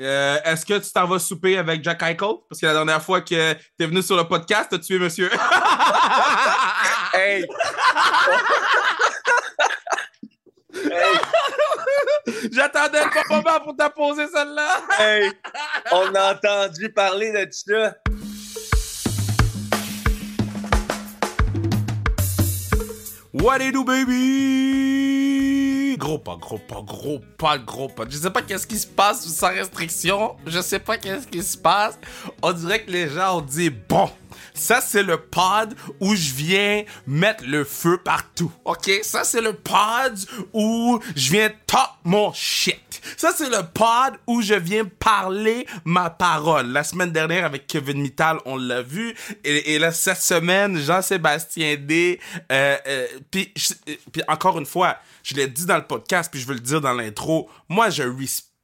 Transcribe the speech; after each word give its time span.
Euh, 0.00 0.38
Est-ce 0.44 0.66
que 0.66 0.78
tu 0.78 0.92
t'en 0.92 1.06
vas 1.06 1.18
souper 1.18 1.56
avec 1.56 1.82
Jack 1.82 2.02
Eichel? 2.02 2.34
Parce 2.48 2.60
que 2.60 2.66
la 2.66 2.74
dernière 2.74 3.02
fois 3.02 3.22
que 3.22 3.54
t'es 3.78 3.86
venu 3.86 4.02
sur 4.02 4.16
le 4.16 4.24
podcast, 4.24 4.68
t'as 4.70 4.78
tué 4.78 4.98
monsieur. 4.98 5.30
Hey! 7.14 7.46
hey! 10.74 11.18
J'attendais 12.52 13.04
le 13.04 13.34
moment 13.34 13.60
pour 13.64 13.74
t'apposer 13.74 14.26
celle-là. 14.28 14.82
Hey! 14.98 15.32
On 15.92 16.14
a 16.14 16.34
entendu 16.34 16.92
parler 16.92 17.32
de 17.32 17.48
ça. 17.50 17.94
What 23.32 23.62
it 23.62 23.72
do, 23.72 23.84
baby? 23.84 25.15
Gros 25.96 26.18
pas, 26.18 26.36
gros 26.36 26.58
pas, 26.58 26.82
gros 26.82 27.20
pas, 27.38 27.58
gros 27.58 27.88
pas. 27.88 28.04
Je 28.08 28.16
sais 28.16 28.30
pas 28.30 28.42
qu'est-ce 28.42 28.66
qui 28.66 28.78
se 28.78 28.86
passe 28.86 29.26
sans 29.26 29.48
restriction. 29.48 30.36
Je 30.46 30.60
sais 30.60 30.78
pas 30.78 30.98
qu'est-ce 30.98 31.26
qui 31.26 31.42
se 31.42 31.56
passe. 31.56 31.98
On 32.42 32.52
dirait 32.52 32.84
que 32.84 32.90
les 32.90 33.08
gens 33.08 33.38
ont 33.38 33.40
dit, 33.40 33.70
bon, 33.70 34.10
ça 34.54 34.80
c'est 34.80 35.02
le 35.02 35.18
pod 35.18 35.74
où 36.00 36.14
je 36.14 36.32
viens 36.32 36.84
mettre 37.06 37.44
le 37.46 37.64
feu 37.64 37.98
partout. 37.98 38.52
OK? 38.64 38.90
Ça 39.02 39.24
c'est 39.24 39.40
le 39.40 39.52
pod 39.52 40.18
où 40.52 41.00
je 41.14 41.30
viens 41.32 41.50
top 41.66 41.90
mon 42.04 42.32
shit. 42.32 43.00
Ça 43.16 43.32
c'est 43.36 43.50
le 43.50 43.62
pod 43.72 44.18
où 44.26 44.42
je 44.42 44.54
viens 44.54 44.84
parler 44.84 45.66
ma 45.84 46.10
parole. 46.10 46.68
La 46.72 46.84
semaine 46.84 47.12
dernière 47.12 47.44
avec 47.44 47.66
Kevin 47.66 48.00
Mittal, 48.00 48.38
on 48.44 48.56
l'a 48.56 48.82
vu. 48.82 49.14
Et, 49.44 49.78
là, 49.78 49.92
cette 49.92 50.20
semaine, 50.20 50.78
Jean-Sébastien 50.78 51.76
D. 51.76 52.20
Euh, 52.50 52.76
euh, 52.86 53.06
euh, 53.36 53.94
puis 54.12 54.22
encore 54.28 54.58
une 54.58 54.66
fois, 54.66 54.96
je 55.22 55.34
l'ai 55.34 55.46
dit 55.46 55.66
dans 55.66 55.76
le 55.76 55.86
podcast, 55.86 56.30
puis 56.30 56.40
je 56.40 56.46
veux 56.46 56.54
le 56.54 56.60
dire 56.60 56.80
dans 56.80 56.92
l'intro. 56.92 57.48
Moi, 57.68 57.90
je 57.90 58.02
respecte 58.02 58.55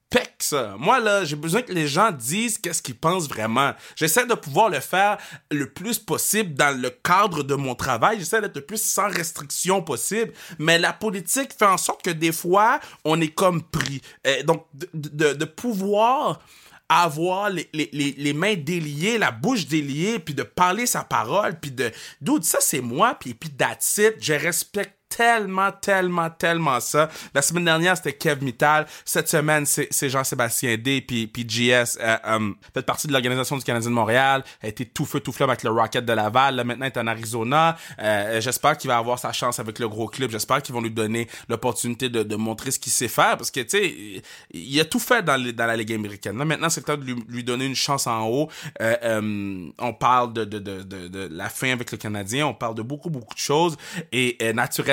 Moi, 0.78 1.00
là, 1.00 1.24
j'ai 1.24 1.36
besoin 1.36 1.62
que 1.62 1.72
les 1.72 1.86
gens 1.86 2.10
disent 2.10 2.58
qu'est-ce 2.58 2.82
qu'ils 2.82 2.96
pensent 2.96 3.28
vraiment. 3.28 3.72
J'essaie 3.96 4.26
de 4.26 4.34
pouvoir 4.34 4.68
le 4.68 4.80
faire 4.80 5.18
le 5.50 5.70
plus 5.70 5.98
possible 5.98 6.54
dans 6.54 6.76
le 6.76 6.90
cadre 6.90 7.42
de 7.42 7.54
mon 7.54 7.74
travail. 7.74 8.18
J'essaie 8.18 8.40
d'être 8.40 8.56
le 8.56 8.64
plus 8.64 8.82
sans 8.82 9.08
restriction 9.08 9.82
possible. 9.82 10.32
Mais 10.58 10.78
la 10.78 10.92
politique 10.92 11.52
fait 11.56 11.66
en 11.66 11.78
sorte 11.78 12.02
que 12.02 12.10
des 12.10 12.32
fois, 12.32 12.80
on 13.04 13.20
est 13.20 13.34
comme 13.34 13.62
pris. 13.62 14.02
Euh, 14.26 14.42
donc, 14.42 14.66
de, 14.94 15.44
pouvoir 15.44 16.40
avoir 16.88 17.50
les, 17.50 18.32
mains 18.34 18.54
déliées, 18.54 19.18
la 19.18 19.30
bouche 19.30 19.66
déliée, 19.66 20.18
puis 20.18 20.34
de 20.34 20.42
parler 20.42 20.86
sa 20.86 21.02
parole, 21.02 21.58
puis 21.58 21.70
de... 21.70 21.90
Dude, 22.20 22.44
ça, 22.44 22.58
c'est 22.60 22.80
moi, 22.80 23.16
puis, 23.18 23.34
puis 23.34 23.50
that's. 23.50 24.00
Je 24.20 24.34
respecte 24.34 25.01
tellement, 25.16 25.70
tellement, 25.72 26.30
tellement 26.30 26.80
ça. 26.80 27.08
La 27.34 27.42
semaine 27.42 27.64
dernière, 27.64 27.96
c'était 27.96 28.14
Kev 28.14 28.42
Mittal. 28.42 28.86
Cette 29.04 29.28
semaine, 29.28 29.66
c'est 29.66 30.08
Jean-Sébastien 30.08 30.76
D. 30.76 31.02
Puis, 31.06 31.26
puis 31.26 31.44
JS 31.48 31.98
euh, 32.00 32.16
euh, 32.26 32.52
fait 32.72 32.82
partie 32.82 33.06
de 33.06 33.12
l'Organisation 33.12 33.56
du 33.56 33.64
Canadien 33.64 33.90
de 33.90 33.94
Montréal. 33.94 34.42
A 34.62 34.68
été 34.68 34.86
tout 34.86 35.04
feu, 35.04 35.20
tout 35.20 35.32
flamme 35.32 35.50
avec 35.50 35.62
le 35.62 35.70
Rocket 35.70 36.04
de 36.04 36.12
Laval. 36.12 36.56
Là, 36.56 36.64
maintenant, 36.64 36.86
il 36.86 36.92
est 36.92 36.98
en 36.98 37.06
Arizona. 37.06 37.76
Euh, 38.00 38.40
J'espère 38.40 38.76
qu'il 38.76 38.88
va 38.88 38.96
avoir 38.98 39.18
sa 39.18 39.32
chance 39.32 39.58
avec 39.58 39.78
le 39.78 39.88
gros 39.88 40.08
club. 40.08 40.30
J'espère 40.30 40.62
qu'ils 40.62 40.74
vont 40.74 40.80
lui 40.80 40.90
donner 40.90 41.28
l'opportunité 41.48 42.08
de, 42.08 42.22
de 42.22 42.36
montrer 42.36 42.70
ce 42.70 42.78
qu'il 42.78 42.92
sait 42.92 43.08
faire. 43.08 43.36
Parce 43.36 43.50
que, 43.50 43.60
tu 43.60 43.68
sais, 43.68 44.22
il 44.52 44.80
a 44.80 44.84
tout 44.84 44.98
fait 44.98 45.22
dans, 45.22 45.40
dans 45.52 45.66
la 45.66 45.76
Ligue 45.76 45.92
américaine. 45.92 46.38
Là, 46.38 46.44
maintenant, 46.44 46.70
c'est 46.70 46.80
le 46.80 46.86
temps 46.86 46.96
de 46.96 47.04
lui, 47.04 47.16
lui 47.28 47.44
donner 47.44 47.66
une 47.66 47.74
chance 47.74 48.06
en 48.06 48.26
haut. 48.28 48.48
Euh, 48.80 48.96
euh, 49.02 49.68
on 49.78 49.92
parle 49.92 50.32
de, 50.32 50.44
de, 50.44 50.58
de, 50.58 50.82
de, 50.82 51.08
de 51.08 51.28
la 51.30 51.48
fin 51.48 51.70
avec 51.70 51.92
le 51.92 51.98
Canadien. 51.98 52.46
On 52.46 52.54
parle 52.54 52.74
de 52.74 52.82
beaucoup, 52.82 53.10
beaucoup 53.10 53.34
de 53.34 53.38
choses. 53.38 53.76
Et 54.12 54.36
euh, 54.42 54.52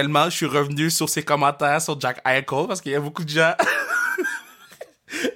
naturellement, 0.09 0.29
je 0.29 0.35
suis 0.35 0.45
revenu 0.45 0.89
sur 0.89 1.07
ses 1.09 1.23
commentaires 1.23 1.81
sur 1.81 1.99
Jack 1.99 2.21
Eichel 2.25 2.67
parce 2.67 2.81
qu'il 2.81 2.91
y 2.91 2.95
a 2.95 2.99
beaucoup 2.99 3.23
de 3.23 3.29
gens... 3.29 3.53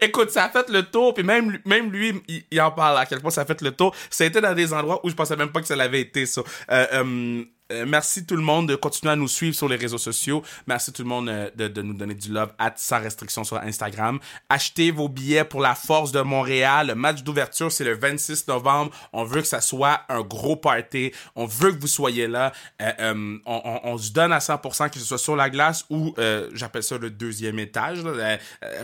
Écoute, 0.01 0.29
ça 0.29 0.45
a 0.45 0.49
fait 0.49 0.69
le 0.69 0.83
tour, 0.83 1.15
puis 1.15 1.23
même, 1.23 1.49
lui- 1.49 1.61
même 1.65 1.91
lui, 1.91 2.21
il, 2.51 2.61
en 2.61 2.69
parle 2.71 2.99
à 2.99 3.07
quel 3.07 3.19
point 3.21 3.31
ça 3.31 3.41
a 3.41 3.45
fait 3.45 3.59
le 3.61 3.71
tour. 3.71 3.95
Été 4.19 4.39
dans 4.39 4.53
des 4.53 4.71
endroits 4.71 4.99
où 5.03 5.09
je 5.09 5.15
pensais 5.15 5.35
même 5.35 5.51
pas 5.51 5.61
que 5.61 5.67
ça 5.67 5.75
l'avait 5.75 6.01
été, 6.01 6.27
ça. 6.27 6.41
Euh, 6.69 6.85
euh, 6.93 7.43
euh, 7.71 7.85
merci 7.87 8.25
tout 8.25 8.35
le 8.35 8.41
monde 8.41 8.67
de 8.67 8.75
continuer 8.75 9.13
à 9.13 9.15
nous 9.15 9.27
suivre 9.27 9.55
sur 9.55 9.67
les 9.69 9.77
réseaux 9.77 9.97
sociaux. 9.97 10.43
Merci 10.67 10.91
tout 10.91 11.01
le 11.01 11.07
monde 11.07 11.29
euh, 11.29 11.49
de, 11.55 11.67
de 11.67 11.81
nous 11.81 11.93
donner 11.93 12.13
du 12.13 12.29
love 12.31 12.51
at 12.59 12.73
sans 12.75 12.99
restriction 13.01 13.43
sur 13.43 13.57
Instagram. 13.57 14.19
Achetez 14.49 14.91
vos 14.91 15.07
billets 15.07 15.45
pour 15.45 15.61
la 15.61 15.73
Force 15.73 16.11
de 16.11 16.19
Montréal. 16.21 16.87
Le 16.87 16.95
match 16.95 17.23
d'ouverture, 17.23 17.71
c'est 17.71 17.83
le 17.85 17.95
26 17.97 18.47
novembre. 18.47 18.91
On 19.13 19.23
veut 19.23 19.41
que 19.41 19.47
ça 19.47 19.61
soit 19.61 20.01
un 20.09 20.21
gros 20.21 20.55
party. 20.57 21.11
On 21.35 21.45
veut 21.45 21.71
que 21.71 21.79
vous 21.79 21.87
soyez 21.87 22.27
là. 22.27 22.51
Euh, 22.81 22.91
euh, 22.99 23.37
on, 23.45 23.61
on- 23.63 23.79
on 23.93 23.97
se 23.97 24.11
donne 24.11 24.33
à 24.33 24.39
100% 24.39 24.89
que 24.89 24.99
ce 24.99 25.05
soit 25.05 25.17
sur 25.17 25.35
la 25.35 25.49
glace 25.49 25.85
ou, 25.89 26.13
j'appelle 26.53 26.83
ça 26.83 26.97
le 26.97 27.09
deuxième 27.09 27.59
étage, 27.59 28.03
là, 28.03 28.37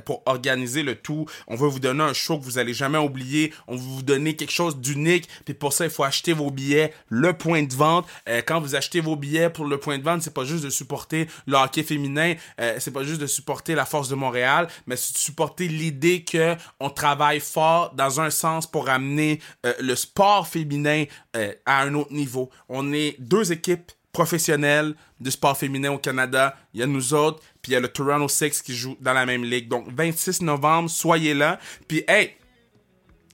pour 0.05 0.23
organiser 0.25 0.83
le 0.83 0.95
tout. 0.95 1.25
On 1.47 1.55
veut 1.55 1.67
vous 1.67 1.79
donner 1.79 2.03
un 2.03 2.13
show 2.13 2.37
que 2.39 2.43
vous 2.43 2.57
allez 2.57 2.73
jamais 2.73 2.97
oublier. 2.97 3.53
On 3.67 3.75
veut 3.75 3.81
vous 3.81 4.01
donner 4.03 4.35
quelque 4.35 4.51
chose 4.51 4.77
d'unique. 4.77 5.27
Puis 5.45 5.53
pour 5.53 5.73
ça, 5.73 5.85
il 5.85 5.91
faut 5.91 6.03
acheter 6.03 6.33
vos 6.33 6.49
billets. 6.51 6.93
Le 7.09 7.33
point 7.33 7.63
de 7.63 7.73
vente. 7.73 8.07
Quand 8.45 8.59
vous 8.59 8.75
achetez 8.79 9.01
vos 9.01 9.15
billets 9.15 9.49
pour 9.49 9.65
le 9.65 9.77
point 9.77 9.97
de 9.97 10.03
vente, 10.03 10.21
c'est 10.23 10.33
pas 10.33 10.45
juste 10.45 10.63
de 10.63 10.69
supporter 10.69 11.27
le 11.45 11.55
hockey 11.55 11.83
féminin. 11.83 12.33
euh, 12.59 12.77
c'est 12.79 12.91
pas 12.91 13.03
juste 13.03 13.21
de 13.21 13.27
supporter 13.27 13.75
la 13.75 13.85
force 13.85 14.09
de 14.09 14.15
Montréal, 14.15 14.67
mais 14.87 14.95
c'est 14.95 15.13
de 15.13 15.17
supporter 15.17 15.67
l'idée 15.67 16.23
que 16.23 16.55
on 16.79 16.89
travaille 16.89 17.39
fort 17.39 17.93
dans 17.93 18.19
un 18.19 18.29
sens 18.29 18.65
pour 18.65 18.89
amener 18.89 19.39
euh, 19.65 19.73
le 19.79 19.95
sport 19.95 20.47
féminin 20.47 21.05
euh, 21.35 21.53
à 21.65 21.81
un 21.81 21.93
autre 21.93 22.13
niveau. 22.13 22.49
On 22.67 22.93
est 22.93 23.15
deux 23.19 23.51
équipes 23.51 23.91
professionnelles 24.11 24.95
du 25.19 25.31
sport 25.31 25.57
féminin 25.57 25.91
au 25.91 25.97
Canada. 25.97 26.55
Il 26.73 26.79
y 26.79 26.83
a 26.83 26.87
nous 26.87 27.13
autres, 27.13 27.41
puis 27.61 27.71
il 27.71 27.73
y 27.73 27.77
a 27.77 27.79
le 27.79 27.89
Toronto 27.89 28.27
Six 28.27 28.61
qui 28.61 28.75
joue 28.75 28.97
dans 28.99 29.13
la 29.13 29.25
même 29.25 29.43
ligue. 29.43 29.67
Donc 29.67 29.85
26 29.89 30.41
novembre, 30.41 30.89
soyez 30.89 31.33
là. 31.33 31.59
Puis 31.87 32.03
hey, 32.07 32.35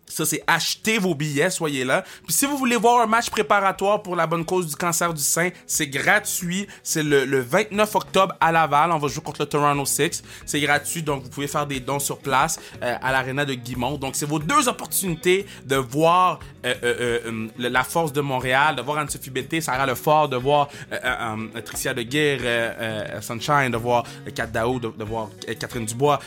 ça, 0.07 0.25
c'est 0.25 0.43
acheter 0.47 0.97
vos 0.97 1.15
billets, 1.15 1.49
soyez 1.49 1.83
là. 1.83 2.03
Puis 2.25 2.33
si 2.33 2.45
vous 2.45 2.57
voulez 2.57 2.75
voir 2.75 3.01
un 3.01 3.07
match 3.07 3.29
préparatoire 3.29 4.01
pour 4.01 4.15
la 4.15 4.27
bonne 4.27 4.45
cause 4.45 4.67
du 4.67 4.75
cancer 4.75 5.13
du 5.13 5.21
sein, 5.21 5.49
c'est 5.67 5.87
gratuit. 5.87 6.67
C'est 6.83 7.03
le, 7.03 7.25
le 7.25 7.41
29 7.41 7.95
octobre 7.95 8.35
à 8.39 8.51
Laval. 8.51 8.91
On 8.91 8.97
va 8.99 9.07
jouer 9.07 9.23
contre 9.23 9.41
le 9.41 9.47
Toronto 9.47 9.85
Six. 9.85 10.23
C'est 10.45 10.59
gratuit, 10.59 11.03
donc 11.03 11.23
vous 11.23 11.29
pouvez 11.29 11.47
faire 11.47 11.65
des 11.67 11.79
dons 11.79 11.99
sur 11.99 12.19
place 12.19 12.59
euh, 12.83 12.95
à 13.01 13.11
l'aréna 13.11 13.45
de 13.45 13.53
Guimont. 13.53 13.97
Donc 13.97 14.15
c'est 14.15 14.25
vos 14.25 14.39
deux 14.39 14.67
opportunités 14.67 15.45
de 15.65 15.75
voir 15.75 16.39
euh, 16.65 16.73
euh, 16.83 16.95
euh, 16.99 17.19
euh, 17.25 17.47
la 17.57 17.83
force 17.83 18.13
de 18.13 18.21
Montréal, 18.21 18.75
de 18.75 18.81
voir 18.81 18.99
Anne-Sophie 18.99 19.29
Bété, 19.29 19.61
Sarah 19.61 19.85
Lefort, 19.85 20.29
de 20.29 20.37
voir 20.37 20.69
euh, 20.91 21.61
Tricia 21.63 21.93
de 21.93 22.01
Guerre, 22.03 23.21
Sunshine, 23.21 23.71
de 23.71 23.77
voir 23.77 24.03
Kat 24.33 24.47
Dao, 24.47 24.79
de, 24.79 25.03
voir 25.03 25.29
Catherine 25.59 25.85
Dubois. 25.85 26.19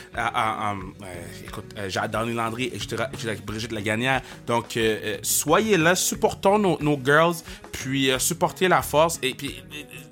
écoute, 1.45 1.75
Danny 2.11 2.33
Landry 2.33 2.71
et 2.73 2.79
je 2.79 2.87
te 2.87 2.95
j'ai 3.69 3.69
Brigitte 3.69 3.71
Lagagnère. 3.71 4.21
Donc, 4.47 4.77
euh, 4.77 4.99
euh, 5.03 5.17
soyez 5.23 5.77
là, 5.77 5.95
supportons 5.95 6.57
nos, 6.57 6.99
girls, 7.03 7.35
puis 7.71 8.11
euh, 8.11 8.19
supportez 8.19 8.67
la 8.67 8.81
force. 8.81 9.19
Et 9.21 9.33
puis, 9.33 9.55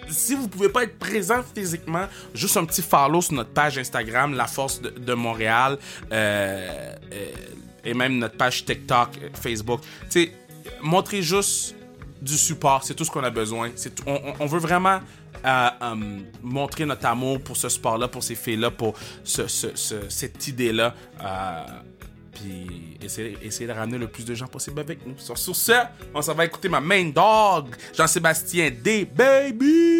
si 0.09 0.35
vous 0.35 0.47
pouvez 0.47 0.69
pas 0.69 0.84
être 0.84 0.97
présent 0.97 1.41
physiquement, 1.56 2.06
juste 2.34 2.57
un 2.57 2.66
petit 2.66 2.81
follow 2.81 3.22
sur 3.22 3.34
notre 3.34 3.51
page 3.51 3.78
Instagram, 3.78 4.35
La 4.35 4.47
Force 4.47 4.81
de, 4.81 4.90
de 4.90 5.13
Montréal, 5.13 5.78
et 7.84 7.94
même 7.94 8.18
notre 8.18 8.35
page 8.38 8.66
TikTok, 8.66 9.09
Facebook. 9.34 9.81
Tu 10.09 10.25
sais, 10.25 10.31
montrez 10.81 11.22
juste 11.22 11.75
du 12.22 12.38
support, 12.38 12.84
c'est 12.84 12.95
tout 12.95 13.06
ce 13.06 13.12
qu'on 13.12 13.24
a 13.24 13.29
besoin. 13.29 13.69
On, 14.39 14.45
veut 14.45 14.59
vraiment 14.59 15.00
montrer 16.41 16.85
notre 16.85 17.06
amour 17.06 17.39
pour 17.41 17.56
ce 17.56 17.69
sport-là, 17.69 18.07
pour 18.07 18.24
ces 18.24 18.35
filles-là, 18.35 18.72
pour 18.72 18.95
ce, 19.24 19.47
ce- 19.47 19.75
ce- 19.75 20.09
cette 20.09 20.47
idée-là. 20.47 20.94
Puis 22.37 22.97
essayer, 23.01 23.67
de 23.67 23.71
ramener 23.71 23.97
le 23.97 24.07
plus 24.07 24.25
de 24.25 24.33
gens 24.33 24.47
possible 24.47 24.79
avec 24.79 25.05
nous. 25.05 25.17
Sur, 25.17 25.37
sur 25.37 25.55
ce, 25.55 25.73
on 26.13 26.21
s'en 26.21 26.33
va 26.33 26.45
écouter 26.45 26.69
ma 26.69 26.79
main 26.79 27.05
dog, 27.09 27.75
Jean-Sébastien 27.95 28.69
D. 28.71 29.05
Baby! 29.05 29.96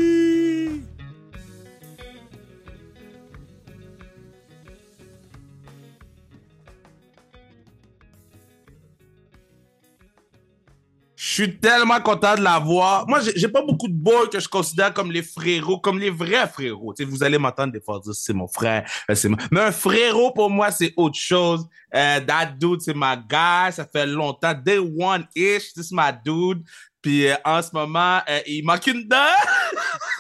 Suis 11.44 11.60
tellement 11.60 12.00
content 12.02 12.36
de 12.36 12.42
la 12.42 12.60
voir. 12.60 13.08
Moi, 13.08 13.20
j'ai 13.36 13.48
pas 13.48 13.62
beaucoup 13.62 13.88
de 13.88 13.94
boys 13.94 14.28
que 14.28 14.40
je 14.40 14.48
considère 14.48 14.94
comme 14.94 15.12
les 15.12 15.24
frérots, 15.24 15.80
comme 15.80 16.00
les 16.00 16.10
vrais 16.10 16.48
frérots. 16.48 16.94
Tu 16.94 17.04
sais, 17.04 17.10
vous 17.10 17.24
allez 17.24 17.38
m'entendre 17.38 17.74
des 17.74 17.82
fois 17.82 18.00
dire 18.04 18.14
c'est 18.14 18.34
mon 18.34 18.48
frère, 18.48 18.90
euh, 19.10 19.16
c'est 19.16 19.30
mon... 19.30 19.38
mais 19.52 19.62
un 19.62 19.72
frérot 19.72 20.32
pour 20.32 20.50
moi 20.50 20.72
c'est 20.72 20.94
autre 20.98 21.18
chose. 21.18 21.66
Euh, 21.94 22.20
that 22.22 22.48
dude 22.60 22.82
c'est 22.82 22.94
ma 22.94 23.16
guy, 23.16 23.72
ça 23.72 23.86
fait 23.86 24.06
longtemps, 24.06 24.54
day 24.54 24.78
one 24.80 25.26
ish, 25.36 25.74
this 25.74 25.92
is 25.92 25.94
my 25.94 26.12
dude. 26.26 26.64
Puis 27.02 27.28
euh, 27.28 27.36
en 27.46 27.62
ce 27.62 27.70
moment, 27.74 28.20
euh, 28.28 28.40
il 28.48 28.66
manque 28.66 28.88
une 28.88 29.08
dent. 29.08 29.18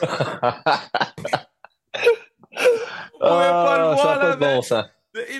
Vous 3.19 3.27
pouvez 3.27 3.49
pas 3.49 3.77
le 3.77 3.83
Ah, 3.83 3.93
voir, 3.95 4.19
ça 4.19 4.29
là, 4.29 4.35
bon 4.35 4.61
sens. 4.61 4.85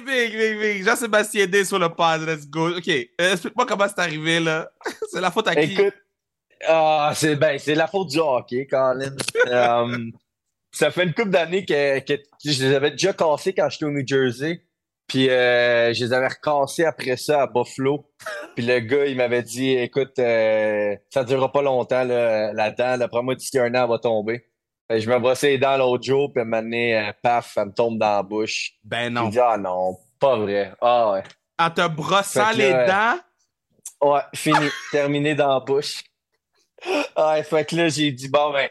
Big, 0.06 0.36
big, 0.36 0.60
big. 0.60 0.84
Jean-Sébastien 0.84 1.46
D 1.46 1.64
sur 1.64 1.78
le 1.78 1.90
pod, 1.90 2.22
let's 2.28 2.48
go. 2.48 2.70
OK, 2.78 2.88
euh, 2.88 3.32
explique-moi 3.34 3.66
comment 3.68 3.88
c'est 3.88 4.00
arrivé, 4.00 4.40
là. 4.40 4.72
c'est 5.12 5.22
la 5.22 5.30
faute 5.30 5.48
à 5.48 5.56
qui? 5.56 5.74
Écoute, 5.74 5.94
ah, 6.68 7.12
c'est 7.14 7.36
ben, 7.36 7.60
c'est 7.60 7.76
la 7.76 7.88
faute 7.88 8.10
du 8.10 8.20
hockey, 8.20 8.66
Colin. 8.66 9.16
Euh, 9.48 9.98
ça 10.72 10.92
fait 10.92 11.04
une 11.04 11.14
couple 11.14 11.30
d'années 11.30 11.64
que, 11.64 12.00
que 12.00 12.22
je 12.44 12.64
les 12.64 12.74
avais 12.74 12.92
déjà 12.92 13.14
cassés 13.14 13.54
quand 13.54 13.70
j'étais 13.70 13.86
au 13.86 13.92
New 13.92 14.06
Jersey. 14.06 14.62
Puis 15.08 15.30
euh, 15.30 15.94
je 15.94 16.04
les 16.04 16.12
avais 16.14 16.28
recassés 16.28 16.84
après 16.84 17.16
ça 17.16 17.44
à 17.44 17.48
Buffalo. 17.48 18.10
Puis 18.56 18.66
le 18.66 18.80
gars, 18.80 19.06
il 19.06 19.16
m'avait 19.16 19.44
dit 19.44 19.72
Écoute, 19.72 20.20
euh, 20.20 20.96
ça 21.10 21.24
ne 21.24 21.28
durera 21.28 21.52
pas 21.52 21.62
longtemps, 21.62 22.04
là, 22.04 22.52
la 22.52 22.72
dent. 22.72 22.98
D'après 22.98 23.22
moi, 23.22 23.36
d'ici 23.36 23.58
un 23.58 23.74
an, 23.76 23.84
elle 23.84 23.90
va 23.90 24.00
tomber. 24.00 24.46
Que 24.90 25.00
je 25.00 25.10
me 25.10 25.20
brossais 25.20 25.50
les 25.50 25.58
dents 25.58 25.78
l'autre 25.78 26.04
jour, 26.04 26.32
puis 26.34 26.44
maintenant, 26.46 26.78
euh, 26.78 27.12
paf, 27.22 27.58
elle 27.58 27.66
me 27.68 27.74
tombe 27.74 28.00
dans 28.00 28.16
la 28.18 28.24
bouche. 28.24 28.74
Ben 28.84 29.08
Il 29.08 29.14
non. 29.14 29.28
dit 29.30 29.40
Ah 29.40 29.58
non, 29.58 29.98
pas 30.20 30.38
vrai. 30.38 30.72
Ah 30.80 31.12
ouais. 31.12 31.24
En 31.60 31.70
te 31.70 31.86
brossant 31.88 32.52
les 32.52 32.72
là, 32.72 32.88
dents? 34.02 34.10
Ouais, 34.10 34.22
fini. 34.34 34.70
Terminé 34.92 35.36
dans 35.36 35.54
la 35.56 35.60
bouche. 35.60 36.04
Ouais, 37.18 37.44
fait 37.44 37.66
que 37.66 37.76
là, 37.76 37.90
j'ai 37.90 38.12
dit 38.12 38.30
Bon, 38.30 38.54
ben, 38.54 38.70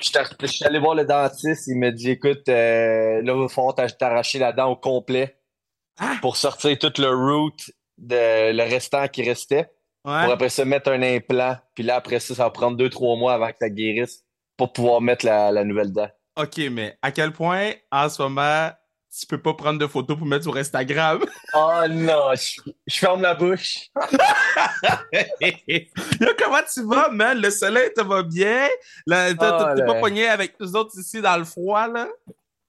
je 0.00 0.04
suis 0.06 0.14
je 0.60 0.64
allé 0.64 0.78
voir 0.78 0.94
le 0.94 1.04
dentiste. 1.04 1.66
Il 1.66 1.78
m'a 1.78 1.90
dit 1.90 2.10
Écoute, 2.10 2.48
euh, 2.48 3.20
là, 3.22 3.46
il 3.48 3.74
t'ach- 3.74 3.98
t'arracher 3.98 4.38
la 4.38 4.52
dent 4.52 4.70
au 4.70 4.76
complet 4.76 5.36
Ah! 5.98 6.14
pour 6.22 6.36
sortir 6.36 6.78
tout 6.78 6.92
le 6.98 7.08
root, 7.10 7.56
de, 7.98 8.52
le 8.52 8.62
restant 8.62 9.06
qui 9.08 9.22
restait. 9.22 9.70
Ouais. 10.04 10.24
Pour 10.24 10.32
après 10.32 10.48
ça 10.48 10.64
mettre 10.64 10.90
un 10.90 11.02
implant. 11.02 11.56
Puis 11.74 11.84
là, 11.84 11.96
après 11.96 12.20
ça, 12.20 12.34
ça 12.34 12.44
va 12.44 12.50
prendre 12.50 12.76
deux, 12.76 12.88
trois 12.88 13.16
mois 13.16 13.34
avant 13.34 13.48
que 13.48 13.58
ça 13.60 13.68
guérisse 13.68 14.24
pour 14.56 14.72
pouvoir 14.72 15.00
mettre 15.00 15.24
la, 15.26 15.50
la 15.50 15.64
nouvelle 15.64 15.92
dent. 15.92 16.08
Ok, 16.36 16.58
mais 16.70 16.96
à 17.02 17.12
quel 17.12 17.32
point, 17.32 17.72
en 17.90 18.08
ce 18.08 18.22
moment, 18.22 18.70
tu 19.18 19.26
peux 19.26 19.40
pas 19.40 19.52
prendre 19.54 19.78
de 19.78 19.86
photos 19.86 20.16
pour 20.16 20.26
mettre 20.26 20.44
sur 20.44 20.56
Instagram? 20.56 21.20
Oh 21.54 21.82
non, 21.90 22.34
je, 22.34 22.60
je 22.86 22.98
ferme 22.98 23.22
la 23.22 23.34
bouche. 23.34 23.90
Yo, 25.68 26.28
comment 26.38 26.60
tu 26.72 26.82
vas, 26.86 27.10
man? 27.10 27.38
Le 27.38 27.50
soleil 27.50 27.92
te 27.94 28.00
va 28.02 28.22
bien? 28.22 28.68
Ah, 29.10 29.28
T'es 29.76 29.84
pas 29.84 30.00
pogné 30.00 30.28
avec 30.28 30.58
nous 30.58 30.74
autres 30.76 30.98
ici 30.98 31.20
dans 31.20 31.36
le 31.36 31.44
froid, 31.44 31.88
là? 31.88 32.08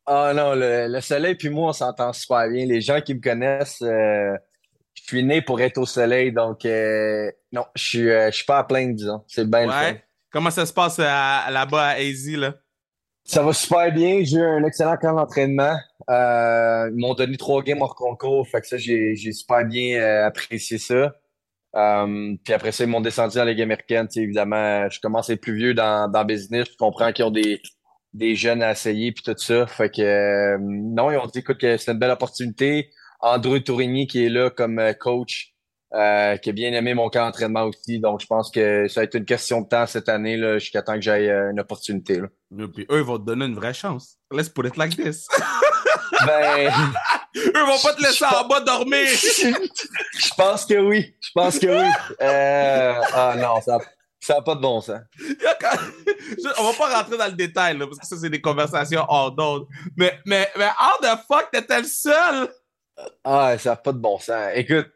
Oh 0.06 0.32
non, 0.36 0.54
le, 0.54 0.88
le 0.90 1.02
soleil 1.02 1.36
puis 1.36 1.50
moi, 1.50 1.70
on 1.70 1.74
s'entend 1.74 2.12
super 2.12 2.50
bien. 2.50 2.66
Les 2.66 2.82
gens 2.82 3.00
qui 3.00 3.14
me 3.14 3.22
connaissent, 3.22 3.82
euh, 3.82 4.36
je 4.96 5.04
suis 5.04 5.24
né 5.24 5.42
pour 5.42 5.62
être 5.62 5.78
au 5.78 5.86
soleil, 5.86 6.34
donc 6.34 6.66
euh, 6.66 7.32
non, 7.54 7.66
je 7.76 7.84
suis, 7.84 8.10
euh, 8.10 8.30
je 8.30 8.36
suis 8.36 8.46
pas 8.46 8.58
à 8.58 8.64
plaindre, 8.66 8.96
disons. 8.96 9.24
C'est 9.28 9.50
bien 9.50 9.66
le 9.66 9.72
fun. 9.72 9.94
Comment 10.34 10.50
ça 10.52 10.66
se 10.66 10.74
passe 10.74 11.00
à- 11.00 11.50
là-bas 11.52 11.90
à 11.90 11.94
AZ, 12.00 12.28
là? 12.36 12.56
Ça 13.24 13.44
va 13.44 13.54
super 13.54 13.94
bien. 13.94 14.22
J'ai 14.24 14.38
eu 14.38 14.44
un 14.44 14.64
excellent 14.66 14.98
camp 14.98 15.14
d'entraînement. 15.14 15.78
Euh, 16.10 16.90
ils 16.92 17.00
m'ont 17.00 17.14
donné 17.14 17.38
trois 17.38 17.64
games 17.64 17.82
hors 17.82 17.96
concours. 17.96 18.46
Fait 18.50 18.60
que 18.60 18.68
ça, 18.68 18.78
j'ai, 18.78 19.16
super 19.16 19.64
bien 19.66 20.02
euh, 20.02 20.26
apprécié 20.26 20.78
ça. 20.78 21.14
Euh, 21.76 22.36
puis 22.44 22.54
après 22.54 22.72
ça, 22.72 22.84
ils 22.84 22.90
m'ont 22.90 23.00
descendu 23.00 23.38
dans 23.38 23.46
la 23.46 23.52
Ligue 23.52 23.62
américaine. 23.62 24.08
Tu 24.08 24.16
sais, 24.16 24.22
évidemment, 24.22 24.90
je 24.90 25.00
commence 25.00 25.30
à 25.30 25.34
être 25.34 25.42
plus 25.42 25.56
vieux 25.56 25.74
dans, 25.74 26.12
dans 26.12 26.26
business. 26.26 26.68
Je 26.72 26.78
comprends 26.78 27.14
qu'ils 27.14 27.26
ont 27.26 27.32
des, 27.32 27.62
des 28.14 28.36
jeunes 28.36 28.64
à 28.64 28.72
essayer 28.72 29.12
puis 29.12 29.24
tout 29.24 29.38
ça. 29.38 29.68
Fait 29.68 29.90
que 29.90 30.02
euh, 30.02 30.58
non, 30.60 31.12
ils 31.12 31.18
ont 31.18 31.28
dit 31.28 31.40
écoute, 31.40 31.60
que 31.60 31.78
c'est 31.78 31.92
une 31.92 32.00
belle 32.00 32.12
opportunité. 32.12 32.90
Andrew 33.22 33.60
Tourigny 33.60 34.08
qui 34.08 34.26
est 34.26 34.30
là 34.30 34.50
comme 34.50 34.80
euh, 34.80 34.94
coach, 34.94 35.53
euh, 35.94 36.38
qui 36.38 36.50
a 36.50 36.54
bien 36.54 36.74
aimé 36.74 36.94
mon 36.94 37.10
camp 37.10 37.26
d'entraînement 37.26 37.66
aussi. 37.66 38.00
Donc, 38.00 38.20
je 38.22 38.26
pense 38.26 38.50
que 38.50 38.88
ça 38.88 39.02
va 39.02 39.06
être 39.06 39.16
une 39.16 39.26
question 39.26 39.62
de 39.62 39.68
temps 39.68 39.86
cette 39.86 40.10
année 40.10 40.38
là, 40.38 40.58
jusqu'à 40.58 40.82
temps 40.82 40.96
que 40.96 41.02
j'aille 41.02 41.30
euh, 41.30 41.52
une 41.52 41.60
opportunité. 41.60 42.20
Là. 42.20 42.28
Et 42.60 42.68
puis 42.68 42.86
eux, 42.90 43.00
ils 43.00 43.04
vont 43.04 43.20
te 43.20 43.26
donner 43.26 43.46
une 43.46 43.56
vraie 43.56 43.74
chance. 43.74 44.18
Let's 44.32 44.50
put 44.50 44.66
it 44.68 44.78
like 44.78 44.96
this. 44.96 45.28
Ben. 46.26 46.72
eux 47.36 47.66
vont 47.66 47.80
pas 47.82 47.94
te 47.94 48.02
laisser 48.02 48.24
en 48.24 48.48
bas 48.48 48.62
dormir. 48.62 49.08
Je 49.08 50.34
pense 50.38 50.66
que 50.66 50.80
oui. 50.80 51.14
Je 51.20 51.30
pense 51.34 51.60
que 51.60 51.68
oui. 51.68 51.90
Euh, 52.22 52.94
ah 53.14 53.36
non, 53.38 53.60
ça 53.62 54.36
n'a 54.36 54.42
pas 54.42 54.56
de 54.56 54.62
bon 54.62 54.80
sens. 54.80 55.02
On 56.58 56.64
va 56.64 56.78
pas 56.78 56.98
rentrer 56.98 57.18
dans 57.18 57.26
le 57.26 57.34
détail, 57.34 57.78
là, 57.78 57.88
parce 57.88 58.00
que 58.00 58.06
ça, 58.06 58.16
c'est 58.16 58.30
des 58.30 58.42
conversations 58.42 59.06
hors 59.08 59.32
d'ordre. 59.32 59.68
Mais, 59.98 60.18
mais, 60.26 60.50
mais, 60.58 60.70
how 60.80 61.02
the 61.02 61.18
fuck 61.28 61.50
t'étais 61.52 61.82
le 61.82 61.88
seul? 61.88 62.50
Ah, 63.24 63.58
ça 63.58 63.72
n'a 63.72 63.76
pas 63.76 63.92
de 63.92 63.98
bon 63.98 64.20
sens. 64.20 64.52
Écoute, 64.56 64.88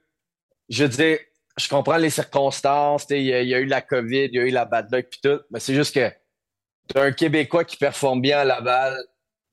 je 0.70 0.84
veux 0.84 0.90
dire, 0.90 1.20
je 1.58 1.68
comprends 1.68 1.98
les 1.98 2.10
circonstances. 2.10 3.08
Il 3.10 3.24
y, 3.24 3.34
a- 3.34 3.42
eu 3.42 3.66
la 3.66 3.82
COVID, 3.82 4.26
il 4.26 4.36
y 4.36 4.40
a 4.40 4.44
eu 4.44 4.52
la 4.52 4.66
bad 4.66 4.92
luck 4.92 5.08
puis 5.10 5.20
tout. 5.24 5.40
Mais 5.50 5.60
c'est 5.60 5.74
juste 5.74 5.94
que 5.94 6.10
tu 6.90 7.00
un 7.00 7.12
Québécois 7.12 7.66
qui 7.66 7.78
performe 7.78 8.22
bien 8.22 8.40
à 8.40 8.46
Laval, 8.46 8.98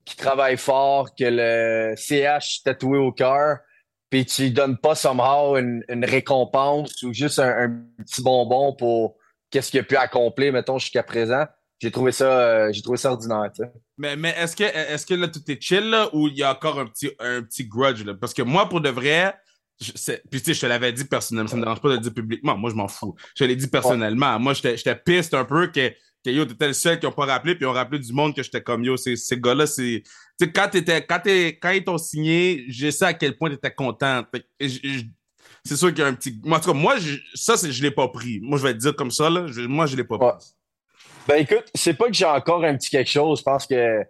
qui 0.05 0.17
travaille 0.17 0.57
fort, 0.57 1.15
que 1.15 1.25
le 1.25 1.95
CH 1.97 2.63
tatoué 2.63 2.99
au 2.99 3.11
cœur, 3.11 3.59
puis 4.11 4.25
tu 4.27 4.43
lui 4.43 4.51
donnes 4.53 4.79
pas 4.79 4.95
somehow 4.95 5.57
une, 5.57 5.83
une 5.89 6.05
récompense 6.05 7.03
ou 7.03 7.13
juste 7.13 7.39
un, 7.39 7.85
petit 7.99 8.23
bonbon 8.23 8.75
pour 8.75 9.17
qu'est-ce 9.51 9.71
qu'il 9.71 9.81
a 9.81 9.85
pu 9.85 9.97
accomplir, 9.97 10.53
mettons, 10.53 10.79
jusqu'à 10.79 11.03
présent. 11.03 11.45
J'ai 11.81 11.91
trouvé 11.91 12.13
ça, 12.13 12.41
euh, 12.41 12.73
j'ai 12.73 12.83
trouvé 12.83 12.99
ça 12.99 13.11
ordinaire. 13.11 13.51
Mais, 13.99 14.15
mais 14.15 14.35
est-ce 14.39 14.55
que, 14.55 14.63
est-ce 14.65 15.05
que 15.07 15.15
là, 15.15 15.29
tout 15.29 15.43
est 15.49 15.61
chill, 15.61 15.95
ou 16.13 16.29
il 16.29 16.37
y 16.37 16.43
a 16.43 16.53
encore 16.53 16.79
un 16.79 16.87
petit, 16.87 17.11
un 17.19 17.43
petit 17.43 17.67
grudge, 17.67 18.05
là? 18.05 18.15
Parce 18.15 18.35
que 18.35 18.43
moi, 18.43 18.69
pour 18.69 18.81
de 18.81 18.91
vrai, 18.91 19.35
je, 19.81 19.91
puis 20.31 20.41
tu 20.41 20.47
sais, 20.47 20.55
je 20.55 20.61
te 20.61 20.67
l'avais 20.67 20.93
dit 20.93 21.05
personnellement, 21.05 21.49
ça 21.51 21.57
me 21.57 21.63
dérange 21.63 21.81
pas 21.81 21.89
de 21.91 21.95
le 21.95 22.01
dire 22.01 22.15
publiquement. 22.15 22.57
Moi, 22.57 22.71
je 22.71 22.75
m'en 22.77 22.89
fous. 22.89 23.15
Je 23.37 23.45
l'ai 23.45 23.57
dit 23.57 23.67
personnellement. 23.67 24.39
Moi, 24.39 24.55
j'étais, 24.55 24.95
piste 24.97 25.35
un 25.35 25.45
peu 25.45 25.67
que, 25.67 25.89
que 26.25 26.31
yo, 26.31 26.45
t'étais 26.45 26.69
le 26.69 26.73
seul 26.73 26.99
qui 27.01 27.07
ont 27.07 27.13
pas 27.13 27.27
rappelé, 27.27 27.55
puis 27.55 27.65
ils 27.65 27.69
ont 27.69 27.73
rappelé 27.73 27.99
du 27.99 28.13
monde 28.13 28.35
que 28.35 28.43
j'étais 28.43 28.63
comme 28.63 28.85
yo. 28.85 28.97
Ces, 28.97 29.17
ces 29.17 29.39
gars-là, 29.41 29.67
c'est. 29.67 30.03
Tu 30.39 30.47
sais, 30.47 30.53
quand 30.53 30.69
t'étais, 30.69 31.05
quand 31.05 31.21
t'es, 31.23 31.59
quand 31.61 31.71
ils 31.71 31.85
t'ont 31.85 31.99
signé, 31.99 32.65
je 32.69 32.91
sais 32.91 33.05
à 33.05 33.15
quel 33.15 33.37
point 33.37 33.51
t'étais 33.51 33.73
content. 33.73 34.25
C'est 35.67 35.77
sûr 35.77 35.89
qu'il 35.89 35.99
y 36.01 36.03
a 36.03 36.07
un 36.07 36.15
petit. 36.15 36.39
Moi, 36.45 36.59
en 36.59 36.61
tout 36.61 36.73
cas, 36.73 36.77
moi, 36.79 36.97
je- 36.99 37.19
ça, 37.35 37.55
je 37.57 37.83
l'ai 37.83 37.91
pas 37.91 38.09
pris. 38.09 38.39
Moi, 38.43 38.59
je 38.59 38.63
vais 38.65 38.75
te 38.75 38.79
dire 38.79 38.95
comme 38.95 39.11
ça, 39.11 39.31
là. 39.31 39.47
je- 39.47 39.63
moi, 39.63 39.87
je 39.87 39.97
l'ai 39.97 40.05
pas 40.05 40.19
pris. 40.19 40.47
Ben 41.27 41.37
écoute, 41.37 41.65
c'est 41.75 41.95
pas 41.95 42.07
que 42.09 42.13
j'ai 42.13 42.27
encore 42.27 42.63
un 42.65 42.77
petit 42.77 42.91
quelque 42.91 43.11
chose. 43.11 43.43
Pense 43.43 43.67
que 43.67 44.03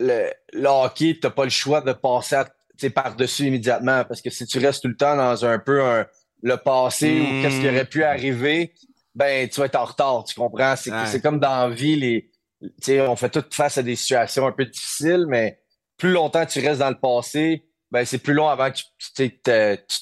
le, 0.00 0.30
le 0.52 0.66
hockey, 0.68 1.18
t'as 1.20 1.30
pas 1.30 1.44
le 1.44 1.50
choix 1.50 1.80
de 1.80 1.92
passer 1.92 2.36
à- 2.36 2.48
par-dessus 2.90 3.46
immédiatement. 3.46 4.04
Parce 4.04 4.22
que 4.22 4.30
si 4.30 4.46
tu 4.46 4.58
restes 4.58 4.82
tout 4.82 4.88
le 4.88 4.96
temps 4.96 5.16
dans 5.16 5.44
un 5.44 5.58
peu 5.58 5.82
un- 5.84 6.06
le 6.42 6.56
passé 6.56 7.20
ou 7.20 7.42
qu'est-ce 7.42 7.60
qui 7.60 7.68
aurait 7.68 7.84
pu 7.84 8.04
arriver, 8.04 8.72
ben 9.14 9.48
tu 9.48 9.58
vas 9.60 9.66
être 9.66 9.74
en 9.76 9.84
retard, 9.84 10.24
tu 10.24 10.34
comprends? 10.36 10.76
C'est 10.76 10.90
Ouais. 10.92 11.06
c'est 11.06 11.20
comme 11.20 11.40
dans 11.40 11.68
la 11.68 11.74
vie, 11.74 11.96
les, 11.96 12.30
tu 12.62 12.68
sais, 12.80 13.00
on 13.00 13.16
fait 13.16 13.30
tout 13.30 13.44
face 13.52 13.76
à 13.78 13.82
des 13.82 13.96
situations 13.96 14.46
un 14.46 14.52
peu 14.52 14.64
difficiles, 14.64 15.26
mais 15.28 15.58
plus 15.96 16.12
longtemps 16.12 16.46
tu 16.46 16.60
restes 16.60 16.78
dans 16.78 16.90
le 16.90 16.98
passé, 17.00 17.64
ben 17.90 18.04
c'est 18.04 18.18
plus 18.18 18.34
long 18.34 18.48
avant 18.48 18.70
que 18.70 18.78
tu 19.16 19.40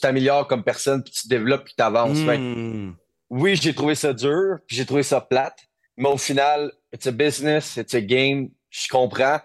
t'améliores 0.00 0.46
comme 0.46 0.62
personne, 0.64 1.02
puis 1.02 1.12
tu 1.12 1.22
te 1.22 1.28
développes, 1.28 1.64
puis 1.64 1.74
tu 1.76 1.82
avances. 1.82 2.18
Hmm. 2.18 2.92
oui, 3.30 3.56
j'ai 3.56 3.74
trouvé 3.74 3.94
ça 3.94 4.12
dur, 4.12 4.58
puis 4.66 4.76
j'ai 4.76 4.84
trouvé 4.84 5.02
ça 5.02 5.20
plate, 5.22 5.58
mais 5.96 6.08
au 6.08 6.18
final, 6.18 6.70
it's 6.92 7.06
a 7.06 7.10
business, 7.12 7.76
it's 7.78 7.94
a 7.94 8.00
game, 8.02 8.50
je 8.68 8.88
comprends, 8.88 9.40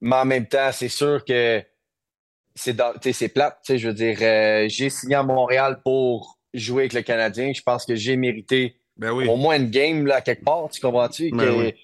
mais 0.00 0.16
en 0.16 0.24
même 0.24 0.46
temps, 0.48 0.70
c'est 0.72 0.88
sûr 0.88 1.24
que 1.24 1.62
c'est 2.54 2.76
c'est 3.12 3.28
plate, 3.28 3.58
tu 3.64 3.72
sais, 3.72 3.78
je 3.78 3.88
veux 3.88 3.94
dire, 3.94 4.18
euh, 4.22 4.66
j'ai 4.68 4.90
signé 4.90 5.14
à 5.16 5.22
Montréal 5.22 5.80
pour 5.82 6.38
jouer 6.52 6.82
avec 6.84 6.92
le 6.92 7.02
Canadien, 7.02 7.52
je 7.52 7.62
pense 7.62 7.84
que 7.84 7.94
j'ai 7.96 8.16
mérité 8.16 8.76
Ben 8.96 9.10
oui. 9.12 9.26
au 9.28 9.36
moins 9.36 9.56
une 9.56 9.70
game, 9.70 10.06
là, 10.06 10.20
quelque 10.20 10.44
part, 10.44 10.68
tu 10.70 10.80
comprends-tu? 10.80 11.30
Ben 11.32 11.50
oui. 11.50 11.74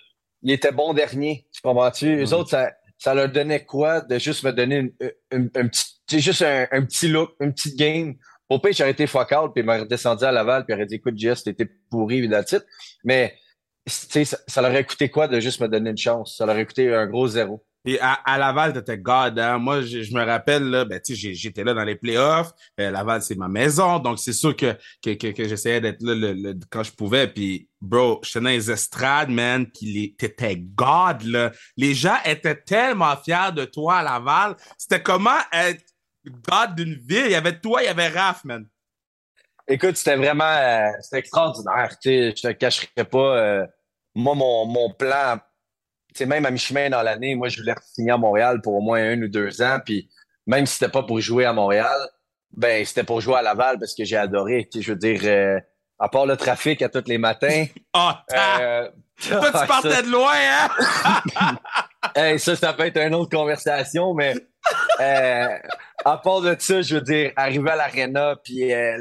Il 0.43 0.51
était 0.53 0.73
bon 0.73 0.95
dernier, 0.95 1.47
tu 1.53 1.61
comprends-tu? 1.61 2.07
Eux 2.07 2.27
Mhm. 2.27 2.33
autres, 2.35 2.51
ça, 2.51 2.71
ça 2.99 3.15
leur 3.15 3.29
donnait 3.29 3.65
quoi 3.65 4.01
de 4.01 4.19
juste 4.19 4.45
me 4.45 4.53
donner 4.53 4.77
une, 4.77 4.93
une- 5.33 5.51
un 5.57 5.67
petit, 5.69 5.85
tu 6.07 6.17
sais, 6.17 6.21
juste 6.21 6.43
un, 6.43 6.67
un 6.71 6.83
petit 6.85 7.09
look, 7.09 7.33
une 7.41 7.53
petite 7.53 7.77
game? 7.77 8.15
Au 8.49 8.59
pire, 8.59 8.73
j'aurais 8.73 8.91
été 8.93 9.07
fuck 9.07 9.31
out, 9.33 9.53
puis 9.55 9.63
il 9.63 9.65
m'aurait 9.67 9.81
redescendu 9.81 10.25
à 10.25 10.33
Laval, 10.33 10.65
puis 10.65 10.73
il 10.73 10.77
aurait 10.77 10.87
dit, 10.87 10.97
écoute, 10.97 11.17
Jess, 11.17 11.45
t'étais 11.45 11.67
pourri, 11.91 12.29
that's 12.29 12.53
it. 12.53 12.65
Mais, 13.05 13.35
ça, 13.87 14.39
ça 14.47 14.63
leur 14.63 14.71
aurait 14.71 14.85
coûté 14.85 15.09
quoi 15.09 15.29
de 15.29 15.41
juste 15.41 15.61
me 15.61 15.69
donner 15.69 15.91
une 15.91 15.99
chance? 15.99 16.37
Ça 16.37 16.47
leur 16.47 16.55
aurait 16.55 16.67
coûté 16.67 16.95
un 16.95 17.07
gros 17.07 17.29
zéro. 17.29 17.65
Et 17.87 17.99
à, 17.99 18.13
à 18.13 18.37
Laval, 18.37 18.75
t'étais 18.75 18.99
God, 18.99 19.39
hein? 19.39 19.57
Moi, 19.57 19.81
je, 19.81 20.13
me 20.15 20.23
rappelle, 20.23 20.65
là, 20.65 20.85
ben, 20.85 21.01
j'étais 21.03 21.65
là 21.65 21.73
dans 21.73 21.85
les 21.85 21.97
playoffs. 21.97 22.53
Euh, 22.79 22.91
Laval, 22.91 23.23
c'est 23.23 23.37
ma 23.37 23.49
maison. 23.49 23.99
Donc, 23.99 24.19
c'est 24.19 24.35
sûr 24.35 24.55
que, 24.55 24.77
que, 25.03 25.15
que, 25.15 25.49
j'essayais 25.49 25.81
d'être 25.81 26.03
là 26.03 26.53
quand 26.69 26.83
je 26.83 26.93
pouvais. 26.93 27.27
Puis, 27.27 27.71
bro, 27.81 28.21
j'étais 28.23 28.41
dans 28.41 28.51
les 28.51 28.71
estrades, 28.71 29.31
man. 29.31 29.67
Puis, 29.67 30.15
t'étais 30.19 30.57
God, 30.57 31.23
là. 31.23 31.53
Les 31.79 31.95
gens 31.95 32.19
étaient 32.27 32.61
tellement 32.61 33.17
fiers 33.17 33.53
de 33.55 33.65
toi 33.65 33.99
à 33.99 34.03
Laval. 34.03 34.57
C'était 34.77 35.03
comment 35.03 35.41
être 35.51 35.83
God 36.27 36.75
d'une 36.77 36.95
ville? 36.95 37.27
Il 37.27 37.33
y 37.33 37.35
avait 37.35 37.59
toi, 37.59 37.83
il 37.83 37.87
y 37.87 37.89
avait 37.89 38.09
Raph, 38.09 38.45
man. 38.45 38.67
Écoute, 39.73 39.97
c'était 39.97 40.17
vraiment, 40.17 40.45
euh, 40.45 40.89
c'était 41.01 41.19
extraordinaire, 41.19 41.91
je 42.05 42.33
te 42.33 42.49
cacherai 42.53 42.89
pas, 43.11 43.19
euh, 43.39 43.67
moi, 44.17 44.35
mon, 44.35 44.67
mon 44.67 44.91
plan, 44.93 45.39
même 46.27 46.45
à 46.45 46.51
mi-chemin 46.51 46.91
dans 46.91 47.03
l'année, 47.03 47.37
moi, 47.37 47.49
je 47.49 47.61
voulais 47.61 47.75
signer 47.95 48.11
à 48.11 48.17
Montréal 48.17 48.61
pour 48.63 48.75
au 48.75 48.81
moins 48.81 49.01
un 49.01 49.23
ou 49.23 49.29
deux 49.29 49.63
ans, 49.63 49.79
puis 49.85 50.11
même 50.47 50.67
si 50.67 50.75
c'était 50.75 50.91
pas 50.91 51.05
pour 51.05 51.21
jouer 51.21 51.45
à 51.45 51.53
Montréal, 51.53 51.99
ben, 52.53 52.85
c'était 52.85 53.05
pour 53.05 53.21
jouer 53.21 53.37
à 53.37 53.43
Laval 53.43 53.79
parce 53.79 53.95
que 53.95 54.05
j'ai 54.05 54.17
adoré, 54.17 54.69
je 54.75 54.91
veux 54.93 54.99
dire, 54.99 55.21
euh, 55.23 55.61
à 56.01 56.09
part 56.09 56.27
le 56.27 56.37
trafic 56.37 56.83
à 56.83 56.89
tous 56.89 57.05
les 57.07 57.19
matins, 57.19 57.67
Oh, 57.95 58.11
ta- 58.29 58.61
euh, 58.61 58.91
Toi, 59.29 59.47
tu 59.53 59.53
partais 59.69 60.03
de 60.03 60.11
loin, 60.11 60.33
hein? 60.35 61.57
Hey, 62.17 62.41
ça, 62.41 62.57
ça 62.57 62.73
peut 62.73 62.87
être 62.87 62.97
une 62.97 63.15
autre 63.15 63.31
conversation, 63.31 64.15
mais 64.15 64.35
euh, 65.01 65.49
à 66.05 66.17
part 66.17 66.41
de 66.41 66.57
ça, 66.59 66.83
je 66.83 66.97
veux 66.97 67.03
dire, 67.03 67.31
arriver 67.37 67.71
à 67.71 67.77
l'aréna, 67.77 68.35
puis 68.43 68.73
euh, 68.73 68.97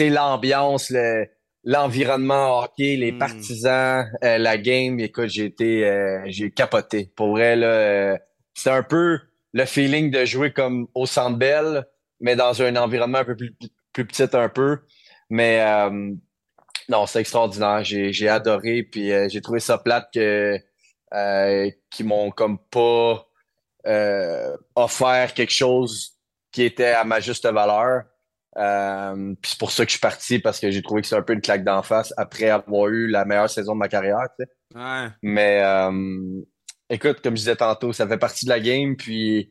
l'ambiance, 0.00 0.90
le- 0.90 1.26
l'environnement 1.64 2.60
hockey, 2.60 2.96
les 2.96 3.12
Mm. 3.12 3.18
partisans, 3.18 4.06
euh, 4.24 4.38
la 4.38 4.56
game, 4.58 4.98
écoute, 5.00 5.28
j'ai 5.28 5.46
été, 5.46 5.86
euh, 5.86 6.22
j'ai 6.26 6.50
capoté. 6.50 7.10
Pour 7.16 7.30
vrai, 7.30 7.56
là, 7.56 7.66
euh, 7.66 8.18
c'est 8.54 8.70
un 8.70 8.82
peu 8.82 9.18
le 9.52 9.64
feeling 9.64 10.10
de 10.10 10.24
jouer 10.24 10.52
comme 10.52 10.88
au 10.94 11.06
Centre 11.06 11.36
Bell, 11.38 11.84
mais 12.20 12.36
dans 12.36 12.62
un 12.62 12.76
environnement 12.76 13.18
un 13.18 13.24
peu 13.24 13.36
plus, 13.36 13.54
plus 13.92 14.06
petit 14.06 14.24
un 14.36 14.48
peu. 14.48 14.78
Mais 15.30 15.60
euh, 15.60 16.12
non, 16.88 17.06
c'est 17.06 17.20
extraordinaire. 17.20 17.84
J'ai, 17.84 18.12
j'ai 18.12 18.28
adoré. 18.28 18.82
Puis 18.82 19.12
euh, 19.12 19.28
j'ai 19.28 19.40
trouvé 19.40 19.60
ça 19.60 19.78
plate 19.78 20.08
que 20.14 20.58
euh, 21.14 21.70
qu'ils 21.90 22.06
m'ont 22.06 22.30
comme 22.30 22.58
pas 22.70 23.26
euh, 23.86 24.56
offert 24.74 25.34
quelque 25.34 25.52
chose 25.52 26.12
qui 26.52 26.62
était 26.62 26.86
à 26.92 27.04
ma 27.04 27.20
juste 27.20 27.46
valeur. 27.46 28.04
Euh, 28.58 29.34
puis 29.40 29.52
c'est 29.52 29.58
pour 29.58 29.70
ça 29.70 29.84
que 29.84 29.88
je 29.90 29.92
suis 29.96 30.00
parti 30.00 30.38
parce 30.40 30.58
que 30.58 30.70
j'ai 30.70 30.82
trouvé 30.82 31.00
que 31.02 31.06
c'est 31.08 31.16
un 31.16 31.22
peu 31.22 31.32
une 31.32 31.40
claque 31.40 31.62
d'en 31.64 31.82
face 31.82 32.12
après 32.16 32.50
avoir 32.50 32.88
eu 32.88 33.06
la 33.06 33.24
meilleure 33.24 33.48
saison 33.48 33.74
de 33.74 33.78
ma 33.78 33.88
carrière. 33.88 34.26
Tu 34.38 34.44
sais. 34.44 34.50
Ouais. 34.78 35.08
Mais 35.22 35.62
euh, 35.62 36.40
écoute, 36.90 37.20
comme 37.22 37.34
je 37.36 37.40
disais 37.42 37.56
tantôt, 37.56 37.92
ça 37.92 38.06
fait 38.08 38.18
partie 38.18 38.44
de 38.46 38.50
la 38.50 38.58
game. 38.60 38.96
Puis 38.96 39.50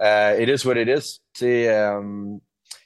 euh, 0.00 0.36
it 0.40 0.48
is 0.48 0.66
what 0.66 0.76
it 0.80 0.88
is. 0.88 1.20
Tu 1.34 1.40
sais, 1.40 1.68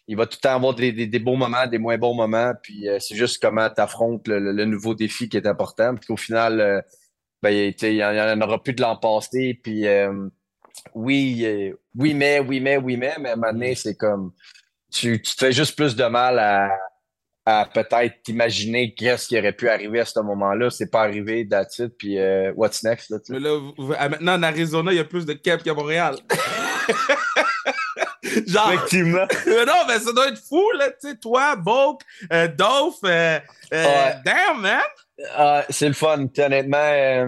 il 0.06 0.16
va 0.16 0.26
tout 0.26 0.38
le 0.40 0.48
temps 0.48 0.56
avoir 0.56 0.74
des, 0.74 0.90
des, 0.92 1.06
des 1.06 1.18
beaux 1.18 1.36
moments, 1.36 1.66
des 1.66 1.76
moins 1.78 1.98
bons 1.98 2.14
moments. 2.14 2.52
Puis 2.62 2.86
c'est 2.98 3.14
juste 3.14 3.42
comment 3.42 3.68
tu 3.68 3.80
affrontes 3.80 4.26
le, 4.26 4.38
le- 4.38 4.52
le 4.52 4.64
nouveau 4.64 4.94
défi 4.94 5.28
qui 5.28 5.36
est 5.36 5.46
important. 5.46 5.94
Puis 5.96 6.06
qu'au 6.06 6.16
final, 6.16 6.82
ben, 7.42 7.50
il 7.50 7.92
y 7.92 8.02
en 8.02 8.14
en 8.16 8.40
aura 8.40 8.62
plus 8.62 8.72
de 8.72 8.80
l'an 8.80 8.96
passé. 8.96 9.60
Puis 9.62 9.84
oui, 10.94 11.46
oui, 11.94 12.14
mais, 12.14 12.40
oui, 12.40 12.60
mais, 12.60 12.78
oui, 12.78 12.96
mais, 12.96 13.16
mais 13.20 13.28
à 13.28 13.32
un 13.32 13.36
moment 13.36 13.52
donné, 13.52 13.74
c'est 13.74 13.96
comme 13.96 14.32
tu, 14.92 15.20
tu 15.22 15.34
te 15.34 15.38
fais 15.38 15.52
juste 15.52 15.76
plus 15.76 15.94
de 15.96 16.04
mal 16.04 16.38
à, 16.38 16.70
à 17.46 17.64
peut-être 17.66 18.22
t'imaginer 18.22 18.94
qu'est-ce 18.94 19.28
qui 19.28 19.38
aurait 19.38 19.52
pu 19.52 19.68
arriver 19.68 20.00
à 20.00 20.04
ce 20.04 20.18
moment-là. 20.20 20.70
C'est 20.70 20.90
pas 20.90 21.02
arrivé, 21.02 21.46
that's 21.48 21.78
it, 21.78 21.96
puis 21.98 22.18
euh, 22.18 22.52
what's 22.56 22.82
next, 22.82 23.10
là, 23.10 23.18
tu 23.18 23.26
sais. 23.26 23.32
Mais 23.34 23.40
là, 23.40 23.58
vous- 23.58 23.74
vous- 23.78 23.88
maintenant, 23.94 24.34
en 24.34 24.42
Arizona, 24.42 24.92
il 24.92 24.96
y 24.96 25.00
a 25.00 25.04
plus 25.04 25.24
de 25.26 25.32
cap 25.34 25.62
qu'à 25.62 25.74
Montréal. 25.74 26.16
Genre, 28.46 28.72
Effectivement. 28.72 29.26
non, 29.46 29.84
mais 29.88 29.98
ça 29.98 30.12
doit 30.12 30.28
être 30.28 30.40
fou, 30.46 30.62
là, 30.78 30.90
tu 30.90 31.08
sais, 31.08 31.16
toi, 31.16 31.56
Boke, 31.56 32.02
euh, 32.32 32.48
Dolph, 32.48 32.96
euh, 33.04 33.38
euh, 33.72 34.10
damn, 34.24 34.60
man! 34.60 34.80
Ah, 35.34 35.64
c'est 35.68 35.88
le 35.88 35.94
fun. 35.94 36.26
Honnêtement, 36.38 36.76
euh, 36.78 37.26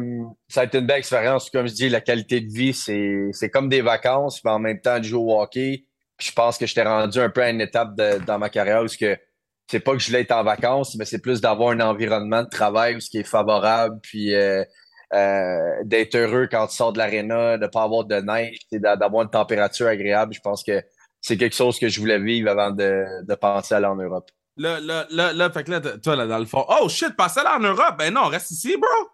ça 0.48 0.60
a 0.60 0.64
été 0.64 0.78
une 0.78 0.86
belle 0.86 0.98
expérience. 0.98 1.50
Comme 1.50 1.66
je 1.66 1.72
dis, 1.72 1.88
la 1.88 2.00
qualité 2.00 2.40
de 2.40 2.52
vie, 2.52 2.72
c'est, 2.72 3.28
c'est 3.32 3.50
comme 3.50 3.68
des 3.68 3.80
vacances, 3.82 4.40
mais 4.44 4.50
en 4.52 4.60
même 4.60 4.80
temps 4.80 4.98
de 4.98 5.04
jouer 5.04 5.20
au 5.20 5.40
hockey. 5.40 5.86
Je 6.20 6.32
pense 6.32 6.58
que 6.58 6.66
j'étais 6.66 6.82
rendu 6.82 7.18
un 7.18 7.30
peu 7.30 7.42
à 7.42 7.50
une 7.50 7.60
étape 7.60 7.94
de- 7.96 8.18
dans 8.24 8.38
ma 8.38 8.48
carrière 8.50 8.82
où 8.82 8.88
ce 8.88 8.98
que 8.98 9.18
c'est 9.70 9.80
pas 9.80 9.92
que 9.92 9.98
je 9.98 10.08
voulais 10.08 10.22
être 10.22 10.32
en 10.32 10.42
vacances, 10.42 10.96
mais 10.96 11.04
c'est 11.04 11.20
plus 11.20 11.40
d'avoir 11.40 11.70
un 11.70 11.80
environnement 11.80 12.42
de 12.42 12.48
travail 12.48 12.96
où 12.96 13.00
ce 13.00 13.08
qui 13.08 13.18
est 13.18 13.24
favorable, 13.24 14.00
puis 14.02 14.34
euh, 14.34 14.64
euh, 15.14 15.70
d'être 15.84 16.16
heureux 16.16 16.48
quand 16.50 16.66
tu 16.66 16.74
sors 16.76 16.92
de 16.92 16.98
l'aréna, 16.98 17.56
de 17.56 17.66
pas 17.68 17.82
avoir 17.84 18.04
de 18.04 18.16
neige, 18.16 18.58
d'avoir 18.72 19.22
une 19.22 19.30
température 19.30 19.86
agréable. 19.86 20.34
Je 20.34 20.40
pense 20.40 20.64
que 20.64 20.82
c'est 21.20 21.36
quelque 21.36 21.54
chose 21.54 21.78
que 21.78 21.88
je 21.88 22.00
voulais 22.00 22.18
vivre 22.18 22.50
avant 22.50 22.70
de, 22.70 23.04
de 23.24 23.34
penser 23.36 23.74
aller 23.74 23.86
en 23.86 23.96
Europe. 23.96 24.28
Là, 24.56 24.80
là, 24.80 25.06
là, 25.10 25.32
là, 25.32 25.50
fait 25.50 25.64
que 25.64 25.70
là, 25.70 25.80
toi, 25.80 26.16
là, 26.16 26.26
dans 26.26 26.38
le 26.38 26.46
fond, 26.46 26.64
oh 26.68 26.88
shit, 26.88 27.14
passez 27.16 27.42
là 27.42 27.56
en 27.56 27.60
Europe. 27.60 27.94
Ben 27.98 28.12
non, 28.12 28.24
reste 28.24 28.50
ici, 28.50 28.76
bro. 28.76 29.08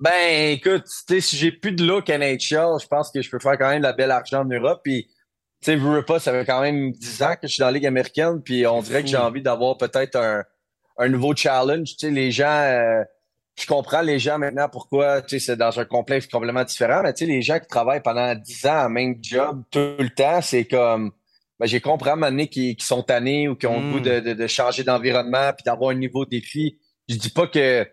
Ben, 0.00 0.52
écoute, 0.52 0.84
si 0.86 1.36
j'ai 1.36 1.50
plus 1.50 1.72
de 1.72 1.84
look 1.84 2.08
NHL, 2.08 2.78
je 2.80 2.86
pense 2.86 3.10
que 3.10 3.20
je 3.20 3.28
peux 3.30 3.40
faire 3.40 3.58
quand 3.58 3.68
même 3.70 3.78
de 3.80 3.86
la 3.86 3.92
belle 3.92 4.12
argent 4.12 4.42
en 4.42 4.44
Europe. 4.44 4.80
Puis, 4.84 5.08
sais, 5.60 5.76
veux 5.76 5.96
veux 5.96 6.04
pas, 6.04 6.18
ça 6.18 6.32
fait 6.32 6.44
quand 6.44 6.60
même 6.60 6.92
10 6.92 7.22
ans 7.22 7.34
que 7.40 7.46
je 7.46 7.52
suis 7.54 7.60
dans 7.60 7.66
la 7.66 7.72
Ligue 7.72 7.86
américaine. 7.86 8.40
Puis, 8.42 8.66
on 8.66 8.80
dirait 8.82 9.02
que 9.02 9.08
j'ai 9.08 9.16
envie 9.16 9.42
d'avoir 9.42 9.76
peut-être 9.76 10.16
un, 10.16 10.44
un 10.98 11.08
nouveau 11.08 11.34
challenge. 11.34 11.96
Tu 11.96 12.06
sais, 12.06 12.10
les 12.10 12.30
gens, 12.30 12.46
euh, 12.48 13.02
je 13.58 13.66
comprends 13.66 14.02
les 14.02 14.18
gens 14.18 14.38
maintenant 14.38 14.68
pourquoi, 14.68 15.22
tu 15.22 15.38
sais, 15.38 15.46
c'est 15.46 15.56
dans 15.56 15.78
un 15.80 15.84
complexe 15.84 16.26
complètement 16.26 16.64
différent. 16.64 17.02
Mais 17.02 17.12
tu 17.12 17.24
sais, 17.24 17.30
les 17.30 17.42
gens 17.42 17.58
qui 17.58 17.66
travaillent 17.66 18.02
pendant 18.02 18.34
10 18.34 18.66
ans 18.66 18.78
à 18.78 18.88
même 18.88 19.16
job 19.22 19.62
tout 19.70 19.96
le 19.98 20.10
temps, 20.10 20.40
c'est 20.40 20.64
comme, 20.64 21.12
ben, 21.58 21.66
j'ai 21.66 21.80
compris 21.80 22.10
à 22.10 22.12
un 22.12 22.16
moment 22.16 22.30
donné 22.30 22.48
qui, 22.48 22.76
qui 22.76 22.86
sont 22.86 23.02
tannés 23.02 23.48
ou 23.48 23.56
qui 23.56 23.66
ont 23.66 23.80
le 23.80 23.86
Mm. 23.86 23.92
goût 23.92 24.00
de, 24.00 24.20
de, 24.20 24.32
de 24.34 24.46
changer 24.46 24.84
d'environnement 24.84 25.52
puis 25.52 25.64
d'avoir 25.64 25.90
un 25.90 25.94
nouveau 25.94 26.24
défi. 26.24 26.78
Je 27.08 27.16
dis 27.16 27.30
pas 27.30 27.46
que 27.48 27.84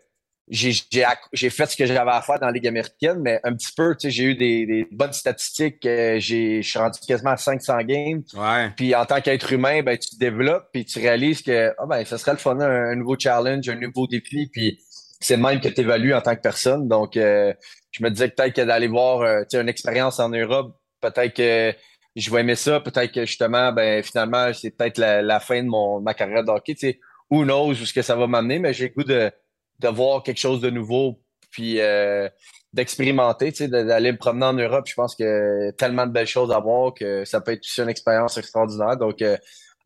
j'ai 0.47 0.71
j'ai 0.91 1.01
acc- 1.03 1.27
j'ai 1.33 1.49
fait 1.49 1.65
ce 1.65 1.75
que 1.75 1.85
j'avais 1.85 2.11
à 2.11 2.21
faire 2.21 2.39
dans 2.39 2.45
la 2.47 2.51
Ligue 2.51 2.67
américaine, 2.67 3.19
mais 3.21 3.39
un 3.43 3.53
petit 3.55 3.71
peu, 3.75 3.95
tu 3.95 4.01
sais, 4.07 4.11
j'ai 4.11 4.23
eu 4.25 4.35
des, 4.35 4.65
des 4.67 4.87
bonnes 4.91 5.13
statistiques. 5.13 5.85
euh, 5.85 6.19
j'ai, 6.19 6.61
je 6.61 6.69
suis 6.69 6.77
rendu 6.79 6.99
quasiment 7.07 7.31
à 7.31 7.37
500 7.37 7.77
games. 7.83 8.21
Ouais. 8.35 8.69
Puis 8.77 8.93
en 8.93 9.05
tant 9.05 9.21
qu'être 9.21 9.51
humain, 9.53 9.81
ben, 9.81 9.97
tu 9.97 10.09
te 10.11 10.19
développes, 10.19 10.67
puis 10.71 10.85
tu 10.85 10.99
réalises 10.99 11.41
que 11.41 11.73
ah, 11.79 11.85
ben, 11.87 12.05
ça 12.05 12.17
serait 12.19 12.33
le 12.33 12.37
fun, 12.37 12.59
un, 12.59 12.91
un 12.91 12.95
nouveau 12.95 13.15
challenge, 13.17 13.67
un 13.69 13.75
nouveau 13.75 14.05
défi, 14.07 14.47
puis 14.51 14.79
c'est 15.19 15.37
le 15.37 15.41
même 15.41 15.59
que 15.61 15.69
tu 15.69 15.81
évalues 15.81 16.13
en 16.13 16.21
tant 16.21 16.35
que 16.35 16.41
personne. 16.41 16.87
Donc, 16.87 17.17
euh, 17.17 17.51
je 17.91 18.03
me 18.03 18.09
disais 18.11 18.29
que 18.29 18.35
peut-être 18.35 18.53
que 18.55 18.61
d'aller 18.61 18.87
voir 18.87 19.21
euh, 19.21 19.41
tu 19.49 19.57
sais, 19.57 19.61
une 19.61 19.69
expérience 19.69 20.19
en 20.19 20.29
Europe, 20.29 20.77
peut-être 21.01 21.33
que 21.35 21.73
je 22.15 22.31
vais 22.31 22.41
aimer 22.41 22.55
ça, 22.55 22.79
peut-être 22.79 23.11
que 23.11 23.25
justement, 23.25 23.71
ben, 23.73 24.03
finalement, 24.03 24.53
c'est 24.53 24.71
peut-être 24.71 24.99
la, 24.99 25.21
la 25.23 25.39
fin 25.39 25.63
de 25.63 25.67
mon, 25.67 26.01
ma 26.01 26.13
carrière 26.13 26.43
de 26.43 26.51
hockey. 26.51 26.75
Tu 26.75 26.87
sais, 26.91 26.99
who 27.31 27.43
knows 27.43 27.69
où 27.71 27.73
ce 27.85 27.93
que 27.93 28.01
ça 28.03 28.15
va 28.15 28.27
m'amener, 28.27 28.59
mais 28.59 28.73
j'ai 28.73 28.89
le 28.89 28.93
goût 28.93 29.03
de, 29.03 29.31
de 29.79 29.87
voir 29.87 30.23
quelque 30.23 30.39
chose 30.39 30.61
de 30.61 30.69
nouveau, 30.69 31.21
puis 31.51 31.79
euh, 31.79 32.27
d'expérimenter, 32.73 33.51
d'aller 33.67 34.11
me 34.11 34.17
promener 34.17 34.45
en 34.45 34.53
Europe. 34.53 34.85
Je 34.87 34.93
pense 34.93 35.15
que 35.15 35.71
tellement 35.71 36.05
de 36.05 36.11
belles 36.11 36.27
choses 36.27 36.51
à 36.51 36.59
voir 36.59 36.93
que 36.93 37.23
ça 37.25 37.41
peut 37.41 37.51
être 37.53 37.61
aussi 37.65 37.81
une 37.81 37.89
expérience 37.89 38.37
extraordinaire. 38.37 38.97
Donc, 38.97 39.21
euh, 39.21 39.37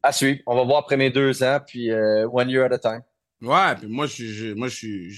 à 0.02 0.12
suivre. 0.12 0.40
On 0.48 0.56
va 0.56 0.64
voir 0.64 0.80
après 0.80 0.98
mes 0.98 1.10
deux 1.10 1.44
ans, 1.44 1.60
puis 1.66 1.92
euh, 1.92 2.28
one 2.32 2.50
year 2.50 2.66
at 2.66 2.74
a 2.74 2.80
time. 2.80 3.02
Ouais, 3.42 3.76
puis 3.78 3.88
moi, 3.88 4.06
je 4.08 4.26
je- 4.26 4.54
moi, 4.54 4.68
je 4.68 5.10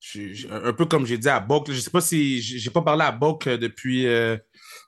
je, 0.00 0.48
un 0.48 0.72
peu 0.72 0.84
comme 0.84 1.06
j'ai 1.06 1.16
dit 1.18 1.28
à 1.28 1.38
là, 1.48 1.60
Je 1.68 1.78
sais 1.80 1.90
pas 1.90 2.00
si 2.00 2.40
j'ai 2.42 2.70
pas 2.70 2.82
parlé 2.82 3.04
à 3.04 3.18
euh, 3.46 3.56
depuis, 3.56 4.06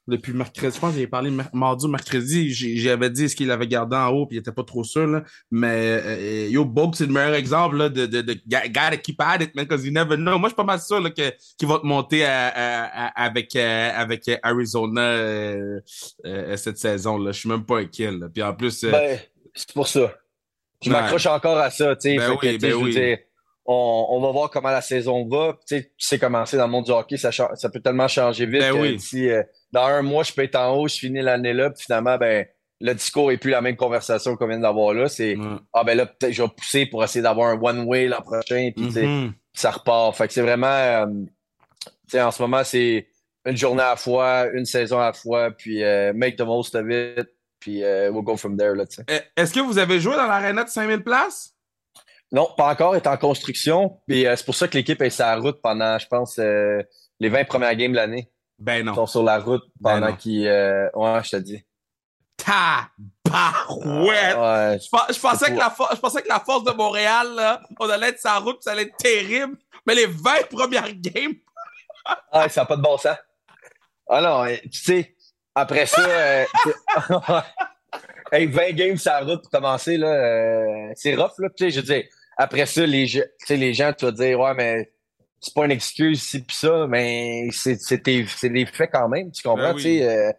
depuis 0.06 0.32
mercredi. 0.32 0.74
Je 0.74 0.80
pense 0.80 0.92
que 0.92 0.98
j'ai 1.00 1.06
parlé 1.06 1.30
mar- 1.30 1.48
mardi 1.52 1.86
ou 1.86 1.88
mercredi. 1.88 2.52
J'avais 2.52 3.10
dit 3.10 3.28
ce 3.28 3.34
qu'il 3.36 3.50
avait 3.50 3.66
gardé 3.66 3.96
en 3.96 4.08
haut, 4.08 4.26
puis 4.26 4.36
il 4.36 4.40
était 4.40 4.52
pas 4.52 4.62
trop 4.64 4.84
sûr. 4.84 5.06
Là. 5.06 5.22
Mais 5.50 6.00
euh, 6.04 6.48
yo, 6.50 6.64
Boke, 6.64 6.96
c'est 6.96 7.06
le 7.06 7.12
meilleur 7.12 7.34
exemple 7.34 7.76
là, 7.76 7.88
de, 7.88 8.06
de, 8.06 8.20
de 8.20 8.32
guy- 8.34 8.68
gotta 8.70 8.96
keep 8.96 9.20
at 9.20 9.36
it, 9.42 9.54
man, 9.54 9.64
because 9.64 9.84
you 9.86 9.92
never 9.92 10.16
know. 10.16 10.38
Moi, 10.38 10.48
je 10.48 10.54
suis 10.54 10.56
pas 10.56 10.64
mal 10.64 10.80
sûr 10.80 11.02
qu'il 11.14 11.68
va 11.68 11.78
te 11.78 11.86
monter 11.86 12.24
à- 12.24 12.48
à- 12.48 13.06
à- 13.06 13.24
avec, 13.24 13.54
euh, 13.56 13.90
avec 13.94 14.30
Arizona 14.42 15.00
euh, 15.00 15.80
euh, 16.26 16.56
cette 16.56 16.78
saison. 16.78 17.24
Je 17.26 17.32
suis 17.32 17.48
même 17.48 17.64
pas 17.64 17.78
inquiet. 17.78 18.10
Là. 18.12 18.28
Puis 18.32 18.42
en 18.42 18.54
plus, 18.54 18.84
Ben, 18.84 19.18
c'est 19.54 19.72
pour 19.72 19.88
ça. 19.88 20.12
Je 20.82 20.90
m'accroche 20.90 21.26
encore 21.26 21.56
à 21.58 21.70
ça, 21.70 21.96
tu. 21.96 22.14
Ben 22.16 22.36
oui, 22.42 22.58
ben 22.58 22.74
oui. 22.74 22.90
dire, 22.92 23.18
on, 23.64 24.06
on 24.10 24.20
va 24.20 24.30
voir 24.32 24.50
comment 24.50 24.68
la 24.68 24.82
saison 24.82 25.26
va. 25.26 25.56
Tu 25.66 25.76
sais, 25.78 25.82
tu 25.96 26.06
sais 26.06 26.18
comment 26.18 26.44
c'est 26.44 26.58
dans 26.58 26.66
le 26.66 26.72
monde 26.72 26.84
du 26.84 26.90
hockey, 26.90 27.16
ça, 27.16 27.32
ça 27.32 27.70
peut 27.70 27.80
tellement 27.80 28.06
changer 28.08 28.44
vite 28.44 28.60
Ben 28.60 28.72
oui. 28.78 29.00
si 29.00 29.30
euh, 29.30 29.42
dans 29.74 29.84
un 29.86 30.02
mois, 30.02 30.22
je 30.22 30.32
peux 30.32 30.42
être 30.42 30.56
en 30.56 30.74
haut, 30.76 30.88
je 30.88 30.96
finis 30.96 31.20
l'année 31.20 31.52
là, 31.52 31.70
puis 31.70 31.82
finalement, 31.84 32.16
ben, 32.16 32.46
le 32.80 32.92
discours 32.94 33.30
est 33.32 33.36
plus 33.36 33.50
la 33.50 33.60
même 33.60 33.76
conversation 33.76 34.36
qu'on 34.36 34.46
vient 34.48 34.58
d'avoir 34.58 34.94
là. 34.94 35.08
C'est 35.08 35.36
ouais. 35.36 35.46
Ah 35.72 35.84
ben 35.84 35.96
là, 35.96 36.06
peut-être 36.06 36.32
je 36.32 36.42
vais 36.42 36.48
pousser 36.48 36.86
pour 36.86 37.02
essayer 37.04 37.22
d'avoir 37.22 37.50
un 37.50 37.60
one-way 37.60 38.08
l'an 38.08 38.20
prochain, 38.22 38.70
puis 38.74 38.90
sais, 38.92 39.06
Mhm. 39.06 39.32
ça 39.52 39.70
repart. 39.70 40.16
Fait 40.16 40.26
que 40.28 40.32
c'est 40.34 40.42
vraiment, 40.42 40.66
euh, 40.66 41.06
en 42.20 42.30
ce 42.30 42.42
moment, 42.42 42.62
c'est 42.64 43.06
une 43.46 43.56
journée 43.56 43.82
à 43.82 43.90
la 43.90 43.96
fois, 43.96 44.46
une 44.54 44.64
saison 44.64 44.98
à 45.00 45.06
la 45.06 45.12
fois, 45.12 45.50
puis 45.50 45.82
euh, 45.82 46.12
make 46.14 46.36
the 46.36 46.42
most 46.42 46.74
of 46.74 46.86
it, 46.90 47.28
puis 47.60 47.82
euh, 47.84 48.10
we'll 48.10 48.24
go 48.24 48.36
from 48.36 48.56
there. 48.56 48.72
Eh, 49.08 49.20
Est-ce 49.40 49.52
que 49.52 49.60
vous 49.60 49.78
avez 49.78 50.00
joué 50.00 50.16
dans 50.16 50.26
l'aréna 50.26 50.64
de 50.64 50.68
5000 50.70 51.02
places? 51.02 51.50
Non, 52.32 52.48
pas 52.56 52.68
encore, 52.70 52.96
est 52.96 53.06
en 53.06 53.16
construction, 53.16 53.98
puis 54.08 54.26
euh, 54.26 54.34
c'est 54.36 54.44
pour 54.44 54.54
ça 54.56 54.66
que 54.66 54.76
l'équipe 54.76 55.00
est 55.00 55.10
sur 55.10 55.24
la 55.26 55.36
route 55.36 55.60
pendant, 55.62 55.98
je 55.98 56.06
pense, 56.08 56.38
les 56.38 57.28
20 57.28 57.44
premières 57.44 57.74
games 57.76 57.92
de 57.92 57.96
l'année. 57.96 58.28
Ben 58.58 58.78
Ils 58.78 58.84
non. 58.84 58.94
sont 58.94 59.06
sur 59.06 59.22
la 59.22 59.38
route 59.38 59.64
Ben 59.80 60.00
pendant 60.00 60.14
qu'ils... 60.16 60.46
euh, 60.46 60.88
ouais, 60.94 61.20
je 61.24 61.30
te 61.30 61.36
dis. 61.36 61.64
Tabarouette! 62.36 64.36
Ouais, 64.36 64.78
Je, 64.80 64.90
pen- 64.90 65.14
je 65.14 65.20
pensais 65.20 65.50
que 65.52 65.58
la 65.58 65.74
je 65.94 66.00
pensais 66.00 66.22
que 66.22 66.28
la 66.28 66.40
force 66.40 66.64
de 66.64 66.72
Montréal, 66.72 67.34
là, 67.34 67.60
on 67.78 67.88
allait 67.88 68.08
être 68.10 68.20
sur 68.20 68.30
la 68.30 68.38
route, 68.38 68.62
ça 68.62 68.72
allait 68.72 68.82
être 68.82 68.96
terrible. 68.96 69.56
Mais 69.86 69.94
les 69.94 70.06
20 70.06 70.48
premières 70.50 70.92
games, 70.94 71.34
Ah, 72.32 72.48
ça 72.48 72.62
n'a 72.62 72.66
pas 72.66 72.76
de 72.76 72.82
bon 72.82 72.96
sens. 72.96 73.16
Ah 74.08 74.20
non, 74.20 74.44
tu 74.70 74.72
sais, 74.72 75.14
après 75.54 75.86
ça, 75.86 76.02
euh, 76.06 76.44
hey, 78.32 78.46
20 78.46 78.72
games 78.72 78.96
sur 78.98 79.12
la 79.12 79.20
route 79.20 79.42
pour 79.42 79.50
commencer, 79.50 79.96
là, 79.96 80.08
euh, 80.08 80.92
c'est 80.94 81.14
rough, 81.14 81.38
là. 81.38 81.48
Tu 81.56 81.64
sais, 81.64 81.70
je 81.70 81.80
veux 81.80 81.86
dire, 81.86 82.04
après 82.36 82.66
ça, 82.66 82.84
les, 82.84 83.06
les 83.48 83.74
gens, 83.74 83.92
tu 83.92 84.04
vas 84.04 84.12
dire, 84.12 84.38
ouais, 84.40 84.54
mais 84.54 84.92
c'est 85.44 85.54
pas 85.54 85.64
une 85.66 85.72
excuse, 85.72 86.22
si 86.22 86.42
pis 86.42 86.54
ça, 86.54 86.86
mais 86.88 87.48
c'est 87.52 87.80
c'est 87.80 88.02
des, 88.04 88.24
faits 88.24 88.90
quand 88.92 89.08
même, 89.08 89.30
tu 89.30 89.42
comprends? 89.42 89.74
Ben 89.74 89.76
oui. 89.76 89.82
Tu 89.82 90.02
euh, 90.02 90.32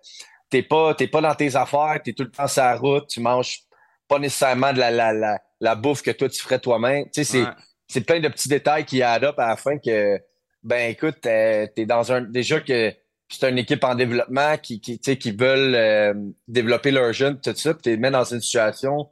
t'es 0.50 0.64
pas, 0.64 0.94
t'es 0.96 1.08
pas 1.08 1.22
dans 1.22 1.36
tes 1.36 1.56
affaires, 1.56 2.00
t'es 2.04 2.14
tout 2.14 2.24
le 2.24 2.32
temps 2.32 2.48
sur 2.48 2.64
la 2.64 2.76
route, 2.76 3.08
tu 3.08 3.20
manges 3.20 3.60
pas 4.08 4.20
nécessairement 4.20 4.74
de 4.74 4.80
la, 4.80 4.92
la, 4.92 5.14
la, 5.14 5.40
la 5.60 5.76
bouffe 5.76 6.02
que 6.02 6.12
toi, 6.12 6.30
tu 6.30 6.42
ferais 6.42 6.60
toi-même. 6.60 7.06
Tu 7.06 7.12
sais, 7.14 7.24
c'est 7.24 7.42
Ouais. 7.44 7.54
c'est 7.88 8.02
plein 8.02 8.20
de 8.20 8.28
petits 8.28 8.50
détails 8.50 8.86
qui 8.86 9.04
up 9.04 9.36
à 9.38 9.48
la 9.48 9.58
fin 9.58 9.78
que, 9.78 10.20
ben 10.64 10.90
écoute, 10.92 11.22
t'es 11.22 11.86
dans 11.86 12.12
un 12.12 12.22
déjà 12.22 12.60
que 12.60 12.94
c'est 13.30 13.50
une 13.50 13.58
équipe 13.58 13.84
en 13.84 13.96
développement 13.96 14.58
qui, 14.58 14.80
qui, 14.80 15.00
tu 15.00 15.12
sais, 15.12 15.18
qui 15.18 15.32
veulent 15.32 15.76
euh, 15.76 16.14
développer 16.48 16.92
leurs 16.92 17.14
jeunes, 17.14 17.40
tout 17.40 17.56
ça, 17.56 17.74
puis 17.74 17.82
t'es 17.84 17.98
mis 17.98 18.12
dans 18.12 18.24
une 18.24 18.42
situation 18.42 19.10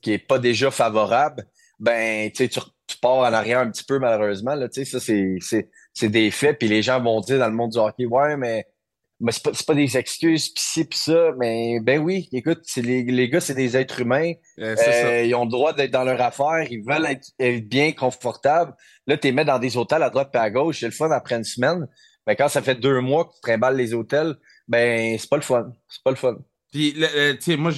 qui 0.00 0.12
est 0.12 0.18
pas 0.18 0.38
déjà 0.38 0.70
favorable, 0.70 1.46
ben 1.78 2.30
tu 2.30 2.48
sais, 2.48 2.60
tu, 2.90 2.98
pars 2.98 3.18
en 3.18 3.32
arrière 3.32 3.60
un 3.60 3.70
petit 3.70 3.84
peu 3.84 3.98
malheureusement. 3.98 4.54
Là, 4.54 4.68
ça, 4.70 5.00
c'est, 5.00 6.08
des 6.08 6.30
faits, 6.30 6.58
puis 6.58 6.68
les 6.68 6.82
gens 6.82 7.00
vont 7.00 7.20
dire 7.20 7.38
dans 7.38 7.48
le 7.48 7.54
monde 7.54 7.72
du 7.72 7.78
hockey, 7.78 8.06
ouais, 8.06 8.36
mais 8.36 8.66
mais 9.20 9.32
c'est 9.32 9.42
pas, 9.42 9.50
pas 9.66 9.74
des 9.74 9.98
excuses, 9.98 10.48
pis 10.48 10.62
ci, 10.62 10.84
pis 10.86 10.96
ça. 10.96 11.32
Mais 11.38 11.78
ben 11.80 12.00
oui, 12.00 12.28
écoute, 12.32 12.62
les, 12.76 13.02
les 13.02 13.28
gars, 13.28 13.40
c'est 13.40 13.54
des 13.54 13.76
êtres 13.76 14.00
humains. 14.00 14.32
Euh, 14.58 15.22
ils 15.24 15.34
ont 15.34 15.44
le 15.44 15.50
droit 15.50 15.74
d'être 15.74 15.90
dans 15.90 16.04
leur 16.04 16.20
affaire. 16.22 16.66
Ils 16.70 16.82
veulent 16.82 17.06
être, 17.06 17.68
bien 17.68 17.92
confortables. 17.92 18.74
Là, 19.06 19.18
tu 19.18 19.28
les 19.28 19.32
mets 19.32 19.44
dans 19.44 19.58
des 19.58 19.76
hôtels 19.76 20.02
à 20.02 20.10
droite 20.10 20.30
et 20.34 20.38
à 20.38 20.50
gauche. 20.50 20.80
C'est 20.80 20.86
le 20.86 20.92
fun 20.92 21.10
après 21.10 21.36
une 21.36 21.44
semaine. 21.44 21.86
Mais 22.26 22.34
quand 22.34 22.48
ça 22.48 22.62
fait 22.62 22.76
deux 22.76 23.00
mois 23.00 23.26
que 23.26 23.32
tu 23.34 23.40
trimbales 23.42 23.76
les 23.76 23.92
hôtels, 23.92 24.36
ben 24.68 25.18
c'est 25.18 25.28
pas 25.28 25.36
le 25.36 25.42
fun. 25.42 25.70
C'est 25.88 26.02
pas 26.02 26.10
le 26.10 26.16
fun. 26.16 26.36
Puis, 26.72 26.94
tu 26.94 27.36
sais, 27.40 27.56
moi, 27.56 27.72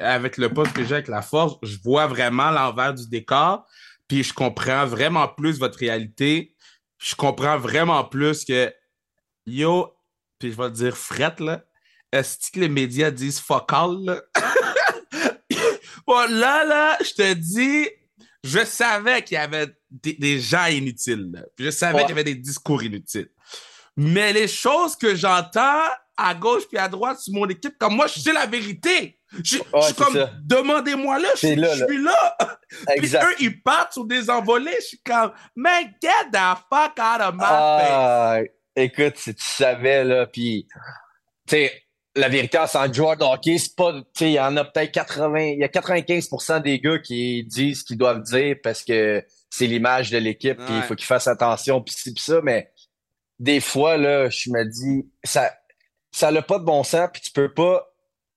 avec 0.00 0.38
le 0.38 0.48
poste 0.48 0.72
que 0.72 0.82
j'ai 0.82 0.94
avec 0.94 1.08
la 1.08 1.22
force, 1.22 1.56
je 1.62 1.76
vois 1.84 2.06
vraiment 2.06 2.50
l'envers 2.50 2.94
du 2.94 3.06
décor. 3.08 3.66
Puis, 4.10 4.24
je 4.24 4.34
comprends 4.34 4.86
vraiment 4.86 5.28
plus 5.28 5.60
votre 5.60 5.78
réalité. 5.78 6.56
Je 6.98 7.14
comprends 7.14 7.58
vraiment 7.58 8.02
plus 8.02 8.44
que, 8.44 8.74
yo, 9.46 9.94
puis 10.40 10.50
je 10.50 10.56
vais 10.56 10.68
te 10.68 10.74
dire 10.74 10.96
fret, 10.96 11.36
là. 11.38 11.64
Est-ce 12.10 12.50
que 12.50 12.58
les 12.58 12.68
médias 12.68 13.12
disent 13.12 13.38
fuck 13.38 13.72
all, 13.72 14.04
là? 14.04 14.20
bon, 16.08 16.28
là, 16.28 16.64
là, 16.64 16.98
je 17.00 17.12
te 17.12 17.34
dis, 17.34 17.88
je 18.42 18.64
savais 18.64 19.22
qu'il 19.22 19.36
y 19.36 19.38
avait 19.38 19.68
des, 19.92 20.40
gens 20.40 20.66
inutiles, 20.66 21.30
là. 21.32 21.42
je 21.56 21.70
savais 21.70 22.00
qu'il 22.00 22.08
y 22.08 22.12
avait 22.12 22.24
des 22.24 22.34
discours 22.34 22.82
inutiles. 22.82 23.30
Mais 23.96 24.32
les 24.32 24.48
choses 24.48 24.96
que 24.96 25.14
j'entends 25.14 25.86
à 26.20 26.34
gauche 26.34 26.64
puis 26.68 26.78
à 26.78 26.88
droite 26.88 27.18
sur 27.18 27.34
mon 27.34 27.48
équipe, 27.48 27.76
comme 27.78 27.96
moi, 27.96 28.06
je 28.06 28.20
sais 28.20 28.32
la 28.32 28.46
vérité. 28.46 29.18
Je, 29.44 29.56
suis 29.56 29.94
comme, 29.96 30.28
demandez-moi 30.42 31.20
là, 31.20 31.28
je, 31.34 31.46
suis 31.46 31.54
là. 31.54 32.36
puis 32.96 33.14
eux, 33.14 33.34
ils 33.38 33.62
partent 33.62 33.92
sur 33.92 34.04
des 34.04 34.28
envolées. 34.28 34.76
Je 34.80 34.86
suis 34.86 35.00
comme, 35.04 35.32
man, 35.54 35.84
get 36.02 36.30
the 36.32 36.58
fuck 36.68 36.98
out 36.98 37.20
of 37.20 37.34
my 37.34 37.44
ah, 37.44 38.34
face 38.38 38.48
écoute, 38.76 39.16
si 39.16 39.34
tu 39.34 39.44
savais, 39.44 40.04
là, 40.04 40.26
puis, 40.26 40.66
tu 41.46 41.56
sais, 41.56 41.72
la 42.16 42.28
vérité, 42.28 42.58
en 42.58 42.92
joueur 42.92 43.16
de 43.16 43.24
hockey, 43.24 43.58
c'est 43.58 43.76
pas, 43.76 43.92
tu 43.92 44.04
sais, 44.14 44.30
il 44.30 44.34
y 44.34 44.40
en 44.40 44.56
a 44.56 44.64
peut-être 44.64 44.92
80, 44.92 45.40
il 45.40 45.58
y 45.58 45.64
a 45.64 45.68
95% 45.68 46.62
des 46.62 46.80
gars 46.80 46.98
qui 46.98 47.44
disent 47.44 47.80
ce 47.80 47.84
qu'ils 47.84 47.98
doivent 47.98 48.22
dire 48.22 48.56
parce 48.62 48.82
que 48.82 49.24
c'est 49.48 49.66
l'image 49.66 50.10
de 50.10 50.18
l'équipe, 50.18 50.56
puis 50.56 50.76
il 50.76 50.82
faut 50.82 50.94
qu'ils 50.94 51.06
fassent 51.06 51.28
attention, 51.28 51.80
puis 51.80 51.94
ci, 51.94 52.12
puis 52.12 52.22
ça, 52.22 52.40
mais 52.42 52.70
des 53.38 53.60
fois, 53.60 53.96
là, 53.96 54.28
je 54.28 54.50
me 54.50 54.64
dis, 54.64 55.08
ça, 55.24 55.52
ça 56.12 56.30
n'a 56.30 56.42
pas 56.42 56.58
de 56.58 56.64
bon 56.64 56.82
sens, 56.82 57.08
puis 57.12 57.22
tu 57.22 57.30
peux 57.30 57.52
pas 57.52 57.86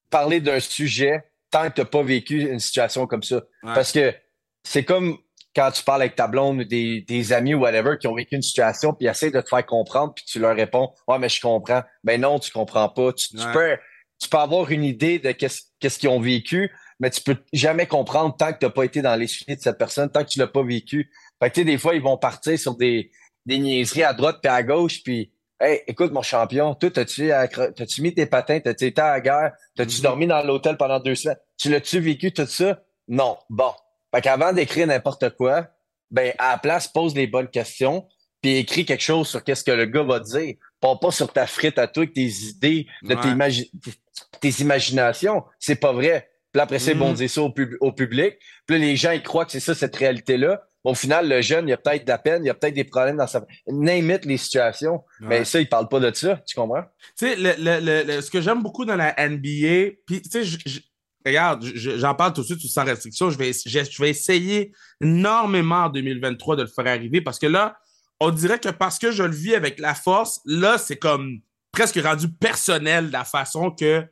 parler 0.09 0.39
d'un 0.39 0.59
sujet 0.59 1.23
tant 1.49 1.69
que 1.69 1.75
tu 1.75 1.81
n'as 1.81 1.85
pas 1.85 2.03
vécu 2.03 2.49
une 2.49 2.59
situation 2.59 3.07
comme 3.07 3.23
ça. 3.23 3.41
Parce 3.61 3.91
que 3.91 4.13
c'est 4.63 4.83
comme 4.83 5.17
quand 5.55 5.71
tu 5.71 5.83
parles 5.83 6.01
avec 6.01 6.15
ta 6.15 6.27
blonde 6.27 6.61
ou 6.61 6.63
des, 6.63 7.01
des, 7.01 7.33
amis 7.33 7.53
ou 7.53 7.59
whatever 7.59 7.97
qui 7.99 8.07
ont 8.07 8.15
vécu 8.15 8.35
une 8.35 8.41
situation 8.41 8.93
puis 8.93 9.07
essaient 9.07 9.31
de 9.31 9.39
te 9.39 9.47
faire 9.47 9.65
comprendre 9.65 10.13
puis 10.13 10.25
tu 10.25 10.39
leur 10.39 10.55
réponds 10.55 10.91
ouais 11.07 11.19
mais 11.19 11.29
je 11.29 11.39
comprends 11.39 11.83
ben 12.03 12.19
non 12.19 12.39
tu 12.39 12.51
comprends 12.51 12.89
pas. 12.89 13.13
Tu, 13.13 13.35
peux 13.53 13.77
tu 14.19 14.29
peux 14.29 14.37
avoir 14.37 14.71
une 14.71 14.83
idée 14.83 15.19
de 15.19 15.31
qu'est-ce 15.31 15.99
qu'ils 15.99 16.09
ont 16.09 16.19
vécu 16.19 16.71
mais 16.99 17.09
tu 17.09 17.21
peux 17.21 17.37
jamais 17.51 17.85
comprendre 17.85 18.35
tant 18.35 18.53
que 18.53 18.59
tu 18.59 18.65
n'as 18.65 18.71
pas 18.71 18.83
été 18.83 19.01
dans 19.01 19.15
les 19.15 19.27
souliers 19.27 19.55
de 19.55 19.61
cette 19.61 19.77
personne 19.77 20.09
tant 20.09 20.23
que 20.23 20.29
tu 20.29 20.39
l'as 20.39 20.47
pas 20.47 20.63
vécu. 20.63 21.11
Fait 21.41 21.49
que 21.49 21.55
tu 21.55 21.61
sais 21.61 21.65
des 21.65 21.77
fois 21.77 21.95
ils 21.95 22.01
vont 22.01 22.17
partir 22.17 22.57
sur 22.57 22.75
des 22.75 23.11
des 23.45 23.59
niaiseries 23.59 24.03
à 24.03 24.13
droite 24.13 24.39
puis 24.41 24.51
à 24.51 24.63
gauche 24.63 25.03
puis 25.03 25.32
Hey, 25.59 25.81
écoute, 25.87 26.11
mon 26.11 26.21
champion, 26.21 26.75
toi, 26.75 26.89
t'as-tu, 26.91 27.29
t'as-tu 27.29 28.01
mis 28.01 28.13
tes 28.13 28.25
patins, 28.25 28.59
t'as-tu 28.59 28.85
été 28.85 29.01
à 29.01 29.11
la 29.11 29.21
guerre, 29.21 29.51
t'as-tu 29.75 29.97
mm-hmm. 29.97 30.01
dormi 30.01 30.27
dans 30.27 30.43
l'hôtel 30.43 30.77
pendant 30.77 30.99
deux 30.99 31.15
semaines? 31.15 31.37
Tu 31.57 31.69
l'as-tu 31.69 31.99
vécu 31.99 32.33
tout 32.33 32.45
ça? 32.45 32.81
Non. 33.07 33.37
Bon. 33.49 33.71
Fait 34.13 34.21
qu'avant 34.21 34.51
d'écrire 34.51 34.87
n'importe 34.87 35.29
quoi, 35.31 35.67
ben, 36.11 36.33
à 36.37 36.51
la 36.51 36.57
place, 36.57 36.87
pose 36.87 37.15
les 37.15 37.27
bonnes 37.27 37.47
questions, 37.47 38.07
puis 38.41 38.57
écris 38.57 38.85
quelque 38.85 39.01
chose 39.01 39.27
sur 39.27 39.43
qu'est-ce 39.43 39.63
que 39.63 39.71
le 39.71 39.85
gars 39.85 40.03
va 40.03 40.19
dire. 40.19 40.55
Pas 40.79 40.95
pas 40.97 41.11
sur 41.11 41.31
ta 41.31 41.47
frite 41.47 41.79
à 41.79 41.87
toi, 41.87 42.03
avec 42.03 42.13
tes 42.13 42.27
idées, 42.27 42.87
de 43.01 43.15
tes, 44.39 44.61
imaginations. 44.61 45.43
C'est 45.59 45.77
pas 45.77 45.93
vrai. 45.93 46.29
Puis 46.51 46.61
après 46.61 46.77
ça, 46.77 46.91
ils 46.91 46.97
vont 46.97 47.11
mm. 47.11 47.15
dire 47.15 47.29
ça 47.29 47.41
au, 47.41 47.49
public. 47.93 48.37
Puis 48.67 48.77
là, 48.77 48.85
les 48.85 48.95
gens, 48.95 49.11
ils 49.11 49.23
croient 49.23 49.45
que 49.45 49.51
c'est 49.51 49.59
ça, 49.59 49.73
cette 49.73 49.95
réalité-là. 49.95 50.61
Au 50.83 50.95
final, 50.95 51.29
le 51.29 51.41
jeune, 51.41 51.67
il 51.67 51.71
y 51.71 51.73
a 51.73 51.77
peut-être 51.77 52.03
de 52.03 52.09
la 52.09 52.17
peine, 52.17 52.43
il 52.43 52.47
y 52.47 52.49
a 52.49 52.53
peut-être 52.53 52.73
des 52.73 52.83
problèmes 52.83 53.17
dans 53.17 53.27
sa... 53.27 53.45
Name 53.67 54.17
les 54.23 54.37
situations. 54.37 55.03
Mais 55.21 55.45
ça, 55.45 55.61
il 55.61 55.69
parle 55.69 55.87
pas 55.87 55.99
de 55.99 56.13
ça. 56.13 56.41
Tu 56.45 56.55
comprends? 56.55 56.83
Tu 57.17 57.27
sais, 57.27 57.35
le, 57.37 57.53
le, 57.57 58.21
ce 58.21 58.29
que 58.29 58.41
j'aime 58.41 58.61
beaucoup 58.61 58.83
dans 58.83 58.97
la 58.97 59.15
NBA, 59.17 59.95
puis 60.05 60.21
tu 60.21 60.45
sais, 60.45 60.59
regarde, 61.25 61.63
j'en 61.63 62.15
parle 62.15 62.33
tout 62.33 62.41
de 62.41 62.47
suite 62.47 62.61
sans 62.61 62.83
restriction. 62.83 63.29
Je 63.29 63.37
vais, 63.37 63.51
je, 63.53 64.01
vais 64.01 64.09
essayer 64.09 64.73
énormément 65.01 65.85
en 65.85 65.89
2023 65.89 66.57
de 66.57 66.61
le 66.63 66.67
faire 66.67 66.87
arriver 66.87 67.21
parce 67.21 67.39
que 67.39 67.47
là, 67.47 67.77
on 68.19 68.29
dirait 68.29 68.59
que 68.59 68.69
parce 68.69 68.99
que 68.99 69.11
je 69.11 69.23
le 69.23 69.33
vis 69.33 69.55
avec 69.55 69.79
la 69.79 69.95
force, 69.95 70.41
là, 70.45 70.77
c'est 70.77 70.97
comme 70.97 71.39
presque 71.71 71.99
rendu 72.03 72.29
personnel 72.29 73.09
la 73.11 73.23
façon 73.23 73.71
que 73.71 74.05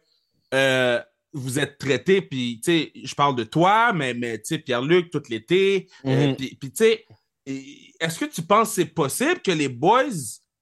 euh, 0.54 1.02
vous 1.34 1.60
êtes 1.60 1.78
traité. 1.78 2.22
Puis, 2.22 2.62
tu 2.63 2.72
sais, 2.72 2.91
je 3.04 3.15
parle 3.15 3.36
de 3.36 3.44
toi, 3.44 3.94
mais, 3.94 4.13
mais 4.13 4.38
tu 4.38 4.56
sais, 4.56 4.60
Pierre-Luc, 4.60 5.10
tout 5.12 5.24
l'été. 5.30 5.89
Euh, 6.06 6.30
mhm. 6.30 6.36
puis, 6.36 6.58
tu 6.60 6.72
sais, 6.74 7.06
est-ce 7.46 8.20
que 8.20 8.26
tu 8.26 8.41
penses 8.41 8.70
que 8.70 8.76
c'est 8.76 8.94
possible 8.94 9.41
que 9.41 9.52
les 9.52 9.70
boys 9.70 10.04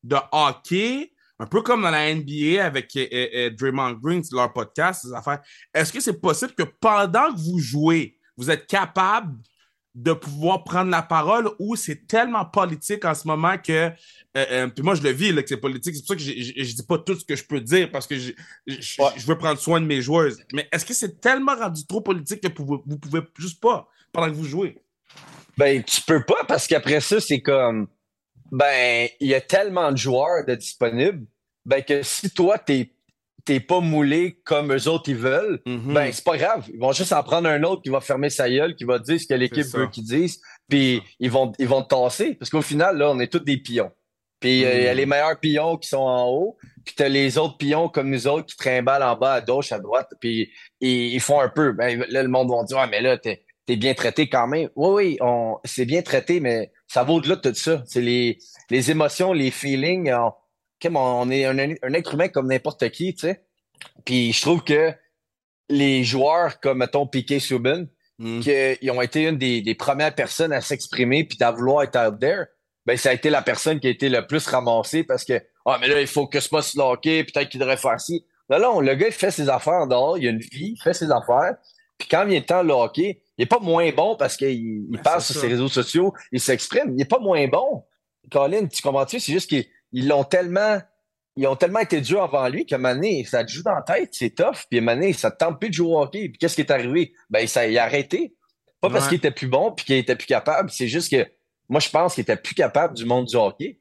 de 0.03 0.15
hockey 0.32 1.12
un 1.39 1.45
peu 1.45 1.62
comme 1.62 1.82
dans 1.82 1.89
la 1.89 2.13
NBA 2.13 2.63
avec 2.63 2.93
euh, 2.97 3.08
euh, 3.13 3.49
Draymond 3.51 3.93
Green, 3.93 4.21
leur 4.32 4.51
podcast, 4.51 5.03
ces 5.03 5.13
affaires. 5.13 5.39
Est-ce 5.73 5.91
que 5.91 6.01
c'est 6.01 6.19
possible 6.19 6.53
que 6.53 6.63
pendant 6.63 7.34
que 7.34 7.39
vous 7.39 7.60
jouez, 7.60 8.17
vous 8.36 8.51
êtes 8.51 8.67
capable 8.67 9.38
de 9.99 10.13
pouvoir 10.13 10.63
prendre 10.63 10.89
la 10.89 11.01
parole 11.01 11.49
ou 11.59 11.75
c'est 11.75 12.07
tellement 12.07 12.45
politique 12.45 13.03
en 13.03 13.13
ce 13.13 13.27
moment 13.27 13.57
que. 13.57 13.89
puis 14.33 14.83
moi, 14.83 14.95
je 14.95 15.03
le 15.03 15.09
vis, 15.09 15.33
là, 15.33 15.41
que 15.43 15.49
c'est 15.49 15.57
politique. 15.57 15.93
C'est 15.95 16.01
pour 16.01 16.07
ça 16.07 16.15
que 16.15 16.21
je 16.21 16.59
ne 16.59 16.65
dis 16.65 16.83
pas 16.88 16.97
tout 16.99 17.15
ce 17.15 17.25
que 17.25 17.35
je 17.35 17.43
peux 17.43 17.59
dire 17.59 17.91
parce 17.91 18.07
que 18.07 18.17
je, 18.17 18.31
veux 19.27 19.38
prendre 19.38 19.59
soin 19.59 19.81
de 19.81 19.85
mes 19.85 20.01
joueuses. 20.01 20.41
Mais 20.53 20.69
est-ce 20.71 20.85
que 20.85 20.93
c'est 20.93 21.19
tellement 21.19 21.53
rendu 21.53 21.85
trop 21.85 21.99
politique 21.99 22.39
que 22.39 22.62
vous, 22.62 22.81
ne 22.85 22.95
pouvez 22.95 23.21
juste 23.38 23.59
pas 23.59 23.89
pendant 24.13 24.27
que 24.27 24.35
vous 24.35 24.45
jouez? 24.45 24.81
Ben, 25.57 25.83
tu 25.83 26.01
peux 26.01 26.23
pas 26.23 26.45
parce 26.47 26.65
qu'après 26.65 27.01
ça, 27.01 27.19
c'est 27.19 27.41
comme 27.41 27.88
ben, 28.51 29.09
il 29.19 29.27
y 29.27 29.35
a 29.35 29.41
tellement 29.41 29.91
de 29.91 29.97
joueurs 29.97 30.45
de 30.45 30.55
disponibles, 30.55 31.25
ben, 31.65 31.83
que 31.83 32.03
si 32.03 32.29
toi, 32.29 32.57
t'es 32.57 32.93
t'es 33.45 33.60
pas 33.60 33.80
moulé 33.80 34.39
comme 34.43 34.73
eux 34.73 34.88
autres 34.88 35.10
ils 35.10 35.15
veulent, 35.15 35.62
mm-hmm. 35.65 35.93
ben 35.93 36.12
c'est 36.12 36.23
pas 36.23 36.38
grave. 36.38 36.65
Ils 36.73 36.80
vont 36.80 36.91
juste 36.91 37.13
en 37.13 37.23
prendre 37.23 37.47
un 37.47 37.63
autre 37.63 37.82
qui 37.82 37.89
va 37.89 38.02
fermer 38.02 38.30
sa 38.30 38.49
gueule, 38.49 38.75
qui 38.75 38.84
va 38.84 38.99
dire 38.99 39.19
ce 39.19 39.28
que 39.28 39.34
l'équipe 39.34 39.65
veut 39.65 39.88
qu'ils 39.88 40.06
disent, 40.06 40.41
puis 40.67 41.02
ils 41.19 41.32
vont 41.32 41.52
ils 41.60 41.67
vont 41.67 41.82
te 41.82 41.89
tasser. 41.89 42.36
Parce 42.36 42.49
qu'au 42.49 42.62
final, 42.62 42.97
là, 42.97 43.12
on 43.12 43.19
est 43.19 43.32
tous 43.32 43.39
des 43.39 43.58
pions. 43.58 43.91
Puis 44.39 44.63
euh, 44.65 44.73
il 44.73 44.84
y 44.84 44.88
a 44.88 44.93
mm-hmm. 44.93 44.95
les 44.95 45.06
meilleurs 45.06 45.39
pions 45.39 45.78
qui 45.78 45.89
sont 45.89 45.97
en 45.97 46.28
haut, 46.30 46.58
puis 46.86 46.95
t'as 46.95 47.10
les 47.10 47.38
autres 47.38 47.58
pions 47.58 47.89
comme 47.89 48.10
nous 48.10 48.28
autres 48.28 48.47
qui 48.47 48.58
trimballent 48.58 49.04
en 49.04 49.15
bas, 49.15 49.34
à 49.34 49.41
gauche, 49.41 49.71
à 49.71 49.80
droite, 49.80 50.10
puis 50.19 50.52
ils, 50.80 51.19
font 51.19 51.41
un 51.41 51.49
peu. 51.49 51.73
Ben, 51.73 52.06
là, 52.10 52.23
le 52.23 52.30
monde 52.30 52.49
va 52.49 52.63
dire, 52.63 52.78
ah, 52.78 52.88
mais 52.88 53.02
là, 53.02 53.17
t'es 53.17 53.43
es 53.67 53.75
bien 53.75 53.93
traité 53.93 54.28
quand 54.30 54.47
même. 54.47 54.69
Oui, 54.75 54.89
oui, 54.89 55.17
on, 55.21 55.58
c'est 55.63 55.86
bien 55.86 56.02
traité, 56.02 56.39
mais 56.39 56.71
ça 56.88 57.04
va 57.04 57.13
au-delà 57.13 57.36
de 57.36 57.49
tout 57.49 57.56
ça. 57.56 57.84
C'est 57.86 58.02
les, 58.02 58.39
les 58.69 58.91
émotions, 58.91 59.34
les 59.34 59.52
feelings. 59.52 60.12
On, 60.12 60.32
on 60.85 61.29
est 61.29 61.45
un, 61.45 61.57
un, 61.57 61.93
être 61.93 62.13
humain 62.13 62.27
comme 62.27 62.47
n'importe 62.47 62.89
qui, 62.89 63.13
tu 63.13 63.21
sais. 63.21 63.43
Puis 64.05 64.33
je 64.33 64.41
trouve 64.41 64.63
que 64.63 64.93
les 65.69 66.03
joueurs 66.03 66.59
comme, 66.59 66.79
mettons, 66.79 67.07
Piqué 67.07 67.39
Subban, 67.39 67.85
mm. 68.17 68.39
qui 68.41 68.89
ont 68.89 69.01
été 69.01 69.27
une 69.27 69.37
des, 69.37 69.61
des 69.61 69.75
premières 69.75 70.13
personnes 70.15 70.51
à 70.51 70.61
s'exprimer 70.61 71.23
puis 71.23 71.37
à 71.41 71.51
vouloir 71.51 71.83
être 71.83 71.97
out 71.97 72.19
there, 72.19 72.45
ben 72.85 72.97
ça 72.97 73.09
a 73.09 73.13
été 73.13 73.29
la 73.29 73.41
personne 73.41 73.79
qui 73.79 73.87
a 73.87 73.89
été 73.89 74.09
le 74.09 74.25
plus 74.25 74.47
ramassée 74.47 75.03
parce 75.03 75.23
que 75.23 75.41
ah 75.65 75.77
mais 75.79 75.87
là 75.87 76.01
il 76.01 76.07
faut 76.07 76.27
que 76.27 76.39
ce 76.39 76.49
pas 76.49 76.61
se 76.61 76.77
locker, 76.77 77.23
peut-être 77.23 77.49
qu'il 77.49 77.59
devrait 77.59 77.77
faire 77.77 77.99
ci. 77.99 78.25
Non 78.49 78.59
non, 78.59 78.79
le 78.79 78.95
gars 78.95 79.07
il 79.07 79.13
fait 79.13 79.31
ses 79.31 79.47
affaires 79.47 79.85
dehors, 79.85 80.17
il 80.17 80.27
a 80.27 80.31
une 80.31 80.39
vie, 80.39 80.73
il 80.75 80.81
fait 80.81 80.93
ses 80.93 81.11
affaires. 81.11 81.55
Puis 81.99 82.07
quand 82.09 82.25
vient 82.25 82.39
le 82.39 82.45
temps 82.45 82.63
de 82.63 82.71
hockey, 82.71 83.21
il 83.37 83.41
n'est 83.43 83.45
pas 83.45 83.59
moins 83.59 83.91
bon 83.91 84.15
parce 84.15 84.37
qu'il 84.37 84.87
ben, 84.89 85.01
passe 85.01 85.31
sur 85.31 85.39
ses 85.39 85.47
réseaux 85.47 85.67
sociaux, 85.67 86.13
il 86.31 86.39
s'exprime. 86.39 86.89
Il 86.89 86.95
n'est 86.95 87.05
pas 87.05 87.19
moins 87.19 87.45
bon. 87.47 87.83
Colin, 88.31 88.65
tu 88.67 88.81
comprends-tu? 88.81 89.19
C'est 89.19 89.33
juste 89.33 89.49
qu'ils 89.93 90.08
l'ont 90.08 90.23
tellement. 90.23 90.80
Ils 91.36 91.47
ont 91.47 91.56
tellement 91.56 91.80
été 91.80 92.02
durs 92.02 92.23
avant 92.23 92.49
lui 92.49 92.65
qu'à 92.65 92.78
un 92.78 93.23
ça 93.23 93.45
te 93.45 93.52
joue 93.52 93.63
dans 93.63 93.75
la 93.75 93.82
tête, 93.82 94.10
c'est 94.12 94.32
tough. 94.32 94.65
Puis 94.69 94.80
à 94.80 94.91
un 94.91 95.13
ça 95.13 95.32
te 95.32 95.38
tente 95.38 95.60
plus 95.60 95.69
de 95.69 95.73
jouer 95.73 95.88
au 95.88 96.02
hockey. 96.02 96.30
Puis 96.30 96.38
qu'est-ce 96.38 96.56
qui 96.56 96.62
est 96.62 96.71
arrivé? 96.71 97.13
Ben, 97.30 97.47
ça, 97.47 97.65
il 97.65 97.78
a 97.78 97.84
arrêté. 97.86 98.36
Pas 98.82 98.89
parce 98.89 99.08
qu'il 99.08 99.17
était 99.17 99.32
plus 99.32 99.47
bon 99.47 99.71
puis 99.71 99.86
qu'il 99.86 99.95
était 99.95 100.15
plus 100.15 100.28
capable. 100.28 100.69
C'est 100.69 100.88
juste 100.88 101.12
que 101.12 101.25
moi, 101.69 101.80
je 101.80 101.89
pense 101.89 102.15
qu'il 102.15 102.23
était 102.23 102.36
plus 102.36 102.56
capable 102.56 102.95
du 102.95 103.06
monde 103.06 103.25
du 103.25 103.36
hockey. 103.36 103.80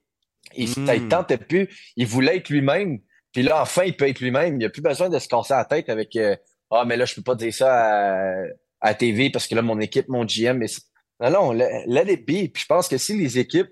Il, 0.55 0.69
mm. 0.69 1.09
tentait 1.09 1.39
plus. 1.39 1.69
Il 1.97 2.07
voulait 2.07 2.37
être 2.37 2.49
lui-même. 2.49 2.99
Puis 3.33 3.43
là, 3.43 3.63
enfin, 3.63 3.85
il 3.85 3.97
peut 3.97 4.09
être 4.09 4.21
lui-même. 4.21 4.61
Il 4.61 4.65
n'a 4.65 4.71
plus 4.71 4.83
besoin 4.83 5.09
de 5.09 5.19
se 5.19 5.27
casser 5.27 5.55
la 5.55 5.65
tête 5.65 5.89
avec 5.89 6.15
euh, 6.17 6.37
ah, 6.71 6.85
mais 6.85 6.97
là, 6.97 7.05
je 7.07 7.15
peux 7.15 7.23
pas 7.23 7.35
dire 7.35 7.53
ça 7.53 7.73
à, 7.73 8.45
à 8.81 8.95
TV 8.95 9.31
parce 9.31 9.47
que 9.47 9.55
là, 9.55 9.63
mon 9.63 9.81
équipe, 9.81 10.09
mon 10.09 10.25
GM, 10.25 10.59
mais 10.59 10.67
non, 11.21 11.31
non, 11.31 11.53
let 11.53 12.13
it 12.13 12.27
be. 12.27 12.51
Puis 12.53 12.63
je 12.63 12.67
pense 12.67 12.89
que 12.89 12.99
si 12.99 13.17
les 13.17 13.39
équipes 13.39 13.71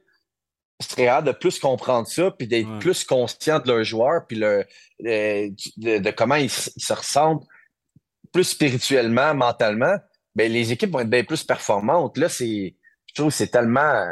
seraient 0.81 1.09
hâte 1.09 1.25
de 1.25 1.33
plus 1.33 1.59
comprendre 1.59 2.07
ça, 2.07 2.31
puis 2.31 2.47
d'être 2.47 2.79
plus 2.79 3.05
conscients 3.05 3.61
de 3.61 3.69
leurs 3.69 3.85
joueurs, 3.85 4.27
puis 4.27 4.37
le, 4.37 4.65
de, 5.01 6.11
comment 6.11 6.35
ils, 6.35 6.51
se 6.51 6.93
ressentent 6.93 7.47
plus 8.33 8.45
spirituellement, 8.45 9.35
mentalement, 9.35 9.97
ben 10.35 10.53
les 10.53 10.73
équipes 10.73 10.91
vont 10.91 11.01
être 11.01 11.11
bien 11.11 11.25
plus 11.25 11.45
performantes. 11.45 12.19
Là, 12.19 12.29
c'est, 12.29 12.75
je 13.07 13.15
trouve 13.15 13.29
que 13.29 13.37
c'est 13.37 13.47
tellement 13.49 14.05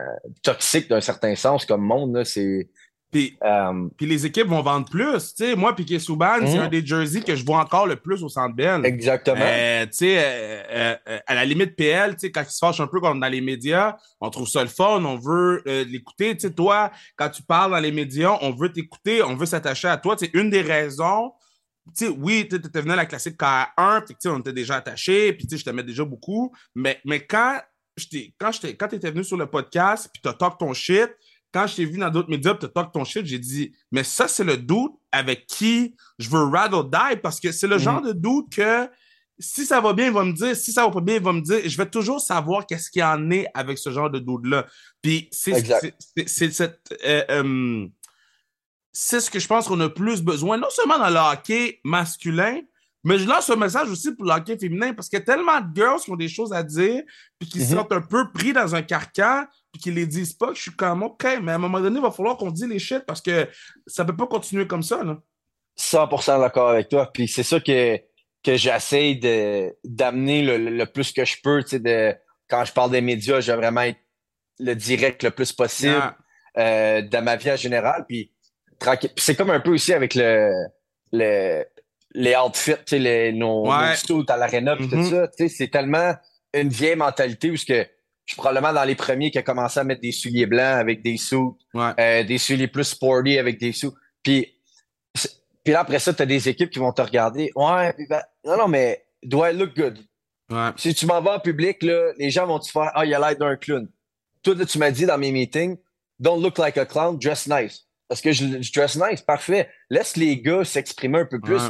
toxique 0.42 0.88
d'un 0.88 1.02
certain 1.02 1.34
sens 1.34 1.66
comme 1.66 1.82
monde. 1.82 2.16
Là, 2.16 2.24
c'est, 2.24 2.70
Puis, 3.14 3.36
Euh, 3.44 3.88
puis 3.96 4.06
les 4.06 4.26
équipes 4.26 4.48
vont 4.48 4.60
vendre 4.60 4.88
plus. 4.90 5.34
Tu 5.36 5.54
moi, 5.54 5.74
Piquet 5.76 6.00
Souban, 6.00 6.38
c'est 6.40 6.54
Mhm. 6.56 6.62
un 6.64 6.68
des 6.68 6.84
jerseys 6.84 7.22
que 7.22 7.36
je 7.36 7.44
vois 7.44 7.58
encore 7.60 7.86
le 7.86 7.94
plus 7.96 8.22
au 8.24 8.28
Centre 8.28 8.54
Bell. 8.56 8.80
exactement. 8.84 9.36
Euh, 9.40 9.86
tu 9.86 10.04
euh, 10.08 10.94
euh, 11.08 11.18
à 11.26 11.34
la 11.36 11.44
limite 11.44 11.76
PL, 11.76 12.16
tu 12.16 12.32
quand 12.32 12.42
il 12.42 12.50
se 12.50 12.58
fâche 12.58 12.80
un 12.80 12.88
peu 12.88 13.00
comme 13.00 13.20
dans 13.20 13.28
les 13.28 13.40
médias, 13.40 13.96
on 14.20 14.30
trouve 14.30 14.48
ça 14.48 14.62
le 14.62 14.68
fun, 14.68 15.04
on 15.04 15.16
veut 15.16 15.62
l'écouter. 15.88 16.36
Tu 16.36 16.52
toi, 16.52 16.90
quand 17.16 17.28
tu 17.30 17.42
parles 17.44 17.70
dans 17.70 17.78
les 17.78 17.92
médias, 17.92 18.36
on 18.42 18.50
veut 18.50 18.72
t'écouter, 18.72 19.22
on 19.22 19.36
veut 19.36 19.46
s'attacher 19.46 19.86
à 19.88 19.96
toi. 19.96 20.16
C'est 20.18 20.34
une 20.34 20.50
des 20.50 20.62
raisons. 20.62 21.32
Tu 21.96 22.08
oui, 22.08 22.48
tu 22.48 22.56
étais 22.56 22.80
venu 22.80 22.92
à 22.94 22.96
la 22.96 23.06
classique 23.06 23.36
KR1, 23.38 24.00
puis 24.06 24.16
tu 24.20 24.28
on 24.28 24.38
était 24.40 24.52
déjà 24.52 24.76
attachés, 24.76 25.32
puis 25.34 25.46
tu 25.46 25.56
je 25.56 25.64
t'aimais 25.64 25.82
déjà 25.84 26.02
beaucoup. 26.04 26.52
Mais, 26.74 26.98
mais 27.04 27.20
quand 27.20 27.60
quand 28.40 28.50
quand 28.78 28.88
t'étais 28.88 29.10
venu 29.12 29.22
sur 29.22 29.36
le 29.36 29.46
podcast, 29.46 30.08
puis 30.12 30.20
t'as 30.20 30.32
talk 30.32 30.58
ton 30.58 30.72
shit, 30.72 31.08
quand 31.54 31.66
je 31.68 31.76
t'ai 31.76 31.84
vu 31.86 31.98
dans 31.98 32.10
d'autres 32.10 32.28
médias, 32.28 32.52
t'as 32.54 32.66
talk 32.68 32.90
ton 32.92 33.04
shit, 33.04 33.24
j'ai 33.24 33.38
dit, 33.38 33.72
mais 33.92 34.02
ça, 34.02 34.26
c'est 34.28 34.42
le 34.44 34.56
doute 34.56 34.92
avec 35.12 35.46
qui 35.46 35.94
je 36.18 36.28
veux 36.28 36.42
ride 36.44 36.74
or 36.74 36.84
die, 36.84 37.16
parce 37.22 37.38
que 37.38 37.52
c'est 37.52 37.68
le 37.68 37.76
Mhm. 37.76 37.82
genre 37.82 38.02
de 38.02 38.12
doute 38.12 38.52
que 38.52 38.90
si 39.38 39.64
ça 39.64 39.80
va 39.80 39.92
bien, 39.92 40.06
il 40.06 40.12
va 40.12 40.24
me 40.24 40.32
dire. 40.32 40.54
Si 40.56 40.72
ça 40.72 40.84
va 40.84 40.90
pas 40.90 41.00
bien, 41.00 41.14
il 41.16 41.22
va 41.22 41.32
me 41.32 41.40
dire. 41.40 41.60
Je 41.64 41.76
vais 41.76 41.88
toujours 41.88 42.20
savoir 42.20 42.66
qu'est-ce 42.66 42.90
qu'il 42.90 43.00
y 43.00 43.04
en 43.04 43.30
est 43.30 43.46
avec 43.54 43.78
ce 43.78 43.90
genre 43.90 44.10
de 44.10 44.18
doute-là. 44.18 44.66
Puis 45.02 45.28
c'est 45.32 45.54
cette. 46.50 46.94
euh, 47.04 47.22
euh, 47.30 47.86
c'est 48.92 49.20
ce 49.20 49.30
que 49.30 49.38
je 49.40 49.46
pense 49.48 49.66
qu'on 49.66 49.80
a 49.80 49.88
plus 49.88 50.22
besoin, 50.22 50.56
non 50.56 50.68
seulement 50.70 50.98
dans 50.98 51.10
le 51.10 51.16
hockey 51.32 51.80
masculin, 51.82 52.60
mais 53.04 53.18
je 53.18 53.26
lance 53.28 53.48
un 53.50 53.56
message 53.56 53.88
aussi 53.90 54.14
pour 54.14 54.24
le 54.24 54.32
hockey 54.32 54.58
féminin 54.58 54.92
parce 54.94 55.08
qu'il 55.08 55.18
y 55.18 55.22
a 55.22 55.24
tellement 55.24 55.60
de 55.60 55.74
girls 55.74 56.00
qui 56.00 56.10
ont 56.10 56.16
des 56.16 56.28
choses 56.28 56.52
à 56.52 56.62
dire, 56.62 57.02
puis 57.38 57.48
qui 57.48 57.60
se 57.64 57.72
Mhm. 57.72 57.78
sentent 57.80 57.92
un 57.92 58.00
peu 58.00 58.30
pris 58.32 58.52
dans 58.52 58.74
un 58.74 58.82
carcan, 58.82 59.44
puis 59.72 59.82
qui 59.82 59.90
les 59.90 60.06
disent 60.06 60.32
pas. 60.32 60.48
que 60.48 60.54
Je 60.54 60.62
suis 60.62 60.70
comme, 60.76 61.02
OK, 61.02 61.24
mais 61.42 61.52
à 61.52 61.54
un 61.56 61.58
moment 61.58 61.80
donné, 61.80 61.98
il 61.98 62.02
va 62.02 62.10
falloir 62.10 62.36
qu'on 62.36 62.50
dise 62.50 62.66
les 62.68 62.78
shit 62.78 63.00
parce 63.06 63.20
que 63.20 63.48
ça 63.86 64.04
peut 64.04 64.16
pas 64.16 64.26
continuer 64.26 64.66
comme 64.66 64.82
ça. 64.82 65.02
Là. 65.04 65.18
100% 65.76 66.38
d'accord 66.40 66.70
avec 66.70 66.88
toi. 66.88 67.10
Puis 67.12 67.26
c'est 67.28 67.42
ça 67.42 67.58
que, 67.60 67.98
que 68.42 68.56
j'essaie 68.56 69.14
d'amener 69.84 70.42
le, 70.42 70.56
le 70.70 70.86
plus 70.86 71.12
que 71.12 71.24
je 71.24 71.36
peux. 71.42 71.62
Tu 71.62 71.70
sais, 71.70 71.78
de, 71.80 72.14
quand 72.48 72.64
je 72.64 72.72
parle 72.72 72.90
des 72.92 73.00
médias, 73.00 73.40
je 73.40 73.50
veux 73.52 73.58
vraiment 73.58 73.80
être 73.82 73.98
le 74.60 74.74
direct 74.74 75.22
le 75.24 75.30
plus 75.32 75.52
possible 75.52 75.96
Ah, 76.00 76.16
euh, 76.58 77.02
dans 77.02 77.24
ma 77.24 77.34
vie 77.36 77.50
en 77.50 77.56
général. 77.56 78.04
Puis, 78.08 78.32
tranquille. 78.78 79.10
Puis 79.14 79.24
c'est 79.24 79.34
comme 79.34 79.50
un 79.50 79.58
peu 79.60 79.70
aussi 79.72 79.92
avec 79.92 80.14
le, 80.14 80.52
le, 81.12 81.64
les 82.14 82.34
outfits, 82.36 82.72
tu 82.76 82.82
sais, 82.86 82.98
les, 82.98 83.32
nos, 83.32 83.68
Ouais. 83.68 83.90
nos 83.90 83.96
suits 83.96 84.24
à 84.28 84.36
l'aréna, 84.36 84.76
puis 84.76 84.88
tout 84.88 85.02
ça. 85.04 85.28
Tu 85.28 85.48
sais, 85.48 85.48
c'est 85.48 85.68
tellement 85.68 86.14
une 86.52 86.68
vieille 86.68 86.96
mentalité 86.96 87.50
où 87.50 87.56
ce 87.56 87.64
que 87.66 87.82
je 88.24 88.32
suis 88.32 88.36
probablement 88.40 88.72
dans 88.72 88.84
les 88.84 88.94
premiers 88.94 89.30
qui 89.30 89.38
a 89.38 89.42
commencé 89.42 89.80
à 89.80 89.84
mettre 89.84 90.00
des 90.00 90.12
souliers 90.12 90.46
blancs 90.46 90.78
avec 90.78 91.02
des 91.02 91.16
sous, 91.16 91.58
ouais. 91.74 91.90
euh, 91.98 92.22
des 92.24 92.38
souliers 92.38 92.68
plus 92.68 92.84
sporty 92.84 93.38
avec 93.38 93.58
des 93.58 93.72
sous. 93.72 93.92
Puis, 94.22 94.54
puis 95.64 95.72
là, 95.72 95.80
après 95.80 95.98
ça, 95.98 96.12
tu 96.14 96.22
as 96.22 96.26
des 96.26 96.48
équipes 96.48 96.70
qui 96.70 96.78
vont 96.78 96.92
te 96.92 97.02
regarder. 97.02 97.50
Ouais, 97.56 97.92
puis 97.94 98.06
ben, 98.08 98.22
non, 98.44 98.56
non, 98.58 98.68
mais 98.68 99.04
do 99.22 99.44
I 99.44 99.52
look 99.52 99.74
good? 99.76 99.98
ouais. 100.50 100.70
Si 100.76 100.94
tu 100.94 101.06
m'en 101.06 101.20
vas 101.20 101.36
en 101.36 101.40
public, 101.40 101.82
là, 101.82 102.12
les 102.18 102.30
gens 102.30 102.46
vont 102.46 102.58
te 102.58 102.70
faire 102.70 102.90
Ah, 102.94 103.04
il 103.04 103.14
a 103.14 103.18
l'air 103.18 103.36
d'un 103.36 103.56
clown. 103.56 103.88
Toi, 104.42 104.54
là, 104.54 104.64
tu 104.66 104.78
m'as 104.78 104.90
dit 104.90 105.06
dans 105.06 105.18
mes 105.18 105.32
meetings, 105.32 105.76
don't 106.20 106.40
look 106.42 106.58
like 106.58 106.76
a 106.78 106.84
clown, 106.86 107.18
dress 107.18 107.46
nice. 107.48 107.86
Parce 108.08 108.20
que 108.20 108.30
je, 108.32 108.60
je 108.62 108.72
dress 108.72 108.96
nice, 108.96 109.22
parfait. 109.22 109.68
Laisse 109.90 110.16
les 110.16 110.40
gars 110.40 110.64
s'exprimer 110.64 111.20
un 111.20 111.24
peu 111.26 111.40
plus. 111.40 111.60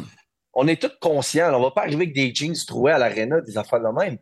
On 0.55 0.67
est 0.69 0.81
tous 0.81 0.93
conscients. 1.01 1.51
là, 1.51 1.59
on 1.59 1.63
va 1.63 1.71
pas 1.71 1.83
arriver 1.83 2.05
avec 2.05 2.15
des 2.15 2.35
jeans 2.35 2.55
troués 2.67 2.93
à 2.93 2.99
l'aréna, 2.99 3.41
des 3.41 3.57
affaires 3.59 3.81
de 3.81 3.89
même. 3.89 4.19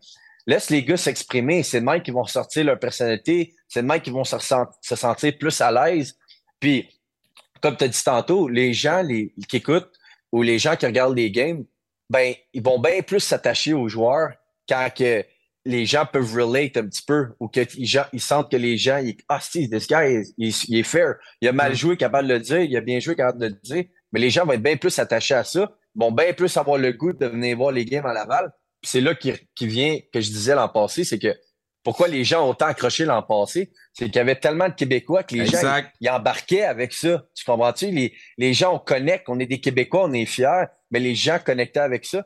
Laisse 0.47 0.71
les 0.71 0.83
gars 0.85 0.97
s'exprimer. 0.97 1.62
C'est 1.62 1.81
de 1.81 1.85
même 1.87 2.03
qu'ils 2.03 2.14
vont 2.14 2.23
ressortir 2.23 2.64
leur 2.64 2.79
personnalité. 2.79 3.55
C'est 3.68 3.83
de 3.83 3.87
même 3.87 4.01
qu'ils 4.01 4.12
vont 4.12 4.25
se, 4.25 4.37
sentir 4.97 5.38
plus 5.38 5.61
à 5.61 5.71
l'aise. 5.71 6.16
Puis, 6.59 6.88
comme 7.61 7.77
tu 7.77 7.85
as 7.85 7.88
dit 7.88 8.03
tantôt, 8.05 8.49
les 8.49 8.73
gens 8.73 9.03
les, 9.03 9.33
qui 9.49 9.57
écoutent 9.59 9.92
ou 10.33 10.42
les 10.42 10.59
gens 10.59 10.75
qui 10.77 10.87
regardent 10.87 11.16
les 11.16 11.31
games, 11.31 11.64
ben, 12.11 12.35
ils 12.53 12.62
vont 12.62 12.79
bien 12.81 13.03
plus 13.03 13.21
s'attacher 13.21 13.73
aux 13.73 13.88
joueurs 13.88 14.31
quand 14.68 14.88
que 14.97 15.25
les 15.64 15.87
gens 15.87 16.05
peuvent 16.05 16.35
relate 16.35 16.77
un 16.77 16.87
petit 16.88 17.03
peu 17.07 17.29
ou 17.38 17.49
gens- 17.79 18.07
ils 18.12 18.21
sentent 18.21 18.51
que 18.51 18.57
les 18.57 18.77
gens, 18.77 18.99
ils, 18.99 19.16
ah, 19.29 19.38
si, 19.40 19.71
this 19.71 19.87
guy, 19.87 19.95
il, 20.37 20.49
il- 20.49 20.55
il 20.68 20.79
est 20.79 20.83
fair. 20.83 21.14
Il 21.40 21.47
a 21.49 21.53
mal 21.53 21.73
Mm. 21.73 21.77
joué, 21.77 21.97
capable 21.97 22.27
de 22.29 22.35
le 22.35 22.40
dire. 22.40 22.61
Il 22.62 22.77
a 22.77 22.81
bien 22.81 22.99
joué, 22.99 23.14
capable 23.14 23.38
de 23.38 23.47
le 23.47 23.59
dire. 23.62 23.85
Mais 24.12 24.18
les 24.18 24.29
gens 24.31 24.45
vont 24.45 24.53
être 24.53 24.62
bien 24.62 24.77
plus 24.77 24.99
attachés 24.99 25.35
à 25.35 25.45
ça, 25.45 25.71
vont 25.94 26.12
bien 26.12 26.33
plus 26.33 26.57
avoir 26.57 26.78
le 26.78 26.92
goût 26.92 27.12
de 27.12 27.26
venir 27.26 27.57
voir 27.57 27.72
les 27.72 27.85
games 27.85 28.07
à 28.07 28.12
Laval. 28.12 28.52
C'est 28.83 29.00
là 29.00 29.14
qui, 29.14 29.33
qui 29.55 29.66
vient, 29.66 29.98
que 30.12 30.20
je 30.20 30.31
disais 30.31 30.55
l'an 30.55 30.68
passé, 30.68 31.05
c'est 31.05 31.18
que 31.18 31.37
pourquoi 31.85 32.09
les 32.09 32.24
gens 32.24 32.46
ont 32.46 32.50
autant 32.50 32.66
accroché 32.66 33.05
l'an 33.05 33.22
passé, 33.22 33.72
c'est 33.92 34.07
qu'il 34.07 34.16
y 34.16 34.20
avait 34.20 34.37
tellement 34.37 34.68
de 34.68 34.74
Québécois 34.74 35.24
que 35.24 35.35
les 35.35 35.46
gens, 35.46 35.81
ils 36.00 36.09
embarquaient 36.09 36.62
avec 36.62 36.92
ça. 36.92 37.24
Tu 37.35 37.44
comprends-tu? 37.44 37.90
Les, 37.90 38.14
les 38.38 38.55
gens, 38.55 38.74
on 38.74 38.78
connecte, 38.78 39.28
on 39.28 39.38
est 39.40 39.46
des 39.46 39.61
Québécois, 39.61 40.05
on 40.05 40.12
est 40.12 40.26
fiers, 40.26 40.66
mais 40.90 41.00
les 41.00 41.14
gens 41.14 41.38
connectaient 41.44 41.81
avec 41.81 42.05
ça. 42.05 42.24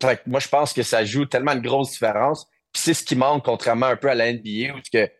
Fait 0.00 0.16
que 0.16 0.22
moi, 0.26 0.40
je 0.40 0.48
pense 0.48 0.72
que 0.72 0.82
ça 0.82 1.04
joue 1.04 1.26
tellement 1.26 1.52
une 1.52 1.62
grosse 1.62 1.92
différence. 1.92 2.46
Puis 2.72 2.82
c'est 2.82 2.94
ce 2.94 3.04
qui 3.04 3.16
manque, 3.16 3.44
contrairement 3.44 3.86
un 3.86 3.96
peu 3.96 4.08
à 4.08 4.14
la 4.14 4.32
NBA, 4.32 4.74
où 4.74 4.80
que 4.92 5.10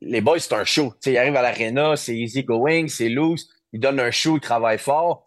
les 0.00 0.20
boys, 0.20 0.38
c'est 0.38 0.54
un 0.54 0.64
show. 0.64 0.92
Tu 0.94 0.96
sais, 1.00 1.12
ils 1.12 1.18
arrivent 1.18 1.36
à 1.36 1.42
l'arena, 1.42 1.96
c'est 1.96 2.16
easy 2.16 2.44
going, 2.44 2.88
c'est 2.88 3.08
loose, 3.08 3.48
ils 3.72 3.80
donnent 3.80 4.00
un 4.00 4.10
show, 4.10 4.36
ils 4.36 4.40
travaillent 4.40 4.78
fort, 4.78 5.26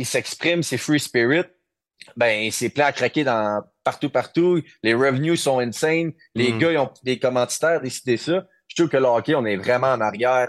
ils 0.00 0.06
s'expriment, 0.06 0.62
c'est 0.62 0.78
free 0.78 0.98
spirit. 1.00 1.44
Ben, 2.16 2.50
c'est 2.50 2.70
plein 2.70 2.86
à 2.86 2.92
craquer 2.92 3.24
dans 3.24 3.62
partout, 3.84 4.10
partout. 4.10 4.60
Les 4.82 4.94
revenus 4.94 5.40
sont 5.42 5.58
insane. 5.60 6.12
Les 6.34 6.52
Mm. 6.52 6.58
gars, 6.58 6.72
ils 6.72 6.78
ont 6.78 6.90
des 7.04 7.18
commanditaires, 7.18 7.80
décidé 7.80 8.16
ça. 8.16 8.46
Je 8.68 8.76
trouve 8.76 8.88
que 8.88 8.96
le 8.96 9.04
hockey, 9.04 9.34
on 9.34 9.44
est 9.44 9.56
vraiment 9.56 9.92
en 9.92 10.00
arrière 10.00 10.48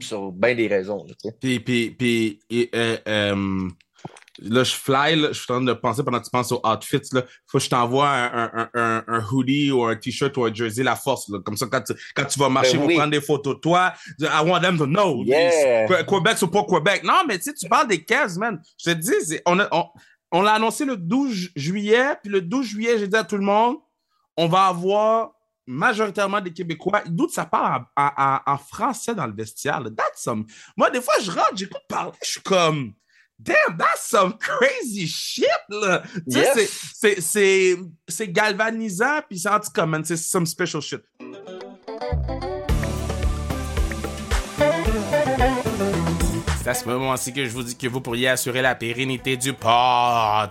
sur 0.00 0.30
bien 0.32 0.54
des 0.54 0.68
raisons. 0.68 1.06
Puis, 1.40 1.60
puis, 1.60 1.90
puis 1.90 2.40
euh, 2.74 2.96
euh, 3.08 3.68
là, 4.42 4.64
je 4.64 4.72
fly, 4.74 5.16
là, 5.16 5.28
je 5.32 5.40
suis 5.40 5.52
en 5.52 5.56
train 5.56 5.64
de 5.64 5.72
penser 5.72 6.02
pendant 6.02 6.18
que 6.18 6.24
tu 6.24 6.30
penses 6.30 6.50
aux 6.52 6.60
outfits. 6.66 7.00
Là. 7.12 7.22
Faut 7.46 7.58
que 7.58 7.64
je 7.64 7.70
t'envoie 7.70 8.08
un, 8.08 8.50
un, 8.54 8.70
un, 8.74 9.04
un 9.06 9.24
hoodie 9.30 9.70
ou 9.70 9.84
un 9.84 9.96
t-shirt 9.96 10.36
ou 10.36 10.44
un 10.44 10.52
jersey, 10.54 10.82
la 10.82 10.96
force. 10.96 11.28
Là. 11.28 11.38
Comme 11.44 11.56
ça, 11.56 11.66
quand 11.70 11.82
tu, 11.82 11.92
quand 12.14 12.24
tu 12.24 12.38
vas 12.38 12.48
marcher, 12.48 12.72
Ben 12.72 12.76
ils 12.78 12.80
vont 12.82 12.86
oui. 12.88 12.96
prendre 12.96 13.10
des 13.12 13.20
photos 13.20 13.54
de 13.56 13.60
toi. 13.60 13.92
I 14.20 14.42
want 14.44 14.60
them 14.60 14.78
to 14.78 14.86
know. 14.86 15.22
Yeah. 15.24 15.86
Que- 15.86 16.02
Québec, 16.04 16.36
c'est 16.38 16.50
pas 16.50 16.64
Québec. 16.64 17.02
Non, 17.04 17.22
mais 17.28 17.38
tu 17.38 17.44
sais, 17.44 17.54
tu 17.54 17.68
parles 17.68 17.88
des 17.88 18.04
Cavs, 18.04 18.38
man. 18.38 18.60
Je 18.78 18.90
te 18.92 18.96
dis, 18.96 19.38
on, 19.46 19.58
a- 19.60 19.68
on, 19.72 19.84
on 20.32 20.42
l'a 20.42 20.52
annoncé 20.54 20.84
le 20.84 20.96
12 20.96 21.32
ju- 21.32 21.50
juillet, 21.56 22.16
puis 22.22 22.30
le 22.32 22.40
12 22.40 22.66
juillet, 22.66 22.98
j'ai 22.98 23.08
dit 23.08 23.16
à 23.16 23.24
tout 23.24 23.36
le 23.36 23.44
monde, 23.44 23.76
on 24.36 24.46
va 24.48 24.66
avoir 24.66 25.32
majoritairement 25.66 26.40
des 26.40 26.52
Québécois. 26.52 27.02
D'où 27.06 27.28
ça 27.28 27.44
parle 27.44 27.84
en, 27.96 28.02
en- 28.04 28.12
en- 28.16 28.40
en 28.54 28.58
français 28.58 29.14
dans 29.14 29.26
le 29.26 29.34
vestiaire. 29.34 29.80
là. 29.80 29.90
That's 29.90 30.22
some... 30.22 30.44
Moi, 30.76 30.90
des 30.90 31.00
fois, 31.00 31.14
je 31.22 31.30
rentre, 31.30 31.56
j'écoute 31.56 31.82
parler, 31.88 32.12
je 32.24 32.30
suis 32.30 32.40
comme, 32.42 32.92
damn, 33.42 33.76
that's 33.76 34.08
some 34.08 34.34
crazy 34.38 35.06
shit, 35.06 35.48
là. 35.68 36.02
Yes. 36.26 36.94
c'est 38.08 38.28
galvanisant, 38.28 39.20
puis 39.28 39.38
c'est 39.38 39.48
anti-common, 39.48 40.04
c'est 40.04 40.16
some 40.16 40.46
special 40.46 40.82
shit. 40.82 41.02
À 46.70 46.74
ce 46.74 46.84
moment-ci 46.84 47.32
que 47.32 47.44
je 47.44 47.50
vous 47.50 47.64
dis 47.64 47.76
que 47.76 47.88
vous 47.88 48.00
pourriez 48.00 48.28
assurer 48.28 48.62
la 48.62 48.76
pérennité 48.76 49.36
du 49.36 49.52
pod. 49.52 49.70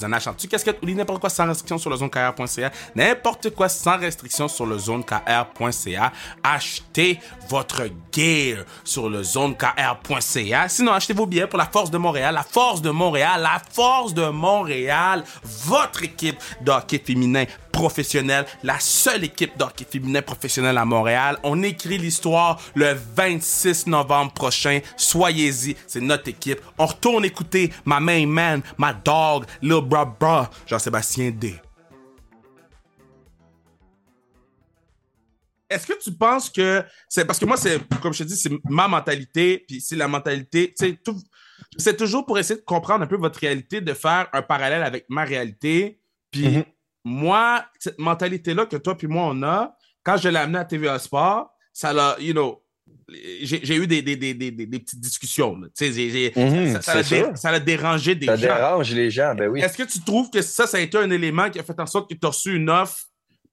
En 0.03 0.11
achetant-tu 0.11 0.49
casquette 0.49 0.79
ou 0.83 0.85
n'importe 0.87 1.21
quoi 1.21 1.29
sans 1.29 1.47
restriction 1.47 1.77
sur 1.77 1.89
le 1.89 1.95
zonekr.ca, 1.95 2.71
n'importe 2.93 3.51
quoi 3.51 3.69
sans 3.69 3.97
restriction 3.97 4.49
sur 4.49 4.65
le 4.65 4.77
zonekr.ca, 4.77 6.11
achetez 6.43 7.19
votre 7.47 7.83
gear 8.11 8.65
sur 8.83 9.09
le 9.09 9.23
zonekr.ca. 9.23 10.67
Sinon, 10.67 10.91
achetez 10.91 11.13
vos 11.13 11.25
billets 11.25 11.47
pour 11.47 11.57
la 11.57 11.67
Force 11.67 11.89
de 11.89 11.97
Montréal. 11.97 12.35
La 12.35 12.43
Force 12.43 12.81
de 12.81 12.89
Montréal, 12.89 13.41
la 13.41 13.61
Force 13.71 14.13
de 14.13 14.27
Montréal, 14.27 15.23
votre 15.63 16.03
équipe 16.03 16.37
de 16.59 16.69
hockey 16.69 17.01
féminin 17.01 17.45
professionnel, 17.79 18.45
la 18.61 18.77
seule 18.77 19.23
équipe 19.23 19.57
de 19.57 19.63
hockey 19.63 19.85
féminin 19.89 20.21
professionnel 20.21 20.77
à 20.77 20.83
Montréal. 20.83 21.37
On 21.43 21.63
écrit 21.63 21.97
l'histoire 21.97 22.61
le 22.75 22.93
26 23.15 23.87
novembre 23.87 24.33
prochain. 24.33 24.81
Soyez-y, 24.97 25.77
c'est 25.87 26.01
notre 26.01 26.27
équipe. 26.27 26.59
On 26.77 26.85
retourne 26.85 27.23
écouter 27.23 27.71
ma 27.85 28.01
main 28.01 28.27
man, 28.27 28.61
ma 28.77 28.91
dog, 28.91 29.45
Lil 29.61 29.79
Bra 29.81 30.03
Bra, 30.03 30.49
Jean-Sébastien 30.67 31.31
D. 31.31 31.55
Est-ce 35.69 35.87
que 35.87 35.97
tu 36.03 36.11
penses 36.11 36.49
que 36.49 36.83
c'est 37.07 37.23
parce 37.23 37.39
que 37.39 37.45
moi 37.45 37.55
c'est 37.55 37.79
comme 38.01 38.11
je 38.11 38.23
te 38.23 38.27
dis 38.27 38.35
c'est 38.35 38.51
ma 38.69 38.89
mentalité 38.89 39.63
puis 39.67 39.79
c'est 39.79 39.95
la 39.95 40.07
mentalité 40.07 40.73
c'est 41.77 41.95
toujours 41.95 42.25
pour 42.25 42.39
essayer 42.39 42.59
de 42.59 42.65
comprendre 42.65 43.03
un 43.03 43.07
peu 43.07 43.17
votre 43.17 43.39
réalité 43.39 43.79
de 43.79 43.93
faire 43.93 44.27
un 44.33 44.41
parallèle 44.41 44.81
avec 44.83 45.05
ma 45.09 45.23
réalité 45.23 46.01
puis 46.31 46.47
Mhm. 46.47 46.63
Moi 47.03 47.65
cette 47.79 47.97
mentalité 47.99 48.53
là 48.53 48.65
que 48.65 48.77
toi 48.77 48.97
puis 48.97 49.07
moi 49.07 49.23
on 49.31 49.41
a 49.43 49.75
quand 50.03 50.17
je 50.17 50.29
l'ai 50.29 50.37
amené 50.39 50.59
à 50.59 50.65
TVA 50.65 50.99
Sport 50.99 51.49
ça 51.73 51.93
l'a 51.93 52.15
you 52.19 52.33
know 52.33 52.63
j'ai 53.41 53.75
eu 53.75 53.87
des, 53.87 54.01
des, 54.01 54.15
des, 54.15 54.33
des, 54.33 54.51
petites 54.79 54.99
discussions 54.99 55.55
là. 55.57 55.67
Mhm, 56.35 56.73
ça- 56.73 56.81
ça 56.81 56.93
dé- 57.03 57.35
ça 57.35 57.59
dérangé 57.59 58.15
des 58.15 58.25
Ça 58.27 58.35
gens 58.35 58.41
dérange 58.41 58.91
les 58.93 59.09
gens, 59.11 59.33
ben 59.35 59.47
oui. 59.49 59.61
est-ce 59.61 59.77
que 59.77 59.83
tu 59.83 60.01
trouves 60.03 60.29
que 60.29 60.41
ça, 60.41 60.67
ça 60.67 60.77
a 60.77 60.79
été 60.79 60.97
un 60.97 61.09
élément 61.09 61.49
qui 61.49 61.59
a 61.59 61.63
fait 61.63 61.79
en 61.79 61.85
sorte 61.85 62.09
que 62.09 62.15
tu 62.15 62.25
as 62.25 62.29
reçu 62.29 62.55
une 62.55 62.69
offre 62.69 63.05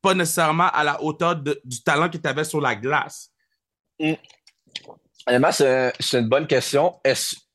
pas 0.03 0.15
nécessairement 0.15 0.69
à 0.71 0.85
la 0.85 1.03
hauteur 1.03 1.37
de- 1.37 1.59
du 1.65 1.83
talent 1.83 2.09
que 2.11 2.17
tu 2.19 2.29
avais 2.29 2.45
sur 2.45 2.61
la 2.61 2.75
glace? 2.77 3.31
Honnêtement, 5.27 5.53
c'est 5.53 5.93
une 6.19 6.29
bonne 6.29 6.47
question. 6.47 6.95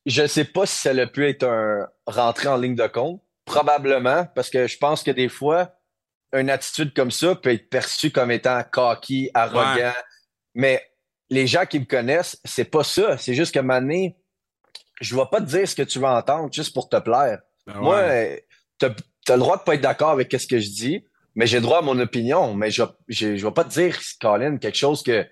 Je 0.05 0.25
sais 0.27 0.45
pas 0.45 0.65
si 0.65 0.75
ça 0.81 0.89
a 0.91 1.07
pu 1.07 1.27
être 1.27 1.43
un 1.43 1.87
rentré 2.07 2.47
en 2.47 2.57
ligne 2.57 2.75
de 2.75 2.87
compte. 2.87 3.21
Probablement, 3.45 4.25
parce 4.35 4.49
que 4.49 4.67
je 4.67 4.77
pense 4.77 5.03
que 5.03 5.11
des 5.11 5.29
fois, 5.29 5.71
une 6.33 6.49
attitude 6.49 6.93
comme 6.93 7.11
ça 7.11 7.35
peut 7.35 7.51
être 7.51 7.69
perçue 7.69 8.11
comme 8.11 8.31
étant 8.31 8.61
cocky, 8.71 9.29
arrogant. 9.33 9.93
Mais 10.53 10.81
les 11.29 11.47
gens 11.47 11.65
qui 11.65 11.79
me 11.79 11.85
connaissent, 11.85 12.37
c'est 12.45 12.65
pas 12.65 12.83
ça. 12.83 13.17
C'est 13.17 13.33
juste 13.33 13.53
que 13.53 13.59
maintenant, 13.59 14.09
je 14.99 15.15
vais 15.15 15.25
pas 15.31 15.39
te 15.41 15.45
dire 15.45 15.67
ce 15.67 15.75
que 15.75 15.81
tu 15.81 15.99
vas 15.99 16.15
entendre 16.17 16.51
juste 16.51 16.73
pour 16.73 16.89
te 16.89 16.97
plaire. 16.97 17.39
Ben 17.65 17.77
Moi, 17.79 18.03
tu 18.79 18.85
as, 18.85 19.33
le 19.35 19.39
droit 19.39 19.57
de 19.57 19.63
pas 19.63 19.75
être 19.75 19.81
d'accord 19.81 20.11
avec 20.11 20.31
ce 20.31 20.47
que 20.47 20.59
je 20.59 20.69
dis, 20.69 21.05
mais 21.35 21.47
j'ai 21.47 21.57
le 21.57 21.63
droit 21.63 21.79
à 21.79 21.81
mon 21.81 21.97
opinion. 21.99 22.53
Mais 22.53 22.71
je, 22.71 22.83
je, 23.07 23.35
je 23.35 23.45
vais 23.45 23.53
pas 23.53 23.63
te 23.63 23.69
dire, 23.69 23.97
Colin, 24.19 24.57
quelque 24.57 24.77
chose 24.77 25.03
que 25.03 25.25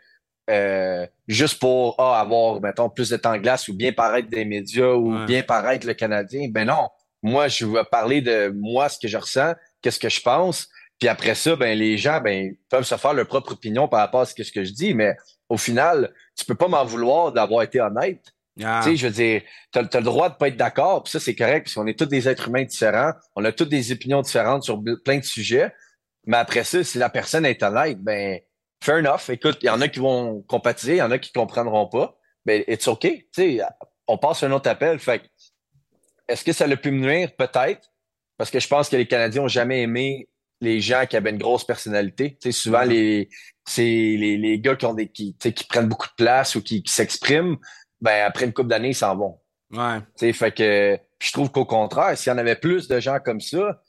euh, 0.49 1.05
juste 1.27 1.59
pour 1.59 1.95
ah, 1.99 2.19
avoir, 2.19 2.59
mettons, 2.61 2.89
plus 2.89 3.09
de 3.09 3.17
temps 3.17 3.33
de 3.33 3.37
glace 3.37 3.67
ou 3.67 3.75
bien 3.75 3.91
paraître 3.91 4.29
des 4.29 4.45
médias 4.45 4.93
ou 4.93 5.13
Ouais. 5.15 5.25
bien 5.25 5.43
paraître 5.43 5.85
le 5.85 5.93
Canadien. 5.93 6.47
Ben 6.49 6.65
non. 6.65 6.89
Moi, 7.21 7.49
je 7.49 7.65
vais 7.65 7.83
parler 7.91 8.21
de 8.21 8.51
moi, 8.55 8.89
ce 8.89 8.97
que 8.97 9.07
je 9.07 9.17
ressens, 9.17 9.53
qu'est-ce 9.81 9.99
que 9.99 10.09
je 10.09 10.21
pense. 10.21 10.67
Puis 10.99 11.07
après 11.07 11.35
ça, 11.35 11.55
ben 11.55 11.77
les 11.77 11.97
gens 11.97 12.19
ben, 12.19 12.53
peuvent 12.69 12.83
se 12.83 12.95
faire 12.95 13.13
leur 13.13 13.25
propre 13.25 13.53
opinion 13.53 13.87
par 13.87 14.01
rapport 14.01 14.21
à 14.21 14.25
ce 14.25 14.35
que, 14.35 14.43
ce 14.43 14.51
que 14.51 14.63
je 14.63 14.73
dis, 14.73 14.93
mais 14.93 15.15
au 15.47 15.57
final, 15.57 16.13
tu 16.35 16.45
peux 16.45 16.55
pas 16.55 16.67
m'en 16.67 16.83
vouloir 16.83 17.31
d'avoir 17.31 17.63
été 17.63 17.79
honnête. 17.79 18.21
Ah. 18.61 18.81
Tu 18.83 18.89
sais, 18.89 18.95
je 18.97 19.07
veux 19.07 19.13
dire, 19.13 19.41
t'as, 19.71 19.81
as 19.81 19.97
le 19.97 20.03
droit 20.03 20.29
de 20.29 20.35
pas 20.35 20.49
être 20.49 20.57
d'accord, 20.57 21.03
puis 21.03 21.11
ça, 21.11 21.19
c'est 21.21 21.35
correct, 21.35 21.63
parce 21.65 21.75
qu'on 21.75 21.87
est 21.87 21.97
tous 21.97 22.05
des 22.05 22.27
êtres 22.27 22.49
humains 22.49 22.63
différents, 22.63 23.13
on 23.35 23.45
a 23.45 23.53
toutes 23.53 23.69
des 23.69 23.93
opinions 23.93 24.21
différentes 24.21 24.63
sur 24.63 24.81
plein 25.05 25.19
de 25.19 25.23
sujets, 25.23 25.73
mais 26.25 26.37
après 26.37 26.65
ça, 26.65 26.83
si 26.83 26.97
la 26.97 27.09
personne 27.09 27.45
est 27.45 27.63
honnête, 27.63 27.99
ben, 27.99 28.39
fair 28.83 28.97
enough. 28.97 29.29
Écoute, 29.29 29.59
il 29.61 29.67
y 29.67 29.69
en 29.69 29.79
a 29.79 29.87
qui 29.87 29.99
vont 29.99 30.41
compatiser, 30.41 30.95
il 30.95 30.97
y 30.97 31.01
en 31.01 31.11
a 31.11 31.17
qui 31.17 31.31
comprendront 31.31 31.87
pas, 31.87 32.17
ben, 32.45 32.63
it's 32.67 32.87
okay. 32.87 33.29
Tu 33.33 33.59
sais, 33.59 33.61
on 34.07 34.17
passe 34.17 34.43
un 34.43 34.51
autre 34.51 34.69
appel, 34.69 34.99
fait 34.99 35.19
que, 35.19 35.25
est-ce 36.27 36.43
que 36.43 36.51
ça 36.51 36.67
l'a 36.67 36.75
pu 36.75 36.91
me 36.91 36.99
nuire? 36.99 37.33
Peut-être, 37.37 37.91
parce 38.37 38.51
que 38.51 38.59
je 38.59 38.67
pense 38.67 38.89
que 38.89 38.97
les 38.97 39.07
Canadiens 39.07 39.43
ont 39.43 39.47
jamais 39.47 39.81
aimé 39.81 40.27
les 40.61 40.81
gens 40.81 41.05
qui 41.09 41.15
avaient 41.17 41.29
une 41.29 41.37
grosse 41.37 41.65
personnalité. 41.65 42.37
Tu 42.41 42.51
sais, 42.51 42.51
souvent, 42.51 42.83
les, 42.83 43.29
c'est 43.65 43.83
les, 43.83 44.37
les 44.37 44.59
gars 44.59 44.75
qui 44.75 44.85
ont 44.85 44.93
des, 44.93 45.07
qui, 45.07 45.33
tu 45.33 45.49
sais, 45.49 45.53
qui 45.53 45.65
prennent 45.65 45.87
beaucoup 45.87 46.07
de 46.07 46.23
place 46.23 46.55
ou 46.55 46.61
qui, 46.61 46.83
qui 46.83 46.93
s'expriment, 46.93 47.57
ben, 48.01 48.25
après 48.25 48.45
une 48.45 48.53
couple 48.53 48.69
d'années, 48.69 48.89
ils 48.89 48.95
s'en 48.95 49.15
vont. 49.15 49.39
Ouais. 49.71 49.99
Tu 50.17 50.27
sais, 50.27 50.33
fait 50.33 50.51
que 50.51 50.99
je 51.21 51.31
trouve 51.31 51.51
qu'au 51.51 51.65
contraire, 51.65 52.17
s'il 52.17 52.31
y 52.31 52.33
en 52.33 52.37
avait 52.37 52.55
plus 52.55 52.87
de 52.87 52.99
gens 52.99 53.19
comme 53.23 53.41
ça, 53.41 53.81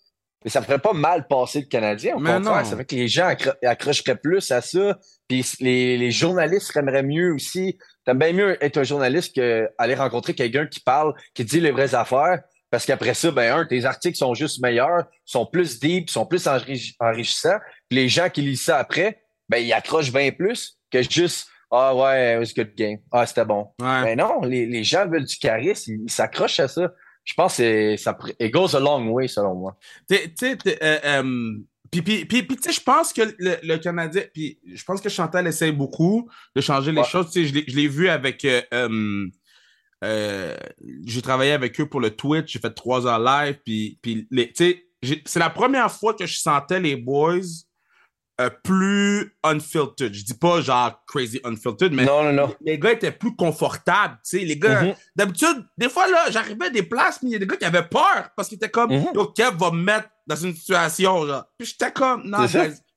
mais 0.45 0.51
ça 0.51 0.61
me 0.61 0.65
ferait 0.65 0.79
pas 0.79 0.95
mal 0.95 1.27
passer 1.29 1.61
le 1.61 1.67
Canadien. 1.67 2.17
Au 2.17 2.19
Mais 2.19 2.33
contraire, 2.33 2.63
non. 2.63 2.65
ça 2.65 2.77
fait 2.77 2.87
que 2.87 2.95
les 2.95 3.09
gens 3.09 3.29
accro- 3.29 3.55
accrocheraient 3.63 4.17
plus 4.17 4.51
à 4.51 4.63
ça. 4.63 4.99
Puis 5.29 5.45
les, 5.61 5.99
les 5.99 6.11
journalistes 6.11 6.75
aimeraient 6.77 7.03
mieux 7.03 7.35
aussi. 7.35 7.79
T'aimes 8.07 8.19
bien 8.19 8.33
mieux 8.33 8.65
être 8.65 8.79
un 8.79 8.83
journaliste 8.83 9.35
qu'aller 9.35 9.95
rencontrer 9.95 10.35
quelqu'un 10.35 10.67
qui 10.67 10.81
parle, 10.81 11.13
qui 11.35 11.45
dit 11.45 11.61
les 11.61 11.71
vraies 11.73 11.95
affaires. 11.95 12.41
Parce 12.71 12.87
qu'après 12.87 13.15
ça, 13.15 13.31
ben 13.33 13.53
un, 13.59 13.65
tes 13.67 13.85
articles 13.85 14.17
sont 14.17 14.35
juste 14.35 14.61
meilleurs, 14.63 15.05
sont 15.25 15.45
plus 15.47 15.81
deep, 15.81 16.09
sont 16.11 16.25
plus 16.27 16.47
enri- 16.47 16.95
enrichissants. 17.01 17.59
Puis 17.89 17.99
les 17.99 18.09
gens 18.09 18.29
qui 18.31 18.43
lisent 18.43 18.63
ça 18.63 18.79
après, 18.79 19.23
ben 19.49 19.59
ils 19.59 19.73
accrochent 19.73 20.13
bien 20.13 20.31
plus 20.31 20.79
que 20.91 21.03
juste 21.03 21.49
Ah 21.73 21.95
ouais, 21.95 22.35
it 22.35 22.39
was 22.39 22.53
a 22.61 22.65
good 22.65 22.75
game. 22.77 22.99
Ah, 23.13 23.27
c'était 23.27 23.45
bon. 23.45 23.69
Ouais. 23.81 24.03
Ben 24.05 24.19
non, 24.19 24.41
les, 24.43 24.67
les 24.67 24.85
gens 24.85 25.07
veulent 25.09 25.25
du 25.25 25.37
charisme, 25.37 25.95
ils 26.05 26.11
s'accrochent 26.11 26.61
à 26.61 26.69
ça. 26.69 26.93
Je 27.25 27.35
pense 27.35 27.59
que 27.59 27.97
ça 27.97 28.17
it 28.41 28.53
goes 28.53 28.75
a 28.75 28.81
long 28.81 29.09
way, 29.09 29.29
selon 29.29 29.55
moi. 29.55 29.77
Tu 30.09 30.17
sais, 30.39 30.57
t'es, 30.57 30.79
euh, 30.83 30.99
euh, 31.05 31.53
puis, 31.91 32.03
puis, 32.03 32.25
puis, 32.25 32.43
puis, 32.45 32.57
tu 32.57 32.63
sais, 32.63 32.73
je 32.73 32.81
pense 32.83 33.13
que 33.13 33.23
le, 33.39 33.57
le 33.63 33.77
Canadien, 33.79 34.23
puis 34.33 34.59
je 34.73 34.83
pense 34.85 35.01
que 35.01 35.09
Chantal 35.09 35.47
essaie 35.47 35.71
beaucoup 35.73 36.29
de 36.55 36.61
changer 36.61 36.93
les 36.93 37.01
Ouais. 37.01 37.07
choses. 37.07 37.31
Tu 37.33 37.43
sais, 37.43 37.49
je 37.49 37.55
l'ai- 37.55 37.65
je 37.69 37.77
l'ai 37.77 37.89
vu 37.89 38.09
avec. 38.09 38.45
euh, 38.45 38.63
euh, 38.73 39.27
euh, 40.05 40.57
j'ai 41.05 41.23
travaillé 41.23 41.53
avec 41.53 41.79
eux 41.81 41.87
pour 41.89 42.01
le 42.01 42.11
Twitch, 42.11 42.53
j'ai 42.53 42.59
fait 42.59 42.71
trois 42.75 43.07
heures 43.07 43.19
live, 43.19 43.59
puis, 43.65 43.99
puis 44.03 44.27
les- 44.31 44.49
tu 44.53 44.65
sais, 44.65 44.85
j'ai- 45.03 45.23
c'est 45.27 45.39
la 45.41 45.51
première 45.51 45.91
fois 45.93 46.15
que 46.15 46.27
je 46.27 46.39
sentais 46.39 46.81
les 46.81 46.97
boys 46.97 47.41
euh, 48.41 48.49
plus 48.65 49.37
unfiltered. 49.43 50.15
Je 50.15 50.25
dis 50.25 50.33
pas 50.33 50.63
genre 50.63 50.99
crazy 51.07 51.41
unfiltered, 51.45 51.93
mais 51.93 52.07
Non, 52.07 52.25
non, 52.25 52.33
non. 52.33 52.55
les 52.63 52.79
gars 52.79 52.93
étaient 52.93 53.13
plus 53.13 53.37
confortables. 53.37 54.15
Tu 54.25 54.39
sais, 54.39 54.45
les 54.47 54.57
gars, 54.57 54.83
Mhm. 54.83 54.95
D'habitude, 55.15 55.67
des 55.77 55.91
fois, 55.91 56.09
là, 56.11 56.31
j'arrivais 56.31 56.67
à 56.67 56.71
des 56.71 56.83
places, 56.83 57.23
mais 57.23 57.29
il 57.29 57.33
y 57.33 57.37
a 57.37 57.39
des 57.39 57.47
gars 57.47 57.57
qui 57.59 57.67
avaient 57.67 57.87
peur 57.87 58.31
parce 58.35 58.49
qu'ils 58.49 58.57
étaient 58.57 58.71
comme, 58.71 58.91
yo, 58.93 59.27
Kev 59.37 59.59
va 59.59 59.71
me 59.71 59.83
mettre 59.83 60.09
dans 60.27 60.37
une 60.37 60.55
situation, 60.55 61.27
genre. 61.27 61.45
Puis 61.59 61.69
j'étais 61.69 61.93
comme, 61.93 62.23
non, 62.25 62.39
moi, 62.39 62.49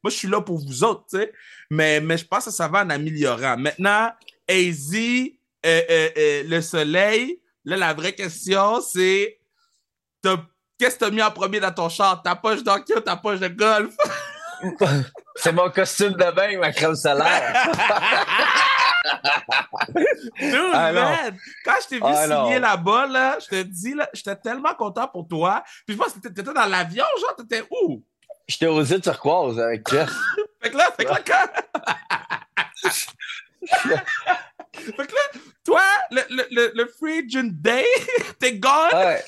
je 0.06 0.10
suis 0.12 0.30
là 0.30 0.39
pour 0.39 0.60
vous 0.60 0.84
autres, 0.86 1.04
tu 1.12 1.18
sais. 1.18 1.34
Mais, 1.70 2.00
mais 2.00 2.18
je 2.18 2.26
pense 2.26 2.46
que 2.46 2.52
ça 2.52 2.70
va 2.70 2.86
en 2.86 2.89
améliorant. 2.89 3.58
Maintenant, 3.58 4.12
AZ, 4.50 4.96
euh, 5.65 5.82
euh, 5.89 6.10
euh, 6.17 6.43
le 6.45 6.62
soleil, 6.62 7.41
là, 7.65 7.78
la 7.78 7.93
vraie 7.93 8.13
question, 8.13 8.82
c'est, 8.82 9.39
qu'est-ce 10.78 10.95
que 10.95 10.99
t'as 10.99 11.10
mis 11.10 11.21
en 11.21 11.32
premier 11.32 11.60
dans 11.60 11.71
ton 11.71 11.89
char? 11.89 12.21
Ta 12.21 12.36
poche 12.36 12.63
d'hockey 12.63 12.95
ou 12.95 12.99
ta 12.99 13.15
poche 13.15 13.39
de 13.39 13.47
golf? 13.47 13.95
C'est 15.36 15.52
mon 15.52 15.69
costume 15.69 16.13
de 16.13 16.32
bain, 16.32 16.58
ma 16.58 16.71
crème 16.71 16.95
solaire. 16.95 17.69
Dude, 20.39 20.71
Ah, 20.73 20.91
man! 20.93 21.38
Quand 21.65 21.76
je 21.84 21.88
t'ai 21.89 21.95
vu 21.97 22.04
Ah, 22.06 22.28
signer 22.28 22.60
là-bas, 22.60 23.08
là, 23.08 23.38
je 23.41 23.47
te 23.47 23.62
dis, 23.63 23.93
j'étais 24.13 24.36
tellement 24.38 24.73
content 24.73 25.08
pour 25.08 25.28
toi. 25.28 25.63
Puis 25.86 25.95
je 25.95 26.02
pense 26.02 26.13
que 26.13 26.19
t'étais 26.19 26.41
t'étais 26.43 26.54
dans 26.54 26.65
l'avion, 26.65 27.04
genre, 27.19 27.36
t'étais 27.36 27.63
où? 27.69 28.04
J'étais 28.47 28.67
aux 28.67 28.84
îles 28.84 29.02
turquoises 29.02 29.60
avec 29.60 29.89
Jeff. 29.89 30.10
Fait 30.62 30.71
que 30.71 30.78
là, 30.78 30.91
fait 30.97 31.04
que 31.04 31.10
là, 31.10 31.19
quand... 31.26 31.49
fait 34.76 34.92
que 34.92 35.14
là, 35.14 35.40
toi, 35.66 35.82
le, 36.12 36.22
le, 36.30 36.44
le, 36.52 36.72
le 36.76 36.86
Free 37.00 37.20
Agent 37.28 37.50
Day, 37.54 37.86
t'es 38.40 38.54
gone? 38.58 38.72
Ouais. 38.94 39.22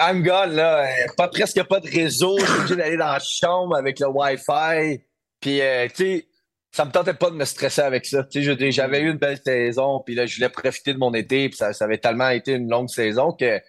I'm 0.00 0.22
gone, 0.22 0.54
là. 0.54 0.88
Pas, 1.16 1.28
presque 1.28 1.62
pas 1.64 1.80
de 1.80 1.88
réseau. 1.88 2.38
Suis 2.38 2.48
obligé 2.54 2.76
d'aller 2.76 2.96
dans 2.96 3.12
la 3.12 3.18
chambre 3.18 3.76
avec 3.76 4.00
le 4.00 4.06
Wi-Fi. 4.08 5.02
Puis, 5.40 5.60
euh, 5.60 5.86
tu 5.88 5.94
sais, 5.96 6.28
ça 6.70 6.84
me 6.86 6.90
tentait 6.92 7.12
pas 7.14 7.28
de 7.30 7.34
me 7.36 7.44
stresser 7.44 7.82
avec 7.82 8.06
ça. 8.06 8.24
Tu 8.24 8.42
sais, 8.44 8.70
j'avais 8.72 9.00
eu 9.00 9.10
une 9.10 9.18
belle 9.18 9.38
saison, 9.44 10.00
puis 10.04 10.14
là, 10.14 10.24
je 10.24 10.36
voulais 10.36 10.48
profiter 10.48 10.94
de 10.94 10.98
mon 10.98 11.12
été, 11.12 11.48
puis 11.50 11.58
ça, 11.58 11.72
ça 11.74 11.84
avait 11.84 11.98
tellement 11.98 12.30
été 12.30 12.52
une 12.52 12.70
longue 12.70 12.88
saison 12.88 13.32
que 13.32 13.60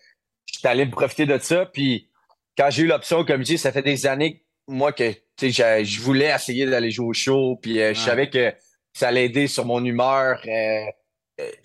j'étais 0.45 0.67
allé 0.69 0.85
me 0.85 0.91
profiter 0.91 1.25
de 1.25 1.37
ça. 1.39 1.65
Puis, 1.65 2.09
quand 2.57 2.69
j'ai 2.69 2.83
eu 2.83 2.87
l'option, 2.87 3.25
comme 3.25 3.39
je 3.41 3.45
dis, 3.45 3.57
ça 3.57 3.71
fait 3.73 3.81
des 3.81 4.05
années, 4.05 4.45
moi, 4.67 4.93
que, 4.93 5.11
tu 5.11 5.19
sais, 5.37 5.49
j'ai- 5.49 5.83
je 5.83 5.99
voulais 5.99 6.31
essayer 6.33 6.65
d'aller 6.65 6.91
jouer 6.91 7.07
au 7.07 7.13
show, 7.13 7.57
puis 7.61 7.81
euh, 7.81 7.93
je 7.93 7.99
savais 7.99 8.29
que 8.29 8.53
ça 8.93 9.09
allait 9.09 9.25
aider 9.25 9.47
sur 9.47 9.65
mon 9.65 9.83
humeur, 9.83 10.39
euh, 10.47 10.85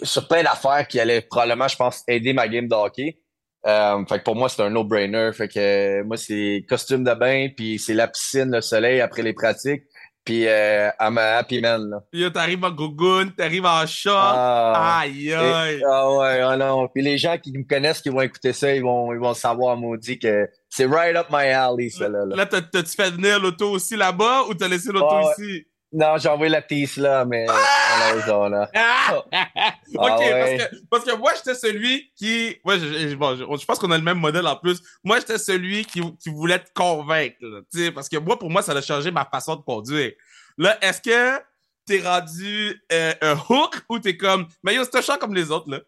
sur 0.03 0.27
plein 0.29 0.43
d'affaires 0.43 0.87
qui 0.89 0.99
allaient 1.01 1.21
probablement, 1.23 1.69
je 1.69 1.77
pense, 1.77 2.03
aider 2.09 2.33
ma 2.33 2.49
game 2.49 2.69
de 2.69 2.75
hockey. 2.75 3.19
Euh, 3.67 4.05
fait 4.09 4.19
que 4.21 4.25
pour 4.25 4.37
moi, 4.37 4.49
c'est 4.49 4.63
un 4.63 4.71
no-brainer. 4.71 5.31
Fait 5.33 5.49
que 5.49 5.59
euh, 6.01 6.05
moi, 6.05 6.17
c'est 6.17 6.65
costume 6.69 7.05
de 7.05 7.13
bain, 7.15 7.49
puis 7.57 7.79
c'est 7.79 7.95
la 7.95 8.09
piscine, 8.09 8.51
le 8.53 8.61
soleil 8.61 9.01
après 9.01 9.23
les 9.23 9.33
pratiques, 9.35 9.83
puis 10.25 10.47
euh, 10.47 10.89
I'm 11.01 11.19
a 11.19 11.39
happy 11.39 11.61
man. 11.61 11.91
Là. 11.91 11.99
Yo, 12.13 12.31
t'arrives 12.31 12.65
en 12.65 12.71
gougoune, 12.71 13.33
t'arrives 13.35 13.67
en 13.67 13.85
short. 13.87 14.17
Ah, 14.37 15.01
Aïe, 15.01 15.33
aïe. 15.35 15.83
ah 15.87 16.17
ouais, 16.17 16.41
ah 16.41 16.57
non. 16.57 16.89
Puis 16.89 17.03
les 17.03 17.19
gens 17.19 17.37
qui 17.37 17.53
me 17.53 17.65
connaissent, 17.65 18.01
qui 18.01 18.11
vont 18.11 18.21
écouter 18.21 18.53
ça, 18.53 18.73
ils 18.75 18.83
vont, 18.83 19.13
ils 19.13 19.19
vont 19.19 19.35
savoir, 19.35 19.77
maudit, 19.77 20.19
que 20.19 20.49
c'est 20.71 20.87
right 20.87 21.17
up 21.17 21.27
my 21.31 21.49
alley, 21.49 21.91
ça 21.91 22.09
là. 22.09 22.25
là. 22.27 22.37
Là, 22.37 22.47
t'as- 22.47 22.63
t'as-tu 22.63 22.93
fait 22.95 23.11
venir 23.11 23.41
l'auto 23.41 23.71
aussi 23.73 23.97
là-bas 23.97 24.45
ou 24.49 24.55
t'as 24.55 24.69
laissé 24.69 24.93
l'auto 24.93 25.09
Ah 25.11 25.33
ici? 25.37 25.67
Non, 25.93 26.17
j'ai 26.19 26.29
envoyé 26.29 26.53
la 26.53 26.61
tisse 26.63 26.99
là, 26.99 27.25
mais 27.25 27.47
à 27.49 27.55
la 27.99 28.15
maison, 28.15 28.49
là. 28.49 28.71
Ah! 28.75 29.15
ok, 29.95 30.21
ouais. 30.21 30.59
parce, 30.59 30.71
que, 30.71 30.77
parce 30.91 31.05
que 31.05 31.17
moi, 31.17 31.33
j'étais 31.37 31.55
celui 31.55 32.13
qui. 32.17 32.57
Ouais, 32.65 32.79
je, 32.79 33.09
je- 33.09 33.15
bon, 33.17 33.35
je, 33.37 33.45
je 33.61 33.65
pense 33.67 33.79
qu'on 33.79 33.91
a 33.91 33.99
le 33.99 34.05
même 34.05 34.19
modèle 34.19 34.47
en 34.47 34.57
plus. 34.57 34.81
Moi, 35.05 35.19
j'étais 35.21 35.39
celui 35.39 35.85
qui, 35.85 36.01
qui 36.19 36.31
voulait 36.31 36.59
te 36.59 36.71
convaincre. 36.75 37.37
là, 37.41 37.61
parce 37.95 38.09
que 38.09 38.17
moi, 38.19 38.39
pour 38.39 38.51
moi, 38.51 38.63
ça 38.63 38.73
a 38.73 38.81
changé 38.83 39.11
ma 39.11 39.25
façon 39.25 39.57
de 39.57 39.63
conduire. 39.63 40.13
Là, 40.57 40.77
est-ce 40.83 41.01
que 41.01 41.43
t'es 41.87 42.01
rendu 42.01 42.83
euh, 42.93 43.15
un 43.23 43.35
hook 43.49 43.81
ou 43.89 43.99
t'es 43.99 44.17
comme. 44.17 44.47
Mais 44.63 44.75
yo, 44.75 44.85
c'est 44.85 44.97
un 44.97 45.03
char 45.03 45.19
comme 45.19 45.35
les 45.35 45.51
autres, 45.51 45.71
là? 45.71 45.81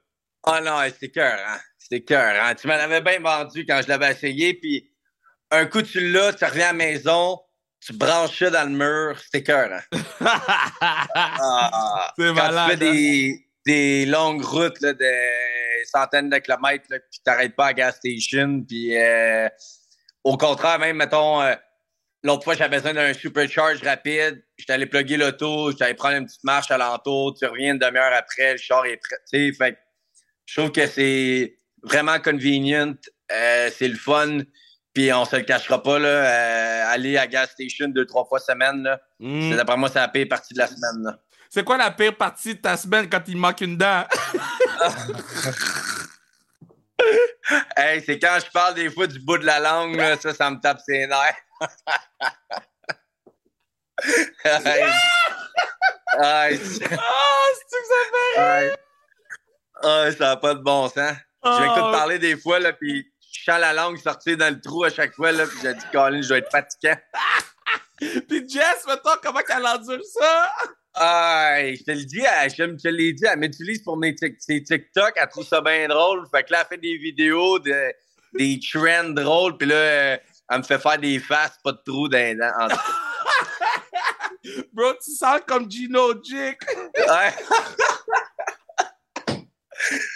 Ah 0.45 0.61
non, 0.61 0.79
c'était 0.87 1.11
cœur, 1.11 1.39
hein. 1.47 1.59
C'était 1.79 2.03
cœur, 2.05 2.35
hein. 2.43 2.55
Tu 2.55 2.67
m'en 2.67 2.75
avais 2.75 3.01
bien 3.03 3.21
vendu 3.21 3.67
quand 3.67 3.81
je 3.83 3.89
l'avais 3.89 4.13
essayé, 4.13 4.55
puis 4.55 4.91
un 5.51 5.67
coup 5.67 5.83
tu 5.83 6.11
l'as, 6.13 6.33
tu 6.33 6.45
reviens 6.45 6.69
à 6.69 6.73
la 6.73 6.79
maison, 6.79 7.39
tu 7.81 7.93
branches 7.95 8.39
ça 8.39 8.51
dans 8.51 8.71
le 8.71 8.77
mur, 8.77 9.19
c'était 9.19 9.43
cœur, 9.43 9.71
hein. 9.73 9.99
Ah, 10.21 12.13
C'est 12.19 12.33
malade, 12.33 12.71
tu 12.71 12.71
fais 12.71 12.93
des, 12.93 13.47
des 13.67 14.07
longues 14.07 14.45
routes 14.45 14.81
là, 14.81 14.93
de 14.93 15.11
centaines 15.87 16.29
de 16.29 16.39
kilomètres, 16.39 16.85
là, 16.91 16.99
puis 16.99 17.21
t'arrêtes 17.25 17.57
pas 17.57 17.67
à 17.67 17.73
gas 17.73 17.93
station, 17.93 18.63
puis 18.67 18.97
euh, 18.97 19.49
au 20.25 20.37
contraire, 20.37 20.79
même, 20.79 20.97
mettons, 20.97 21.41
euh, 21.41 21.55
l'autre 22.23 22.45
fois, 22.45 22.55
j'avais 22.55 22.77
besoin 22.77 22.95
d'un 22.95 23.15
supercharge 23.15 23.83
rapide, 23.83 24.43
j'étais 24.59 24.75
allé 24.75 24.87
plugger 24.87 25.17
l'auto, 25.17 25.71
j'étais 25.71 25.85
allé 25.85 25.95
prendre 25.95 26.17
une 26.17 26.27
petite 26.27 26.45
marche 26.45 26.71
alentour, 26.71 27.35
tu 27.39 27.47
reviens 27.47 27.73
une 27.73 27.79
demi-heure 27.79 28.13
après, 28.15 28.53
le 28.53 28.59
char 28.59 28.85
est 28.85 28.99
prêt, 28.99 29.17
tu 29.31 29.53
sais, 29.53 29.53
fait 29.57 29.73
que 29.73 29.79
je 30.45 30.61
trouve 30.61 30.73
que 30.73 30.87
c'est 30.87 31.57
vraiment 31.83 32.19
convenient, 32.21 32.95
euh, 33.33 33.71
c'est 33.75 33.89
le 33.89 33.97
fun, 33.97 34.41
puis 34.93 35.13
on 35.13 35.25
se 35.25 35.37
le 35.37 35.43
cachera 35.43 35.83
pas, 35.83 35.99
là, 35.99 36.09
euh, 36.09 36.93
aller 36.93 37.17
à 37.19 37.27
gas 37.27 37.47
station 37.49 37.89
deux, 37.89 38.07
trois 38.07 38.25
fois 38.25 38.39
semaine, 38.41 38.83
là, 38.83 39.01
Hmm. 39.19 39.51
c'est 39.51 39.57
d'après 39.57 39.77
moi, 39.77 39.89
c'est 39.89 39.99
la 40.01 40.09
pire 40.09 40.27
partie 40.29 40.55
de 40.55 40.59
la 40.59 40.67
semaine, 40.67 41.03
là. 41.05 41.19
C'est 41.53 41.65
quoi 41.65 41.77
la 41.77 41.91
pire 41.91 42.17
partie 42.17 42.55
de 42.55 42.61
ta 42.61 42.77
semaine 42.77 43.09
quand 43.11 43.23
il 43.27 43.37
manque 43.37 43.61
une 43.61 43.77
dent? 43.77 44.05
hey, 47.77 48.03
c'est 48.05 48.19
quand 48.19 48.39
je 48.45 48.51
parle 48.51 48.75
des 48.75 48.91
fois 48.91 49.07
du 49.07 49.19
bout 49.19 49.39
de 49.39 49.47
la 49.47 49.59
langue, 49.59 49.97
là, 49.97 50.17
ça, 50.17 50.33
ça 50.35 50.51
me 50.51 50.61
tape 50.61 50.79
ses 50.87 51.07
nerfs. 51.07 51.37
hey. 54.45 54.83
Hey. 56.23 56.23
Ah, 56.23 56.49
c'est 56.51 56.81
que 56.81 56.89
ça 56.89 58.01
fait 58.13 58.41
Hey. 58.41 58.71
Ah, 59.83 60.05
ça 60.17 60.25
n'a 60.27 60.37
pas 60.37 60.55
de 60.55 60.61
bon 60.61 60.89
sens. 60.89 61.15
Je 61.45 61.61
m'écoute 61.61 61.83
Ah. 61.85 61.93
parler 61.93 62.19
des 62.19 62.37
fois, 62.37 62.59
là, 62.59 62.73
puis 62.73 63.11
je 63.33 63.51
la 63.51 63.73
langue 63.73 63.97
sortir 63.99 64.37
dans 64.37 64.53
le 64.53 64.61
trou 64.61 64.85
à 64.85 64.91
chaque 64.91 65.15
fois, 65.15 65.33
là, 65.33 65.47
puis 65.47 65.59
j'ai 65.63 65.75
dit, 65.75 65.85
Colin, 65.93 66.23
je 66.23 66.29
dois 66.29 66.39
être 66.39 66.51
fatiguant. 66.51 66.97
Puis 68.01 68.49
Jess, 68.49 68.87
mettons, 68.87 69.11
comment 69.23 69.41
qu'elle 69.41 69.67
endure 69.67 70.03
ça? 70.05 70.51
Ah, 70.95 71.57
je 71.59 71.83
te 71.85 71.91
le 71.91 72.05
dis, 72.05 72.23
elle, 72.23 72.51
je 72.51 72.65
te 72.77 72.89
l'ai 72.89 73.13
dit, 73.13 73.25
elle 73.31 73.39
m'utilise 73.39 73.83
pour 73.83 73.99
mes 73.99 74.15
tic- 74.15 74.41
ses 74.41 74.63
TikTok, 74.63 75.13
elle 75.17 75.29
trouve 75.29 75.47
ça 75.47 75.61
bien 75.61 75.87
drôle. 75.87 76.27
Fait 76.31 76.43
que 76.43 76.53
là, 76.53 76.61
elle 76.63 76.67
fait 76.67 76.81
des 76.81 76.97
vidéos, 76.97 77.59
de, 77.59 77.93
des 78.39 78.59
trends 78.59 79.11
drôles, 79.11 79.59
puis 79.59 79.69
là, 79.69 79.75
euh, 79.75 80.17
elle 80.49 80.59
me 80.59 80.63
fait 80.63 80.79
faire 80.79 80.99
des 80.99 81.19
faces, 81.19 81.59
pas 81.63 81.73
de 81.73 81.81
trous 81.87 82.09
dans. 82.09 82.53
En. 82.59 82.69
Bro, 84.73 84.95
tu 85.05 85.13
sens 85.13 85.41
comme 85.47 85.71
Gino 85.71 86.15
Jick. 86.23 86.59
Ouais. 86.97 86.97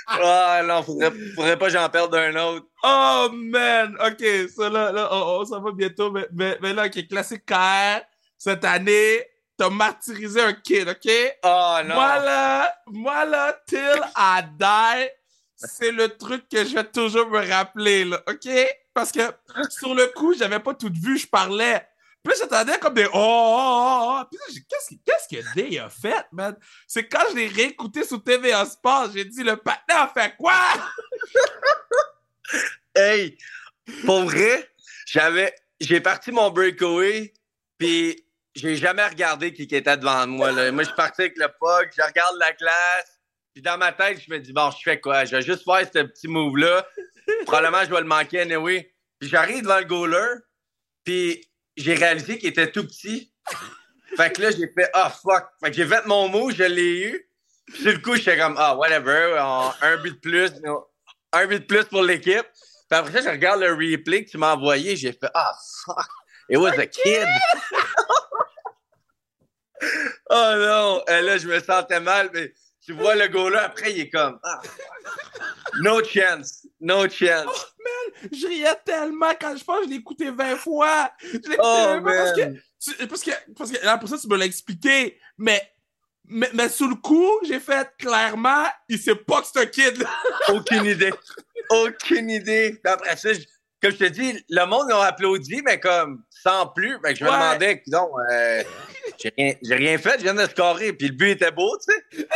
Ah 0.06 0.62
non, 0.64 0.82
faudrait, 0.82 1.12
faudrait 1.34 1.58
pas 1.58 1.66
que 1.66 1.72
j'en 1.72 1.88
perde 1.88 2.14
un 2.14 2.36
autre. 2.36 2.66
Oh 2.82 3.28
man! 3.32 3.96
Ok, 4.04 4.24
ça 4.54 4.68
là, 4.68 4.92
là 4.92 5.08
on, 5.12 5.40
on 5.40 5.44
s'en 5.44 5.60
va 5.60 5.72
bientôt, 5.72 6.10
mais, 6.10 6.26
mais, 6.32 6.58
mais 6.60 6.74
là, 6.74 6.86
ok, 6.86 7.08
classique 7.08 7.46
KR, 7.46 8.00
cette 8.36 8.64
année, 8.64 9.24
t'as 9.56 9.70
martyrisé 9.70 10.40
un 10.40 10.52
kid, 10.52 10.88
ok? 10.88 11.12
Oh 11.42 11.78
non. 11.84 11.94
Moi 11.94 12.18
là, 12.18 12.74
moi 12.86 13.24
là, 13.24 13.56
till 13.66 14.02
I 14.16 14.42
die, 14.58 15.08
c'est 15.56 15.92
le 15.92 16.08
truc 16.08 16.48
que 16.48 16.64
je 16.64 16.74
vais 16.74 16.84
toujours 16.84 17.28
me 17.28 17.48
rappeler, 17.50 18.04
là, 18.04 18.20
ok? 18.28 18.48
Parce 18.92 19.10
que 19.10 19.20
sur 19.70 19.94
le 19.94 20.06
coup, 20.08 20.34
j'avais 20.34 20.60
pas 20.60 20.74
tout 20.74 20.92
vu, 20.92 21.18
je 21.18 21.26
parlais. 21.26 21.86
Puis 22.24 22.32
j'attendais 22.38 22.78
comme 22.78 22.94
des 22.94 23.04
oh, 23.04 23.10
oh, 23.14 23.16
oh, 23.16 24.18
oh. 24.20 24.24
Puis 24.30 24.38
là, 24.38 24.44
j'ai 24.48 24.60
dit, 24.60 25.02
qu'est-ce 25.04 25.28
que, 25.28 25.54
Day 25.54 25.78
a 25.78 25.90
fait, 25.90 26.26
man? 26.32 26.56
C'est 26.86 27.06
quand 27.06 27.24
je 27.30 27.36
l'ai 27.36 27.48
réécouté 27.48 28.02
sur 28.02 28.22
TVA 28.24 28.64
Sport, 28.64 29.10
j'ai 29.14 29.26
dit, 29.26 29.42
le 29.42 29.56
patin 29.56 29.96
a 29.96 30.08
fait 30.08 30.34
quoi? 30.36 30.54
Hey, 32.96 33.36
pour 34.04 34.22
vrai, 34.22 34.70
j'avais, 35.04 35.52
j'ai 35.80 36.00
parti 36.00 36.30
mon 36.30 36.50
breakaway, 36.50 37.32
puis 37.76 38.24
j'ai 38.54 38.76
jamais 38.76 39.04
regardé 39.04 39.52
qui 39.52 39.62
était 39.62 39.96
devant 39.96 40.28
moi. 40.28 40.52
Là. 40.52 40.70
Moi, 40.70 40.84
je 40.84 40.90
parti 40.90 41.22
avec 41.22 41.36
le 41.36 41.48
puck, 41.48 41.90
je 41.96 42.02
regarde 42.02 42.36
la 42.38 42.52
classe, 42.52 43.20
puis 43.52 43.62
dans 43.62 43.78
ma 43.78 43.90
tête, 43.90 44.20
je 44.20 44.32
me 44.32 44.38
dis, 44.38 44.52
bon, 44.52 44.70
je 44.70 44.82
fais 44.84 45.00
quoi? 45.00 45.24
Je 45.24 45.34
vais 45.34 45.42
juste 45.42 45.64
faire 45.64 45.80
ce 45.80 46.02
petit 46.02 46.28
move-là. 46.28 46.86
Probablement, 47.46 47.84
je 47.84 47.90
vais 47.90 48.00
le 48.00 48.06
manquer 48.06 48.42
anyway. 48.42 48.94
Puis 49.18 49.28
j'arrive 49.28 49.62
devant 49.62 49.78
le 49.78 49.84
goaler, 49.86 50.34
puis 51.02 51.44
j'ai 51.76 51.94
réalisé 51.94 52.38
qu'il 52.38 52.48
était 52.48 52.70
tout 52.70 52.86
petit. 52.86 53.32
Fait 54.16 54.32
que 54.32 54.42
là, 54.42 54.50
j'ai 54.50 54.68
fait, 54.72 54.90
ah, 54.94 55.10
fuck. 55.10 55.44
Fait 55.62 55.70
que 55.70 55.76
j'ai 55.76 55.86
fait 55.86 56.06
mon 56.06 56.28
move, 56.28 56.54
je 56.54 56.64
l'ai 56.64 57.00
eu. 57.08 57.28
Puis 57.66 57.82
sur 57.82 57.92
le 57.92 57.98
coup, 57.98 58.14
j'étais 58.16 58.38
comme, 58.38 58.54
ah, 58.58 58.76
whatever, 58.76 59.38
en- 59.40 59.72
un 59.80 59.96
but 59.98 60.12
de 60.14 60.18
plus, 60.20 60.50
un 61.32 61.46
but 61.46 61.60
de 61.60 61.64
plus 61.64 61.84
pour 61.84 62.02
l'équipe. 62.02 62.46
Puis 62.90 62.98
après 62.98 63.12
ça, 63.12 63.22
je 63.22 63.28
regarde 63.30 63.60
le 63.60 63.72
replay 63.72 64.24
que 64.24 64.30
tu 64.30 64.38
m'as 64.38 64.54
envoyé, 64.54 64.94
j'ai 64.96 65.12
fait, 65.12 65.30
ah, 65.34 65.52
fuck. 65.84 66.06
It 66.50 66.58
was 66.58 66.78
a 66.78 66.86
kid. 66.86 67.26
oh 70.30 70.54
non. 70.56 71.02
Et 71.08 71.22
là, 71.22 71.38
je 71.38 71.48
me 71.48 71.58
sentais 71.60 72.00
mal, 72.00 72.30
mais 72.32 72.52
tu 72.84 72.92
vois 72.92 73.14
le 73.14 73.28
goaler 73.28 73.58
après, 73.58 73.92
il 73.92 74.00
est 74.00 74.10
comme, 74.10 74.38
ah, 74.44 74.60
no 75.80 76.02
chance. 76.04 76.66
No 76.80 77.08
chance. 77.08 77.74
Je 78.32 78.46
riais 78.46 78.76
tellement 78.84 79.32
quand 79.40 79.56
je 79.56 79.64
pense 79.64 79.80
que 79.80 79.84
je 79.86 79.90
l'ai 79.90 79.96
écouté 79.96 80.30
20 80.30 80.56
fois. 80.56 81.10
Je 81.20 81.26
l'ai 81.28 81.36
écouté 81.38 81.56
Oh, 81.58 81.84
20 81.86 82.02
fois 82.02 82.12
parce 82.14 82.32
que, 82.32 82.40
man. 82.42 82.60
tu- 82.80 83.06
parce 83.08 83.22
que, 83.22 83.30
parce 83.56 83.70
que, 83.72 83.84
là, 83.84 83.98
pour 83.98 84.08
ça, 84.08 84.16
tu 84.18 84.28
me 84.28 84.36
l'as 84.36 84.44
expliqué. 84.46 85.18
Mais, 85.38 85.62
mais, 86.26 86.48
mais 86.54 86.68
sous 86.68 86.88
le 86.88 86.94
coup, 86.96 87.30
j'ai 87.46 87.60
fait 87.60 87.88
clairement, 87.98 88.64
il 88.88 88.98
sait 88.98 89.14
pas 89.14 89.40
que 89.42 89.46
c'est 89.52 89.60
un 89.60 89.66
kid. 89.66 89.98
là. 89.98 90.10
Aucune 90.50 90.84
idée. 90.84 91.12
Aucune 91.70 92.30
idée. 92.30 92.80
Après 92.84 93.16
ça, 93.16 93.32
je- 93.32 93.40
comme 93.82 93.92
je 93.92 93.96
te 93.98 94.04
dis, 94.04 94.44
le 94.48 94.64
monde 94.66 94.90
a 94.92 95.04
applaudi, 95.06 95.60
mais 95.64 95.78
comme 95.80 96.22
sans 96.30 96.68
plus. 96.68 96.98
Fait 97.04 97.12
que 97.12 97.18
je 97.20 97.24
me 97.24 97.30
demandais, 97.30 97.82
non, 97.88 98.08
j'ai 99.22 99.32
rien, 99.36 99.54
rien 99.70 99.98
fait, 99.98 100.18
je 100.18 100.22
viens 100.24 100.34
de 100.34 100.46
scorer. 100.46 100.92
Puis 100.92 101.08
le 101.08 101.14
but 101.14 101.30
était 101.30 101.50
beau, 101.50 101.76
tu 101.78 101.92
sais. 101.94 102.26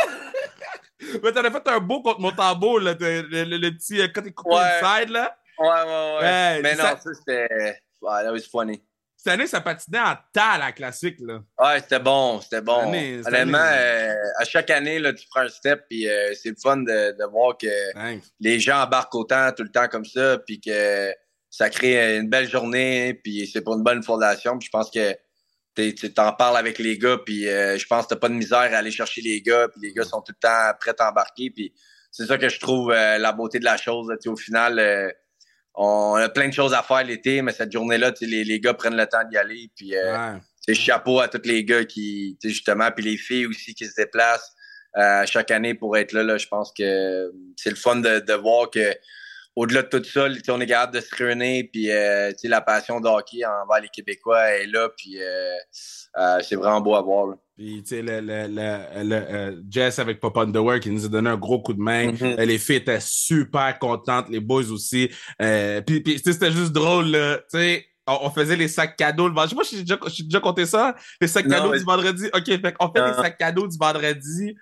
mais 1.23 1.31
t'en 1.31 1.43
as 1.43 1.51
fait 1.51 1.67
un 1.67 1.79
beau 1.79 2.01
contre 2.01 2.19
mon 2.19 2.31
tambour, 2.31 2.79
là, 2.79 2.93
le, 2.99 3.21
le, 3.21 3.43
le- 3.43 3.57
le 3.57 3.71
petit, 3.71 4.01
euh, 4.01 4.07
quand 4.13 4.21
t'es 4.21 4.31
coupé 4.31 4.55
Ouais. 4.55 5.05
là. 5.07 5.37
Ouais, 5.57 5.67
ouais, 5.67 5.85
ouais. 5.85 6.21
Ouais, 6.21 6.59
mais 6.61 6.75
non, 6.75 6.83
ça- 6.83 6.99
ça, 7.03 7.09
c'était. 7.13 7.77
Ouais, 8.01 8.23
that 8.23 8.31
was 8.31 8.41
funny. 8.51 8.81
Cette 9.17 9.33
année, 9.33 9.47
ça 9.47 9.59
patinait 9.59 9.99
en 9.99 10.15
tas, 10.31 10.57
la 10.57 10.71
classique, 10.71 11.17
là. 11.19 11.41
Ouais, 11.59 11.81
c'était 11.81 11.99
bon, 11.99 12.39
c'était 12.39 12.61
bon. 12.61 12.79
Année, 12.79 13.19
Honnêtement, 13.25 13.57
euh, 13.59 14.13
à 14.37 14.45
chaque 14.45 14.69
année, 14.69 14.97
là, 14.99 15.11
tu 15.11 15.27
prends 15.29 15.41
un 15.41 15.49
step, 15.49 15.83
puis 15.89 16.07
euh, 16.07 16.33
c'est 16.41 16.49
le 16.51 16.55
fun 16.61 16.77
de, 16.77 17.11
de 17.17 17.29
voir 17.29 17.57
que 17.57 17.67
les 18.39 18.59
gens 18.61 18.83
embarquent 18.83 19.15
autant 19.15 19.51
tout 19.51 19.63
le 19.63 19.71
temps 19.71 19.89
comme 19.89 20.05
ça, 20.05 20.37
puis 20.45 20.61
que 20.61 21.13
ça 21.49 21.69
crée 21.69 22.17
une 22.17 22.29
belle 22.29 22.47
journée, 22.49 23.13
puis 23.21 23.45
c'est 23.51 23.59
pour 23.61 23.75
une 23.75 23.83
bonne 23.83 24.03
fondation. 24.03 24.57
Puis 24.57 24.67
je 24.67 24.71
pense 24.71 24.89
que 24.89 25.13
tu 25.95 26.13
t'en 26.13 26.33
parles 26.33 26.57
avec 26.57 26.79
les 26.79 26.97
gars, 26.97 27.17
puis 27.25 27.47
euh, 27.47 27.77
je 27.77 27.85
pense 27.87 28.05
que 28.05 28.09
t'as 28.09 28.19
pas 28.19 28.29
de 28.29 28.33
misère 28.33 28.57
à 28.57 28.77
aller 28.77 28.91
chercher 28.91 29.21
les 29.21 29.41
gars, 29.41 29.67
puis 29.69 29.81
les 29.81 29.93
gars 29.93 30.03
sont 30.03 30.21
tout 30.21 30.33
le 30.35 30.39
temps 30.39 30.77
prêts 30.79 30.93
à 30.99 31.09
embarquer, 31.09 31.49
puis 31.49 31.73
c'est 32.11 32.25
ça 32.25 32.37
que 32.37 32.49
je 32.49 32.59
trouve 32.59 32.91
euh, 32.91 33.17
la 33.17 33.31
beauté 33.31 33.59
de 33.59 33.65
la 33.65 33.77
chose. 33.77 34.11
au 34.25 34.35
final, 34.35 34.79
euh, 34.79 35.09
on 35.75 36.15
a 36.15 36.29
plein 36.29 36.47
de 36.47 36.53
choses 36.53 36.73
à 36.73 36.83
faire 36.83 37.03
l'été, 37.03 37.41
mais 37.41 37.51
cette 37.51 37.71
journée-là, 37.71 38.11
les, 38.21 38.43
les 38.43 38.59
gars 38.59 38.73
prennent 38.73 38.97
le 38.97 39.05
temps 39.05 39.23
d'y 39.29 39.37
aller, 39.37 39.69
puis 39.75 39.93
Ouais. 39.95 40.73
chapeau 40.75 41.19
à 41.19 41.27
tous 41.27 41.41
les 41.45 41.63
gars 41.63 41.85
qui, 41.85 42.37
justement, 42.43 42.89
puis 42.91 43.03
les 43.05 43.17
filles 43.17 43.45
aussi 43.47 43.73
qui 43.73 43.85
se 43.85 43.95
déplacent 43.95 44.53
chaque 45.25 45.51
année 45.51 45.73
pour 45.75 45.95
être 45.97 46.11
là. 46.11 46.23
là. 46.23 46.37
Je 46.37 46.47
pense 46.47 46.73
que 46.77 47.31
c'est 47.55 47.69
le 47.69 47.75
fun 47.75 47.97
de, 47.97 48.19
de 48.19 48.33
voir 48.33 48.69
que 48.69 48.93
au-delà 49.59 49.81
de 49.83 49.87
tout 49.89 50.03
ça, 50.05 50.27
on 50.49 50.61
est 50.61 50.65
capable 50.67 50.93
de 50.95 51.01
se 51.01 51.13
réunir, 51.15 51.65
puis 51.71 51.91
euh, 51.91 52.31
la 52.45 52.61
passion 52.61 53.01
de 53.01 53.07
hockey 53.07 53.43
envers 53.45 53.81
les 53.81 53.89
Québécois 53.89 54.51
est 54.51 54.67
là, 54.67 54.89
puis 54.97 55.21
euh, 55.21 55.55
euh, 56.17 56.39
c'est 56.41 56.55
vraiment 56.55 56.79
beau 56.81 56.95
à 56.95 57.01
voir. 57.01 57.27
là. 57.27 57.35
Puis, 57.57 57.83
tu 57.83 57.89
sais, 57.95 58.01
le, 58.01 58.21
le, 58.21 58.47
le, 58.47 59.03
le, 59.03 59.63
Jess 59.69 59.99
avec 59.99 60.21
Pop 60.21 60.37
Underwear 60.37 60.79
qui 60.79 60.89
nous 60.91 61.03
a 61.05 61.09
donné 61.09 61.29
un 61.29 61.35
gros 61.35 61.61
coup 61.61 61.73
de 61.73 61.81
main. 61.81 62.13
Mhm. 62.13 62.17
Euh, 62.39 62.45
Les 62.45 62.57
filles 62.57 62.77
étaient 62.77 63.01
super 63.01 63.77
contentes, 63.79 64.29
les 64.29 64.39
boys 64.39 64.71
aussi. 64.71 65.09
Puis, 65.85 65.99
puis 66.01 66.21
c'était 66.23 66.51
juste 66.53 66.71
drôle. 66.71 67.11
Tu 67.51 67.59
sais, 67.59 67.85
on, 68.07 68.17
on 68.27 68.29
faisait 68.29 68.55
les 68.55 68.69
sacs 68.69 68.95
cadeaux. 68.95 69.27
le 69.27 69.33
vendredi. 69.33 69.55
Moi, 69.55 69.65
j'ai 69.69 69.81
déjà, 69.81 69.99
j'ai 70.07 70.23
déjà 70.23 70.39
compté 70.39 70.65
ça. 70.65 70.95
Les 71.19 71.27
sacs 71.27 71.45
Non, 71.47 71.55
cadeaux 71.57 71.71
mais- 71.71 71.79
du 71.79 71.83
vendredi. 71.83 72.27
OK, 72.33 72.45
fait 72.45 72.73
qu'on 72.79 72.93
fait 72.93 73.01
Ah. 73.01 73.07
les 73.09 73.13
sacs 73.23 73.37
cadeaux 73.37 73.67
du 73.67 73.77
vendredi. 73.77 74.55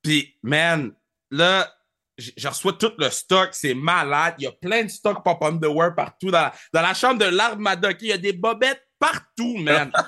Puis, 0.00 0.36
man, 0.44 0.92
là, 1.32 1.68
je 2.18 2.48
reçois 2.48 2.72
tout 2.74 2.92
le 2.98 3.10
stock. 3.10 3.50
C'est 3.52 3.74
malade. 3.74 4.34
Il 4.38 4.44
y 4.44 4.46
a 4.46 4.52
plein 4.52 4.84
de 4.84 4.88
stocks 4.88 5.22
Pop 5.24 5.42
Underwear 5.42 5.94
partout. 5.94 6.30
Dans, 6.30 6.50
dans 6.72 6.82
la 6.82 6.94
chambre 6.94 7.18
de 7.18 7.24
l'Armada, 7.26 7.90
il 8.00 8.08
y 8.08 8.12
a 8.12 8.18
des 8.18 8.32
bobettes 8.32 8.86
partout, 8.98 9.56
man. 9.58 9.92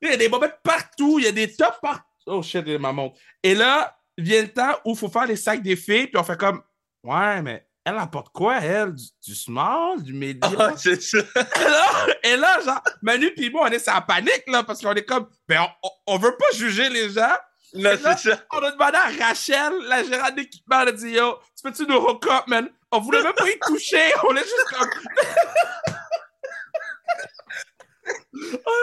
Il 0.00 0.10
y 0.10 0.12
a 0.12 0.16
des 0.16 0.28
bobettes 0.28 0.60
partout, 0.62 1.18
il 1.18 1.24
y 1.24 1.28
a 1.28 1.32
des 1.32 1.52
tops 1.52 1.80
partout. 1.82 2.04
Oh 2.26 2.40
shit, 2.40 2.64
ma 2.78 2.92
montre. 2.92 3.18
Et 3.42 3.54
là, 3.54 3.96
vient 4.16 4.42
le 4.42 4.52
temps 4.52 4.78
où 4.84 4.92
il 4.92 4.96
faut 4.96 5.08
faire 5.08 5.26
les 5.26 5.34
sacs 5.34 5.62
des 5.62 5.74
filles, 5.74 6.06
puis 6.06 6.16
on 6.16 6.22
fait 6.22 6.38
comme 6.38 6.62
Ouais, 7.02 7.42
mais 7.42 7.66
elle 7.84 7.96
apporte 7.96 8.28
quoi, 8.32 8.58
elle? 8.58 8.94
Du, 8.94 9.04
du 9.26 9.34
small, 9.34 10.02
du 10.02 10.12
médium? 10.12 10.54
Ah, 10.58 10.72
c'est 10.76 11.00
ça. 11.00 11.18
et, 11.18 11.64
là, 11.64 12.06
et 12.22 12.36
là, 12.36 12.60
genre, 12.60 12.82
Manu 13.02 13.32
puis 13.34 13.50
moi, 13.50 13.66
on 13.68 13.72
est 13.72 13.78
sans 13.78 14.00
panique, 14.02 14.44
là, 14.46 14.62
parce 14.62 14.80
qu'on 14.80 14.94
est 14.94 15.04
comme 15.04 15.28
Ben, 15.48 15.66
on, 15.82 15.90
on 16.06 16.18
veut 16.18 16.36
pas 16.36 16.54
juger 16.54 16.88
les 16.90 17.10
gens. 17.10 17.34
Non, 17.74 17.90
là- 17.90 18.16
c'est 18.16 18.30
ça. 18.30 18.38
On 18.52 18.58
a 18.58 18.70
demandé 18.70 18.96
à 18.96 19.26
Rachel, 19.26 19.72
la 19.86 20.02
gérante 20.02 20.34
d'équipement, 20.34 20.80
elle 20.82 20.88
a 20.88 20.92
dit 20.92 21.10
Yo, 21.10 21.38
tu 21.56 21.62
peux-tu 21.62 21.86
nous 21.86 21.96
hook 21.96 22.26
up, 22.26 22.44
man? 22.46 22.68
On 22.90 23.00
voulait 23.00 23.22
même 23.22 23.34
pas 23.34 23.48
y 23.48 23.58
toucher, 23.60 24.12
on 24.28 24.34
est 24.34 24.42
juste 24.44 24.64
comme 24.74 24.88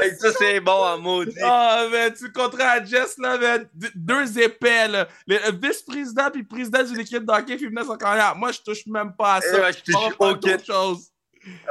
Hey, 0.03 0.11
ça, 0.19 0.31
c'est 0.37 0.59
bon 0.59 0.71
en 0.83 0.99
maudit. 0.99 1.35
Ah, 1.41 1.87
man, 1.91 2.13
tu 2.13 2.31
contrats 2.31 2.71
à 2.71 2.83
Jess, 2.83 3.17
là, 3.17 3.37
man. 3.37 3.67
Deux 3.95 4.39
épais, 4.39 4.87
là. 4.87 5.07
Le 5.25 5.37
le 5.37 5.57
vice-président 5.67 6.29
puis 6.31 6.43
président 6.43 6.83
d'une 6.83 6.99
équipe 6.99 7.23
d'hockey 7.25 7.57
féminin 7.57 7.83
sans 7.85 7.97
carrière. 7.97 8.35
Moi, 8.35 8.51
je 8.51 8.59
touche 8.61 8.85
même 8.87 9.13
pas 9.15 9.35
à 9.35 9.41
ça. 9.41 9.47
Eh 9.57 9.61
ouais, 9.61 9.73
je 9.73 9.91
touche 9.91 10.13
aucune. 10.19 10.63
choses. 10.63 11.09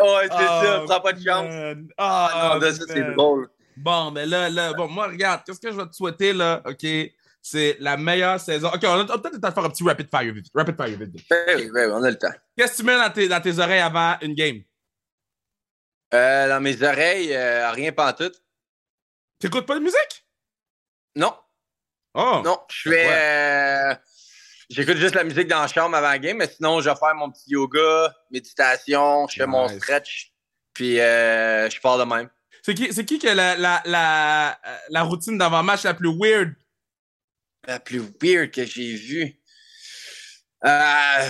Ouais, 0.00 0.22
c'est 0.22 0.30
Ah, 0.32 0.62
ça, 0.64 0.82
prends 0.86 1.00
pas 1.00 1.12
de 1.12 1.22
chance. 1.24 1.52
Ah, 1.98 2.30
Ah, 2.32 2.58
non, 2.60 2.72
ça, 2.72 2.84
c'est 2.88 3.14
drôle. 3.14 3.48
Bon, 3.76 4.10
mais 4.10 4.26
là, 4.26 4.48
là, 4.50 4.72
bon, 4.72 4.88
moi, 4.88 5.06
regarde, 5.08 5.42
qu'est-ce 5.44 5.60
que 5.60 5.70
je 5.72 5.76
vais 5.76 5.86
te 5.86 5.92
souhaiter, 5.94 6.32
là, 6.32 6.62
OK? 6.64 6.86
C'est 7.42 7.76
la 7.80 7.96
meilleure 7.96 8.40
saison. 8.40 8.68
OK, 8.72 8.80
on 8.84 9.00
a, 9.00 9.04
peut-être 9.18 9.34
le 9.34 9.40
temps 9.40 9.48
de 9.50 9.54
faire 9.54 9.64
un 9.64 9.70
petit 9.70 9.84
rapid 9.84 10.08
fire 10.08 10.32
vite. 10.32 10.46
Rapid 10.54 10.76
fire 10.76 10.98
vite. 10.98 11.28
Ben 11.28 11.44
oui, 11.56 11.70
ben 11.74 11.86
oui, 11.88 11.92
on 11.94 12.02
a 12.02 12.10
le 12.10 12.16
temps. 12.18 12.32
Qu'est-ce 12.56 12.72
que 12.72 12.76
tu 12.78 12.82
mets 12.84 12.96
dans 12.96 13.10
tes, 13.10 13.28
dans 13.28 13.40
tes 13.40 13.58
oreilles 13.58 13.80
avant 13.80 14.16
une 14.22 14.34
game? 14.34 14.62
Euh, 16.14 16.48
dans 16.48 16.60
mes 16.60 16.82
oreilles, 16.82 17.34
euh, 17.34 17.70
rien 17.72 17.92
pantoute. 17.92 18.40
T'écoutes 19.38 19.66
pas 19.66 19.74
de 19.74 19.80
musique? 19.80 20.26
Non, 21.16 21.34
Oh! 22.16 22.40
non, 22.44 22.60
je 22.70 22.90
fais. 22.90 23.08
euh, 23.10 23.94
J'écoute 24.70 24.96
juste 24.96 25.14
la 25.16 25.24
musique 25.24 25.48
dans 25.48 25.60
la 25.60 25.66
chambre 25.66 25.96
avant 25.96 26.08
la 26.08 26.18
game, 26.18 26.36
mais 26.38 26.46
sinon, 26.48 26.80
je 26.80 26.88
vais 26.88 26.96
faire 26.96 27.14
mon 27.14 27.30
petit 27.30 27.50
yoga, 27.50 28.14
méditation, 28.30 29.26
je 29.28 29.34
fais 29.36 29.46
mon 29.46 29.68
stretch, 29.68 30.32
puis 30.72 31.00
euh, 31.00 31.68
je 31.68 31.80
pars 31.80 31.98
de 31.98 32.04
même. 32.04 32.30
C'est 32.64 32.74
qui, 32.74 32.92
c'est 32.94 33.04
qui 33.04 33.18
que 33.18 33.28
la, 33.28 33.56
la, 33.56 33.82
la, 33.84 34.58
la 34.88 35.02
routine 35.02 35.36
d'avant-match 35.36 35.82
la 35.82 35.92
plus 35.92 36.08
weird? 36.18 36.54
La 37.66 37.78
plus 37.78 38.00
weird 38.22 38.50
que 38.50 38.64
j'ai 38.64 38.94
vue. 38.94 39.34
Euh, 40.64 41.28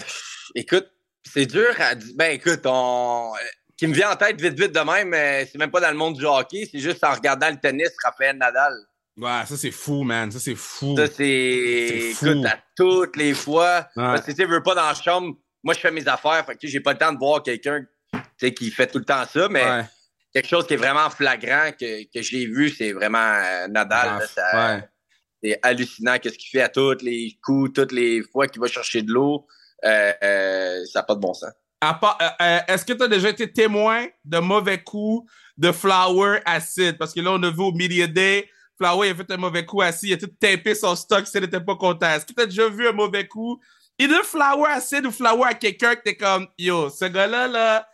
écoute, 0.54 0.88
c'est 1.24 1.46
dur 1.46 1.74
à 1.78 1.96
dire. 1.96 2.14
Ben 2.16 2.32
écoute, 2.32 2.60
on. 2.66 3.32
Qui 3.76 3.88
me 3.88 3.94
vient 3.94 4.12
en 4.12 4.16
tête 4.16 4.40
vite 4.40 4.58
vite 4.58 4.72
de 4.72 4.78
même, 4.80 5.08
mais 5.08 5.48
c'est 5.50 5.58
même 5.58 5.72
pas 5.72 5.80
dans 5.80 5.90
le 5.90 5.96
monde 5.96 6.14
du 6.16 6.24
hockey, 6.24 6.68
c'est 6.70 6.78
juste 6.78 7.02
en 7.02 7.12
regardant 7.12 7.50
le 7.50 7.56
tennis, 7.58 7.90
Raphaël 8.04 8.36
Nadal. 8.36 8.72
Ouais, 9.16 9.42
ça 9.46 9.56
c'est 9.56 9.72
fou, 9.72 10.04
man. 10.04 10.30
Ça 10.30 10.38
c'est 10.38 10.54
fou. 10.54 10.96
Ça, 10.96 11.08
C'est. 11.08 12.12
Écoute, 12.12 12.46
à 12.46 12.58
toutes 12.76 13.16
les 13.16 13.34
fois. 13.34 13.88
Ouais. 13.96 14.04
Parce 14.04 14.26
que 14.26 14.30
tu 14.30 14.44
veux 14.44 14.62
pas 14.62 14.76
dans 14.76 14.86
la 14.86 14.94
chambre. 14.94 15.36
Moi, 15.64 15.74
je 15.74 15.80
fais 15.80 15.90
mes 15.90 16.06
affaires. 16.06 16.46
Fait 16.46 16.54
que 16.54 16.58
tu 16.60 16.68
sais, 16.68 16.72
j'ai 16.74 16.80
pas 16.80 16.92
le 16.92 16.98
temps 16.98 17.12
de 17.12 17.18
voir 17.18 17.42
quelqu'un 17.42 17.84
qui 18.38 18.70
fait 18.70 18.86
tout 18.86 18.98
le 18.98 19.04
temps 19.04 19.24
ça, 19.26 19.48
mais 19.48 19.64
Ouais. 19.64 19.84
Quelque 20.34 20.48
chose 20.48 20.66
qui 20.66 20.74
est 20.74 20.78
vraiment 20.78 21.08
flagrant 21.10 21.70
que, 21.78 22.02
que 22.12 22.20
j'ai 22.22 22.46
vu, 22.46 22.68
c'est 22.70 22.92
vraiment 22.92 23.18
euh, 23.18 23.68
Nadal. 23.68 24.18
Ah, 24.20 24.26
ça- 24.26 24.74
ouais. 24.74 24.88
C'est 25.42 25.58
hallucinant 25.62 26.18
qu'est-ce 26.18 26.38
qu'il 26.38 26.48
fait 26.50 26.62
à 26.62 26.68
tous 26.68 27.02
les 27.02 27.38
coups, 27.42 27.72
toutes 27.74 27.92
les 27.92 28.22
fois 28.32 28.46
qu'il 28.48 28.60
va 28.60 28.66
chercher 28.66 29.02
de 29.02 29.12
l'eau. 29.12 29.46
Euh, 29.84 30.12
euh, 30.22 30.84
ça 30.90 31.00
n'a 31.00 31.02
pas 31.04 31.14
de 31.14 31.20
bon 31.20 31.34
sens. 31.34 31.52
Euh, 31.84 32.58
Est-ce 32.66 32.84
que 32.86 32.94
tu 32.94 33.02
as 33.02 33.08
déjà 33.08 33.28
été 33.28 33.52
témoin 33.52 34.06
de 34.24 34.38
mauvais 34.38 34.82
coups 34.82 35.30
de 35.58 35.70
Flower 35.70 36.40
acide? 36.46 36.96
Parce 36.96 37.12
que 37.12 37.20
là, 37.20 37.32
on 37.32 37.42
a 37.42 37.50
vu 37.50 37.60
au 37.60 37.72
Media 37.72 38.06
Day, 38.06 38.48
Flower 38.80 39.08
il 39.08 39.10
a 39.10 39.14
fait 39.14 39.30
un 39.30 39.36
mauvais 39.36 39.66
coup 39.66 39.82
assis, 39.82 40.08
il 40.08 40.12
a 40.14 40.16
tout 40.16 40.30
tapé 40.40 40.74
son 40.74 40.96
stock 40.96 41.26
s'il 41.26 41.42
n'était 41.42 41.60
pas 41.60 41.76
content. 41.76 42.08
Est-ce 42.08 42.24
que 42.24 42.32
tu 42.32 42.40
as 42.40 42.46
déjà 42.46 42.68
vu 42.70 42.88
un 42.88 42.92
mauvais 42.92 43.26
coup? 43.26 43.60
Either 43.98 44.24
Flower 44.24 44.70
acide 44.70 45.04
ou 45.04 45.10
Flower 45.12 45.44
à 45.44 45.52
quelqu'un 45.54 45.94
que 45.94 46.02
t'es 46.04 46.16
comme, 46.16 46.48
yo, 46.58 46.88
ce 46.88 47.04
gars-là, 47.04 47.46
là, 47.48 47.86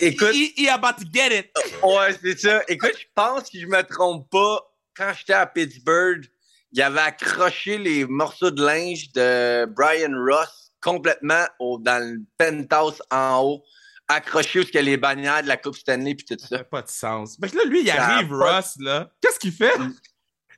Écoute, 0.00 0.30
il, 0.34 0.52
il 0.56 0.68
about 0.68 0.92
to 1.02 1.04
get 1.12 1.38
it. 1.38 1.50
ouais, 1.82 2.16
c'est 2.22 2.38
ça. 2.38 2.62
Écoute, 2.68 2.92
je 2.98 3.06
pense 3.14 3.50
que 3.50 3.58
je 3.58 3.66
me 3.66 3.82
trompe 3.82 4.28
pas. 4.30 4.60
Quand 4.96 5.12
j'étais 5.16 5.32
à 5.34 5.46
Pittsburgh, 5.46 6.24
il 6.72 6.82
avait 6.82 7.00
accroché 7.00 7.78
les 7.78 8.04
morceaux 8.06 8.50
de 8.50 8.62
linge 8.64 9.10
de 9.12 9.64
Brian 9.66 10.12
Ross 10.28 10.72
complètement 10.80 11.44
au, 11.58 11.78
dans 11.78 12.02
le 12.04 12.18
penthouse 12.36 13.00
en 13.10 13.40
haut, 13.42 13.62
accroché 14.08 14.60
où 14.60 14.62
il 14.62 14.74
y 14.74 14.78
a 14.78 14.82
les 14.82 14.96
bannières 14.96 15.42
de 15.42 15.48
la 15.48 15.56
Coupe 15.56 15.76
Stanley 15.76 16.14
puis 16.14 16.24
tout 16.24 16.36
Ça 16.40 16.48
ça. 16.48 16.58
fait 16.58 16.64
pas 16.70 16.82
de 16.82 16.88
sens. 16.88 17.36
Que 17.36 17.56
là, 17.56 17.64
lui, 17.66 17.80
il 17.82 17.88
Ça 17.88 18.02
arrive, 18.04 18.28
pas- 18.28 18.56
Ross, 18.56 18.74
là. 18.80 19.10
Qu'est-ce 19.20 19.38
qu'il 19.38 19.52
fait? 19.52 19.72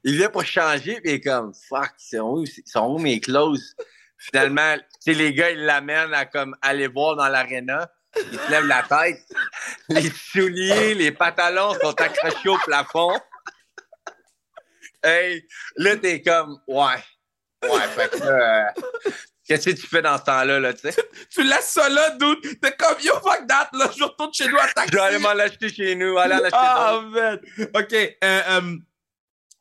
Il 0.04 0.16
vient 0.16 0.30
pour 0.30 0.44
changer, 0.44 0.94
puis 1.02 1.10
il 1.10 1.14
est 1.14 1.20
comme 1.20 1.52
fuck, 1.68 1.90
ils 2.00 2.16
sont 2.16 2.22
où, 2.38 2.44
ils 2.44 2.62
sont 2.66 2.86
où 2.94 2.98
mes 2.98 3.20
clothes? 3.20 3.60
Finalement, 4.18 4.76
les 5.06 5.32
gars, 5.34 5.50
ils 5.50 5.60
l'amènent 5.64 6.12
à 6.14 6.26
comme 6.26 6.54
aller 6.62 6.86
voir 6.88 7.16
dans 7.16 7.28
l'aréna. 7.28 7.90
Ils 8.16 8.38
se 8.38 8.50
lèvent 8.50 8.66
la 8.66 8.82
tête. 8.82 9.22
Les 9.88 10.10
souliers, 10.10 10.94
les 10.94 11.12
pantalons 11.12 11.74
sont 11.80 11.94
accrochés 12.00 12.48
au 12.48 12.58
plafond. 12.58 13.18
Hey, 15.02 15.46
là, 15.76 15.96
t'es 15.96 16.20
comme 16.20 16.60
ouais. 16.66 17.02
Ouais, 17.62 17.88
fait 17.94 18.10
que 18.10 18.22
euh, 18.22 18.62
qu'est-ce 19.46 19.70
que 19.70 19.74
tu 19.76 19.86
fais 19.86 20.02
dans 20.02 20.18
ce 20.18 20.24
temps-là, 20.24 20.60
là, 20.60 20.74
tu 20.74 20.90
sais? 20.90 20.94
Tu 21.30 21.42
laisses 21.42 21.70
ça 21.70 21.88
là, 21.88 22.10
dude. 22.18 22.60
T'es 22.60 22.72
comme, 22.72 22.96
yo, 23.02 23.14
fuck 23.14 23.46
that, 23.48 23.68
là. 23.72 23.90
Je 23.96 24.02
retourne 24.04 24.32
chez 24.34 24.48
nous 24.48 24.58
à 24.58 24.66
taxi. 24.68 24.90
Je 24.92 24.96
vais 24.96 25.02
aller 25.02 25.18
m'en 25.18 25.32
l'acheter 25.34 25.68
chez 25.68 25.94
nous, 25.94 26.18
aller 26.18 26.34
en 26.34 26.38
acheter 26.44 26.56
Ah. 26.58 27.00
OK. 27.74 27.92
euh, 27.92 28.16
euh, 28.24 28.76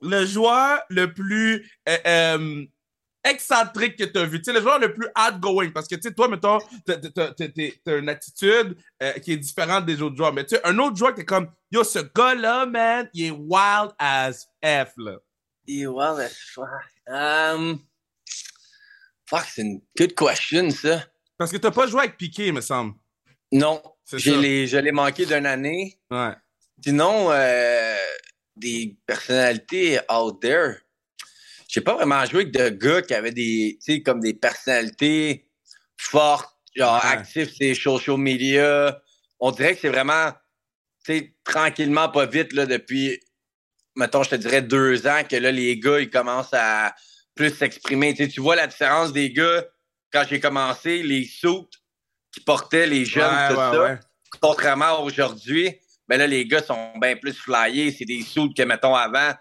le 0.01 0.25
joueur 0.25 0.81
le 0.89 1.13
plus 1.13 1.69
euh, 1.87 2.65
excentrique 3.23 3.97
que 3.97 4.03
tu 4.05 4.17
as 4.17 4.25
vu. 4.25 4.39
Tu 4.41 4.45
sais, 4.45 4.53
le 4.53 4.61
joueur 4.61 4.79
le 4.79 4.93
plus 4.93 5.07
outgoing. 5.17 5.71
Parce 5.71 5.87
que, 5.87 5.95
tu 5.95 6.03
sais, 6.03 6.13
toi, 6.13 6.27
mettons, 6.27 6.59
t'as 6.85 7.97
une 7.97 8.09
attitude 8.09 8.77
euh, 9.03 9.13
qui 9.13 9.33
est 9.33 9.37
différente 9.37 9.85
des 9.85 10.01
autres 10.01 10.15
joueurs. 10.15 10.33
Mais 10.33 10.45
tu 10.45 10.55
sais, 10.55 10.61
un 10.65 10.77
autre 10.79 10.95
joueur 10.95 11.13
qui 11.13 11.21
est 11.21 11.25
comme, 11.25 11.49
yo, 11.71 11.83
ce 11.83 11.99
gars-là, 11.99 12.65
man, 12.65 13.09
il 13.13 13.25
est 13.25 13.31
wild 13.31 13.91
as 13.99 14.47
F, 14.63 14.93
là. 14.97 15.17
Yeah, 15.67 15.91
well, 15.91 16.15
that's 16.17 16.35
fuck. 16.35 16.67
Um, 17.07 17.79
fuck, 19.27 19.45
c'est 19.53 19.61
une 19.61 19.81
good 19.95 20.15
question, 20.15 20.71
ça. 20.71 21.05
Parce 21.37 21.51
que 21.51 21.57
t'as 21.57 21.71
pas 21.71 21.85
joué 21.85 22.01
avec 22.01 22.17
Piqué, 22.17 22.51
me 22.51 22.61
semble. 22.61 22.95
Non, 23.51 23.81
les, 24.11 24.67
je 24.67 24.77
l'ai 24.77 24.91
manqué 24.91 25.25
d'une 25.25 25.45
année. 25.45 25.99
Ouais. 26.09 26.33
Sinon, 26.83 27.31
euh, 27.31 27.95
des 28.55 28.97
personnalités 29.05 29.99
out 30.11 30.41
there. 30.41 30.81
J'ai 31.69 31.81
pas 31.81 31.93
vraiment 31.93 32.25
joué 32.25 32.41
avec 32.41 32.51
de 32.51 32.69
gars 32.69 33.01
qui 33.03 33.13
avaient 33.13 33.31
des, 33.31 33.77
tu 33.79 33.93
sais, 33.93 34.01
comme 34.01 34.19
des 34.21 34.33
personnalités 34.33 35.47
fortes, 35.97 36.49
genre 36.75 36.95
Ouais. 36.95 37.11
actifs 37.11 37.49
sur 37.49 37.63
les 37.63 37.75
social 37.75 38.17
media. 38.17 38.99
On 39.39 39.51
dirait 39.51 39.75
que 39.75 39.81
c'est 39.81 39.89
vraiment, 39.89 40.31
tu 41.05 41.13
sais, 41.13 41.35
tranquillement, 41.43 42.09
pas 42.09 42.25
vite, 42.25 42.53
là, 42.53 42.65
depuis, 42.65 43.19
mettons, 43.95 44.23
je 44.23 44.31
te 44.31 44.35
dirais 44.35 44.63
deux 44.63 45.05
ans, 45.05 45.21
que 45.29 45.35
là, 45.35 45.51
les 45.51 45.79
gars, 45.79 45.99
ils 45.99 46.09
commencent 46.09 46.53
à 46.53 46.95
plus 47.35 47.55
s'exprimer. 47.55 48.15
Tu 48.15 48.23
sais, 48.23 48.29
tu 48.29 48.41
vois 48.41 48.55
la 48.55 48.65
différence 48.65 49.13
des 49.13 49.31
gars, 49.31 49.63
quand 50.11 50.23
j'ai 50.27 50.39
commencé, 50.39 51.03
les 51.03 51.23
suits 51.23 51.67
qui 52.31 52.39
portaient 52.41 52.87
les 52.87 53.05
jeunes, 53.05 53.31
Ouais, 53.31 53.47
tout 53.47 53.59
ouais, 53.59 53.97
ça 53.97 53.99
contrairement 54.41 54.85
à 54.85 54.99
aujourd'hui, 54.99 55.75
ben 56.07 56.17
là, 56.17 56.25
les 56.25 56.45
gars 56.47 56.63
sont 56.63 56.93
bien 56.99 57.15
plus 57.15 57.33
flyés. 57.33 57.91
C'est 57.91 58.05
des 58.05 58.23
suits 58.23 58.53
que, 58.55 58.63
mettons, 58.63 58.95
avant, 58.95 59.33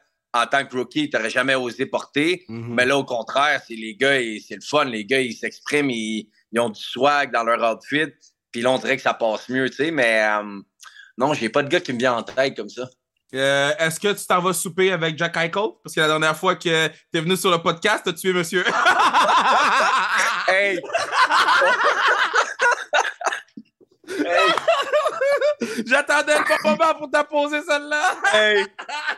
en 0.43 0.47
tant 0.47 0.65
que 0.65 0.77
rookie, 0.77 1.11
tu 1.11 1.17
n'aurais 1.17 1.31
jamais 1.31 1.55
osé 1.55 1.87
porter. 1.87 2.45
Mhm. 2.49 2.75
Mais 2.75 2.87
là, 2.87 2.97
au 2.97 3.05
contraire, 3.05 3.61
c'est 3.67 3.75
les 3.75 3.95
gars, 3.95 4.19
c'est 4.47 4.57
le 4.57 4.61
fun. 4.61 4.85
Les 4.85 5.05
gars, 5.05 5.21
ils 5.21 5.35
s'expriment, 5.35 5.91
ils, 5.91 6.29
ils 6.53 6.61
ont 6.61 6.71
du 6.71 6.81
swag 6.81 7.33
dans 7.33 7.45
leur 7.45 7.61
outfit. 7.73 8.13
Puis 8.53 8.63
là, 8.63 8.71
on 8.71 8.79
dirait 8.79 8.97
que 8.97 9.03
ça 9.03 9.15
passe 9.15 9.49
mieux, 9.49 9.69
tu 9.69 9.77
sais. 9.77 9.91
Mais 9.91 10.23
euh, 10.25 10.61
non, 11.17 11.35
j'ai 11.35 11.49
pas 11.49 11.63
de 11.63 11.69
gars 11.69 11.81
qui 11.81 11.93
me 11.93 11.99
vient 11.99 12.15
en 12.15 12.23
tête 12.23 12.57
comme 12.57 12.69
ça. 12.69 12.89
Euh, 13.35 13.73
Est-ce 13.79 14.01
que 14.01 14.13
tu 14.13 14.27
t'en 14.27 14.41
vas 14.41 14.55
souper 14.55 14.91
avec 14.91 15.19
Jack 15.19 15.37
Eichel? 15.37 15.53
Parce 15.83 15.95
que 15.95 16.01
la 16.01 16.07
dernière 16.09 16.37
fois 16.37 16.57
que 16.57 16.89
t'es 17.13 17.21
venu 17.21 17.37
sur 17.37 17.51
le 17.51 17.59
podcast, 17.59 18.03
t'as 18.05 18.13
tué 18.13 18.33
monsieur. 18.33 18.65
Hey! 20.51 20.81
J'attendais 25.87 26.35
le 26.39 26.45
bon 26.63 26.71
moment 26.71 26.95
pour 26.95 27.11
t'apposer 27.11 27.61
celle-là. 27.69 28.17
Hey! 28.33 28.65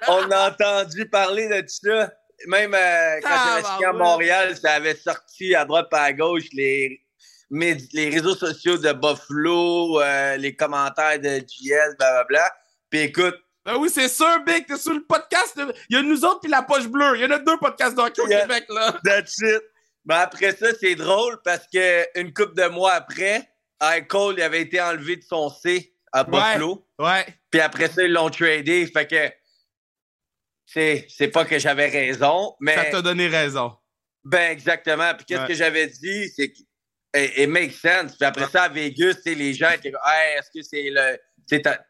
On 0.09 0.31
a 0.31 0.51
entendu 0.51 1.09
parler 1.09 1.49
de 1.49 1.65
ça. 1.69 2.11
Même 2.47 2.73
euh, 2.75 3.21
quand 3.23 3.29
Ah, 3.31 3.45
j'avais 3.61 3.63
signé 3.67 3.79
bah 3.83 3.89
à 3.89 3.93
ouais. 3.93 3.99
Montréal, 3.99 4.57
ça 4.57 4.73
avait 4.75 4.95
sorti 4.95 5.55
à 5.55 5.65
droite 5.67 5.89
et 5.93 5.97
à 5.97 6.13
gauche 6.15 6.45
les, 6.53 7.01
les 7.51 8.09
réseaux 8.09 8.35
sociaux 8.35 8.79
de 8.79 8.93
Buffalo, 8.93 10.01
euh, 10.01 10.37
les 10.39 10.57
commentaires 10.57 11.19
de 11.21 11.39
JS, 11.41 11.97
blablabla. 11.99 12.51
Puis 12.89 13.01
écoute, 13.01 13.37
Ben 13.67 13.77
oui, 13.77 13.91
c'est 13.93 14.09
sûr, 14.09 14.41
Big, 14.47 14.67
t'es 14.67 14.79
sur 14.79 14.95
le 14.95 15.05
podcast. 15.05 15.61
Il 15.91 15.97
y 15.97 15.99
a 15.99 16.03
nous 16.03 16.25
autres 16.25 16.41
puis 16.41 16.51
la 16.51 16.63
poche 16.63 16.87
bleue. 16.89 17.17
Il 17.17 17.21
y 17.21 17.25
en 17.27 17.31
a 17.31 17.39
deux 17.39 17.59
podcasts 17.59 17.95
de 17.95 18.01
hockey 18.01 18.23
au 18.23 18.27
Yeah. 18.29 18.41
Québec, 18.43 18.65
là. 18.71 18.99
that's 19.05 19.37
it. 19.43 19.61
Mais 20.07 20.15
après 20.15 20.53
ça, 20.57 20.69
c'est 20.81 20.95
drôle 20.95 21.39
parce 21.45 21.67
que 21.73 22.19
une 22.19 22.33
couple 22.33 22.55
de 22.55 22.69
mois 22.69 22.93
après, 22.93 23.47
Cole 24.09 24.37
il 24.39 24.43
avait 24.43 24.63
été 24.63 24.81
enlevé 24.81 25.17
de 25.17 25.23
son 25.23 25.51
C 25.51 25.93
à 26.13 26.25
Buffalo. 26.25 26.87
Ouais. 26.99 27.27
Puis 27.51 27.61
après 27.61 27.89
ça, 27.89 28.03
ils 28.03 28.13
l'ont 28.13 28.31
tradé. 28.31 28.87
Fait 28.87 29.07
que 29.07 29.33
c'est 30.67 31.07
c'est 31.09 31.29
pas 31.29 31.45
que 31.45 31.59
j'avais 31.59 31.89
raison, 31.89 32.55
mais. 32.61 32.75
Ça 32.75 32.85
t'a 32.87 33.03
donné 33.03 33.27
raison. 33.29 33.77
Ben, 34.25 34.51
exactement. 34.53 35.15
Puis 35.15 35.25
qu'est-ce 35.27 35.43
Ouais. 35.43 35.49
que 35.49 35.55
j'avais 35.55 35.87
dit, 35.87 36.29
c'est 36.29 36.53
que 36.53 36.59
it, 37.17 37.33
it 37.39 37.49
makes 37.49 37.73
sense. 37.75 38.17
Puis 38.17 38.25
après 38.27 38.49
ça, 38.49 38.65
à 38.65 38.69
Vegas, 38.69 39.17
les 39.25 39.55
gens 39.55 39.71
étaient 39.71 39.91
comme, 39.91 40.01
hey, 40.05 40.39
est-ce 40.39 40.51
que 40.51 40.63
c'est 40.63 40.91
le. 40.91 41.19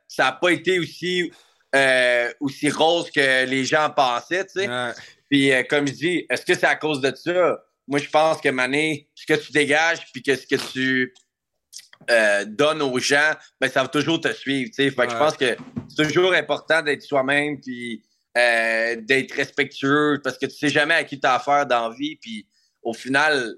ça 0.09 0.25
n'a 0.25 0.33
pas 0.33 0.51
été 0.51 0.79
aussi, 0.79 1.31
euh, 1.75 2.33
aussi 2.41 2.71
rose 2.71 3.11
que 3.11 3.45
les 3.45 3.64
gens 3.64 3.91
pensaient, 3.91 4.47
tu 4.47 4.61
sais. 4.61 4.68
Ouais. 4.68 4.93
Puis 5.29 5.53
euh, 5.53 5.62
comme 5.64 5.87
je 5.87 5.93
dis, 5.93 6.27
est-ce 6.31 6.45
que 6.47 6.55
c'est 6.55 6.66
à 6.66 6.77
cause 6.77 7.01
de 7.01 7.14
ça? 7.14 7.59
Moi, 7.87 7.99
je 7.99 8.09
pense 8.09 8.41
que 8.41 8.49
Mané, 8.49 9.09
ce 9.14 9.27
que 9.27 9.35
tu 9.35 9.51
dégages, 9.53 10.01
puis 10.12 10.23
que 10.23 10.37
ce 10.37 10.47
que 10.47 10.55
tu 10.73 11.12
euh, 12.11 12.45
donnes 12.45 12.83
aux 12.83 12.99
gens, 12.99 13.33
ben, 13.61 13.71
ça 13.71 13.83
va 13.83 13.89
toujours 13.89 14.21
te 14.21 14.33
suivre. 14.33 14.71
tu 14.71 14.83
sais. 14.83 14.91
Fait 14.91 14.97
que 14.97 15.01
Ouais. 15.03 15.09
je 15.13 15.17
pense 15.17 15.37
que 15.37 15.57
c'est 15.89 16.07
toujours 16.13 16.33
important 16.35 16.83
d'être 16.83 17.03
soi-même, 17.03 17.61
puis 17.61 18.03
euh, 18.37 18.97
d'être 19.01 19.33
respectueux, 19.35 20.21
parce 20.23 20.39
que 20.39 20.47
tu 20.47 20.57
sais 20.57 20.69
jamais 20.69 20.95
à 20.95 21.05
qui 21.05 21.19
tu 21.21 21.27
as 21.27 21.35
affaire 21.35 21.67
dans 21.67 21.89
la 21.89 21.95
vie. 21.95 22.17
Puis 22.17 22.47
au 22.83 22.93
final, 22.93 23.55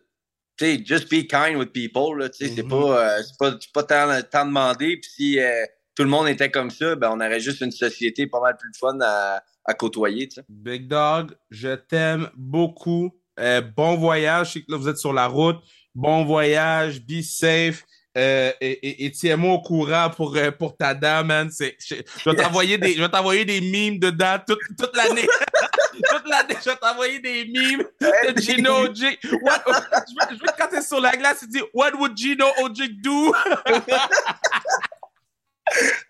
tu 0.59 0.65
sais, 0.65 0.83
just 0.85 1.11
be 1.11 1.27
kind 1.27 1.57
with 1.57 1.73
people. 1.73 2.19
Là, 2.19 2.29
tu 2.29 2.47
sais, 2.47 2.53
C'est 2.55 2.69
pas, 2.69 3.17
euh, 3.17 3.23
c'est 3.23 3.39
pas, 3.39 3.53
pas 3.73 3.83
tant, 3.85 4.23
tant 4.31 4.47
demandé. 4.47 4.97
Puis 4.99 5.11
si 5.11 5.41
euh, 5.41 5.65
tout 5.95 6.03
le 6.05 6.09
monde 6.11 6.29
était 6.29 6.51
comme 6.51 6.71
ça, 6.71 6.95
ben, 6.97 7.11
on 7.11 7.17
aurait 7.21 7.41
juste 7.41 7.61
une 7.61 7.71
société 7.73 8.27
pas 8.27 8.41
mal 8.41 8.57
plus 8.57 8.71
de 8.71 8.77
fun 8.77 8.99
à, 9.03 9.43
à 9.65 9.75
côtoyer. 9.75 10.29
tu 10.29 10.37
sais. 10.37 10.45
Big 10.49 10.89
Dog, 10.89 11.33
je 11.51 11.75
t'aime 11.75 12.29
beaucoup. 12.37 13.11
Euh, 13.41 13.61
bon 13.63 13.97
voyage. 13.97 14.49
Je 14.49 14.53
sais 14.55 14.61
que 14.61 14.71
là, 14.73 14.77
vous 14.79 14.89
êtes 14.89 14.99
sur 14.99 15.13
la 15.13 15.27
route. 15.27 15.57
Bon 15.95 16.25
voyage. 16.25 17.01
Be 17.01 17.21
safe. 17.23 17.85
Euh, 18.19 18.53
et 18.61 18.73
et- 18.89 19.05
et 19.07 19.11
tiens-moi 19.11 19.55
au 19.55 19.63
courant 19.63 20.11
pour, 20.11 20.37
euh, 20.37 20.51
pour 20.51 20.77
ta 20.77 20.93
dame, 20.93 21.29
man. 21.29 21.51
C'est- 21.51 21.77
Je, 21.79 21.95
je 22.25 22.31
vais 22.31 22.37
t'envoyer 22.37 22.77
des, 22.77 22.93
je 22.95 23.01
vais 23.01 23.09
t'envoyer 23.09 23.45
des 23.47 23.61
memes 23.63 23.99
dedans 23.99 24.37
toute, 24.47 24.59
toute 24.79 24.95
l'année. 24.97 25.27
toute 25.93 26.25
monde 26.25 26.33
a 26.35 26.43
déjà 26.43 26.79
envoyé 26.83 27.21
des 27.21 27.45
memes 27.47 27.85
de 28.35 28.41
Gino 28.41 28.73
Ojic. 28.89 29.19
What- 29.43 29.63
je 29.67 29.73
veux, 29.73 30.37
je 30.37 30.41
veux 30.41 30.47
que 30.53 30.57
quand 30.59 30.69
t'es 30.69 30.83
sur 30.83 31.01
la 31.01 31.13
glace, 31.17 31.41
tu 31.41 31.47
dis 31.49 31.63
What 31.73 31.93
would 31.99 32.17
Gino 32.17 32.47
Ojic 32.63 33.01
do? 33.03 33.35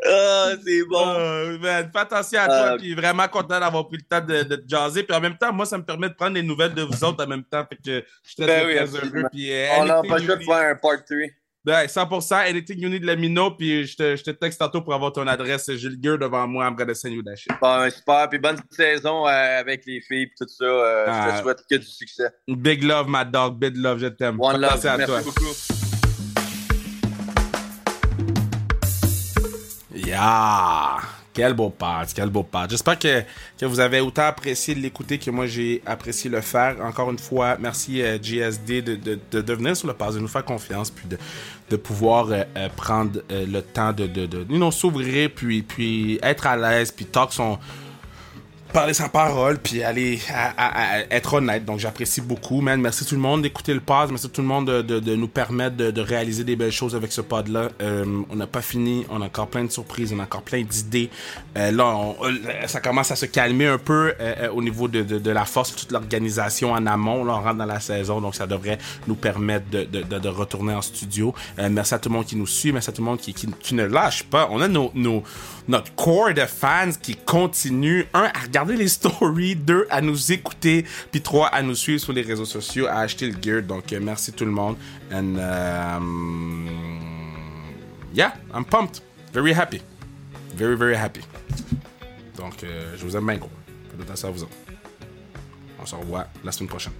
Ah, 0.08 0.52
c'est 0.64 0.82
bon. 0.86 1.06
Euh, 1.08 1.58
man, 1.58 1.88
fais 1.92 1.98
attention 2.00 2.40
à 2.40 2.46
toi, 2.46 2.54
Euh, 2.72 2.76
puis 2.78 2.94
vraiment 2.94 3.28
content 3.28 3.60
d'avoir 3.60 3.86
pris 3.86 3.98
le 3.98 4.02
temps 4.02 4.24
de, 4.24 4.42
de 4.42 4.56
te 4.56 4.68
jaser. 4.68 5.04
Puis 5.04 5.14
en 5.14 5.20
même 5.20 5.36
temps, 5.38 5.52
moi, 5.52 5.66
ça 5.66 5.78
me 5.78 5.84
permet 5.84 6.08
de 6.08 6.14
prendre 6.14 6.34
des 6.34 6.42
nouvelles 6.42 6.74
de 6.74 6.82
vous 6.82 7.04
autres 7.04 7.22
en 7.24 7.28
même 7.28 7.44
temps. 7.44 7.64
Fait 7.68 7.76
que 7.76 7.82
je 7.84 8.02
suis 8.28 8.36
très, 8.42 8.46
Ben 8.46 8.62
très, 8.62 8.66
oui, 8.66 8.74
très 8.74 8.96
heureux. 9.18 9.28
Puis, 9.30 9.52
euh, 9.52 9.68
On 9.78 9.84
n'a 9.84 10.02
pas 10.02 10.18
le 10.18 10.24
choix 10.26 10.36
de 10.36 10.42
faire 10.44 10.54
un 10.70 10.74
part 10.74 11.04
3. 11.04 11.16
Ouais, 11.64 11.86
100%. 11.86 12.34
Anything 12.48 12.80
you 12.80 12.88
need, 12.88 13.04
let 13.04 13.16
me 13.18 13.28
know. 13.28 13.52
Puis 13.52 13.86
je 13.86 13.96
te, 13.96 14.16
je 14.16 14.22
te 14.24 14.30
texte 14.32 14.58
tantôt 14.58 14.82
pour 14.82 14.94
avoir 14.94 15.12
ton 15.12 15.24
adresse. 15.28 15.70
J'ai 15.76 15.88
le 15.90 15.96
gear 16.02 16.18
devant 16.18 16.46
moi. 16.48 16.66
I'm 16.66 16.74
gonna 16.74 16.94
send 16.94 17.12
you 17.12 17.22
that 17.22 17.36
shit. 17.36 17.52
Bon, 17.60 17.88
super. 17.88 18.28
Puis 18.28 18.38
bonne 18.40 18.56
saison 18.70 19.26
euh, 19.28 19.60
avec 19.60 19.84
les 19.86 20.00
filles 20.00 20.22
et 20.22 20.32
tout 20.36 20.48
ça. 20.48 20.64
Euh, 20.64 21.04
Je 21.06 21.10
Ah. 21.12 21.36
te 21.38 21.42
souhaite 21.42 21.62
que 21.70 21.76
du 21.76 21.86
succès. 21.86 22.30
Big 22.48 22.82
love, 22.82 23.06
my 23.08 23.24
dog. 23.24 23.58
Big 23.60 23.76
love, 23.76 23.98
je 24.00 24.06
t'aime. 24.08 24.40
One 24.40 24.60
love. 24.60 24.84
À 24.84 24.96
Merci 24.96 25.12
toi. 25.12 25.22
beaucoup. 25.22 25.54
Yeah! 29.94 30.98
Quel 31.34 31.54
beau 31.54 31.70
part, 31.70 32.04
quel 32.14 32.28
beau 32.28 32.42
part. 32.42 32.68
J'espère 32.68 32.98
que, 32.98 33.22
que 33.58 33.64
vous 33.64 33.80
avez 33.80 34.00
autant 34.00 34.26
apprécié 34.26 34.74
de 34.74 34.80
l'écouter 34.80 35.18
que 35.18 35.30
moi 35.30 35.46
j'ai 35.46 35.82
apprécié 35.86 36.28
le 36.28 36.42
faire. 36.42 36.76
Encore 36.82 37.10
une 37.10 37.18
fois, 37.18 37.56
merci 37.58 38.02
euh, 38.02 38.18
GSD 38.22 38.82
de, 38.82 38.96
de, 38.96 39.18
de, 39.30 39.40
de 39.40 39.52
venir 39.54 39.74
sur 39.74 39.88
le 39.88 39.94
pass, 39.94 40.14
de 40.14 40.20
nous 40.20 40.28
faire 40.28 40.44
confiance, 40.44 40.90
puis 40.90 41.08
de, 41.08 41.16
de 41.70 41.76
pouvoir 41.76 42.30
euh, 42.30 42.42
euh, 42.56 42.68
prendre 42.76 43.20
euh, 43.30 43.46
le 43.46 43.62
temps 43.62 43.92
de, 43.92 44.06
de, 44.06 44.26
de, 44.26 44.70
s'ouvrir, 44.70 45.30
puis, 45.34 45.62
puis 45.62 46.18
être 46.22 46.46
à 46.46 46.56
l'aise, 46.56 46.90
puis 46.90 47.06
talk 47.06 47.32
son 47.32 47.58
parler 48.72 48.94
sans 48.94 49.08
parole, 49.08 49.58
puis 49.58 49.82
aller 49.82 50.18
à, 50.34 50.50
à- 50.56 50.96
à 50.96 50.98
être 51.10 51.34
honnête. 51.34 51.64
Donc 51.64 51.78
j'apprécie 51.78 52.20
beaucoup, 52.20 52.60
man. 52.60 52.80
Merci 52.80 53.04
tout 53.04 53.14
le 53.14 53.20
monde 53.20 53.42
d'écouter 53.42 53.74
le 53.74 53.80
pod. 53.80 54.10
Merci 54.10 54.28
tout 54.30 54.40
le 54.40 54.46
monde 54.46 54.66
de, 54.66 54.82
de- 54.82 55.00
de 55.00 55.14
nous 55.14 55.28
permettre 55.28 55.76
de, 55.76 55.90
de 55.90 56.00
réaliser 56.00 56.44
des 56.44 56.56
belles 56.56 56.72
choses 56.72 56.94
avec 56.96 57.12
ce 57.12 57.20
pod-là. 57.20 57.68
Euh, 57.80 58.04
on 58.30 58.36
n'a 58.36 58.46
pas 58.46 58.62
fini. 58.62 59.04
On 59.10 59.20
a 59.22 59.26
encore 59.26 59.48
plein 59.48 59.64
de 59.64 59.70
surprises. 59.70 60.12
On 60.16 60.20
a 60.20 60.22
encore 60.24 60.42
plein 60.42 60.62
d'idées. 60.62 61.10
Euh, 61.56 61.70
là, 61.70 61.86
on- 61.86 62.16
euh, 62.24 62.30
ça 62.66 62.80
commence 62.80 63.10
à 63.10 63.16
se 63.16 63.26
calmer 63.26 63.66
un 63.66 63.78
peu 63.78 64.14
euh, 64.20 64.34
euh, 64.44 64.50
au 64.50 64.62
niveau 64.62 64.88
de, 64.88 65.30
la 65.30 65.44
force, 65.44 65.74
toute 65.76 65.92
l'organisation 65.92 66.72
en 66.72 66.86
amont. 66.86 67.24
Là, 67.24 67.34
on 67.34 67.42
rentre 67.42 67.56
dans 67.58 67.66
la 67.66 67.80
saison, 67.80 68.20
donc 68.20 68.34
ça 68.34 68.46
devrait 68.46 68.78
nous 69.06 69.14
permettre 69.16 69.66
de, 69.70 70.28
retourner 70.28 70.72
en 70.74 70.82
studio. 70.82 71.34
Euh, 71.58 71.68
merci 71.70 71.94
à 71.94 71.98
tout 71.98 72.08
le 72.08 72.14
monde 72.14 72.24
qui 72.26 72.36
nous 72.36 72.46
suit. 72.46 72.72
Merci 72.72 72.90
à 72.90 72.92
tout 72.92 73.02
le 73.02 73.06
monde 73.06 73.18
qui, 73.18 73.34
qui, 73.34 73.74
ne 73.74 73.84
lâche 73.84 74.22
pas. 74.24 74.48
On 74.50 74.60
a 74.60 74.68
nos, 74.68 74.90
nos, 74.94 75.22
notre 75.68 75.94
core 75.94 76.32
de 76.34 76.40
fans 76.46 76.90
qui 77.02 77.16
continue, 77.16 78.06
un, 78.14 78.22
à 78.24 78.40
regarder 78.44 78.61
les 78.70 78.88
stories, 78.88 79.56
deux, 79.56 79.86
à 79.90 80.00
nous 80.00 80.32
écouter, 80.32 80.84
puis 81.10 81.20
trois, 81.20 81.48
à 81.48 81.62
nous 81.62 81.74
suivre 81.74 82.00
sur 82.00 82.12
les 82.12 82.22
réseaux 82.22 82.44
sociaux, 82.44 82.86
à 82.86 83.00
acheter 83.00 83.26
le 83.30 83.36
gear. 83.40 83.62
Donc, 83.62 83.92
euh, 83.92 84.00
merci 84.00 84.32
tout 84.32 84.44
le 84.44 84.50
monde. 84.50 84.76
And, 85.12 85.36
um, 85.36 86.68
yeah, 88.14 88.34
I'm 88.54 88.64
pumped. 88.64 89.02
Very 89.32 89.52
happy. 89.52 89.80
Very, 90.54 90.76
very 90.76 90.94
happy. 90.94 91.20
Donc, 92.36 92.62
euh, 92.64 92.94
je 92.96 93.04
vous 93.04 93.16
aime 93.16 93.26
bien 93.26 93.36
gros. 93.36 93.50
Faites 93.90 94.00
attention 94.02 94.28
à 94.28 94.30
vous 94.30 94.42
autres. 94.42 94.52
On 95.80 95.86
se 95.86 95.94
revoit 95.94 96.26
la 96.44 96.52
semaine 96.52 96.68
prochaine. 96.68 96.92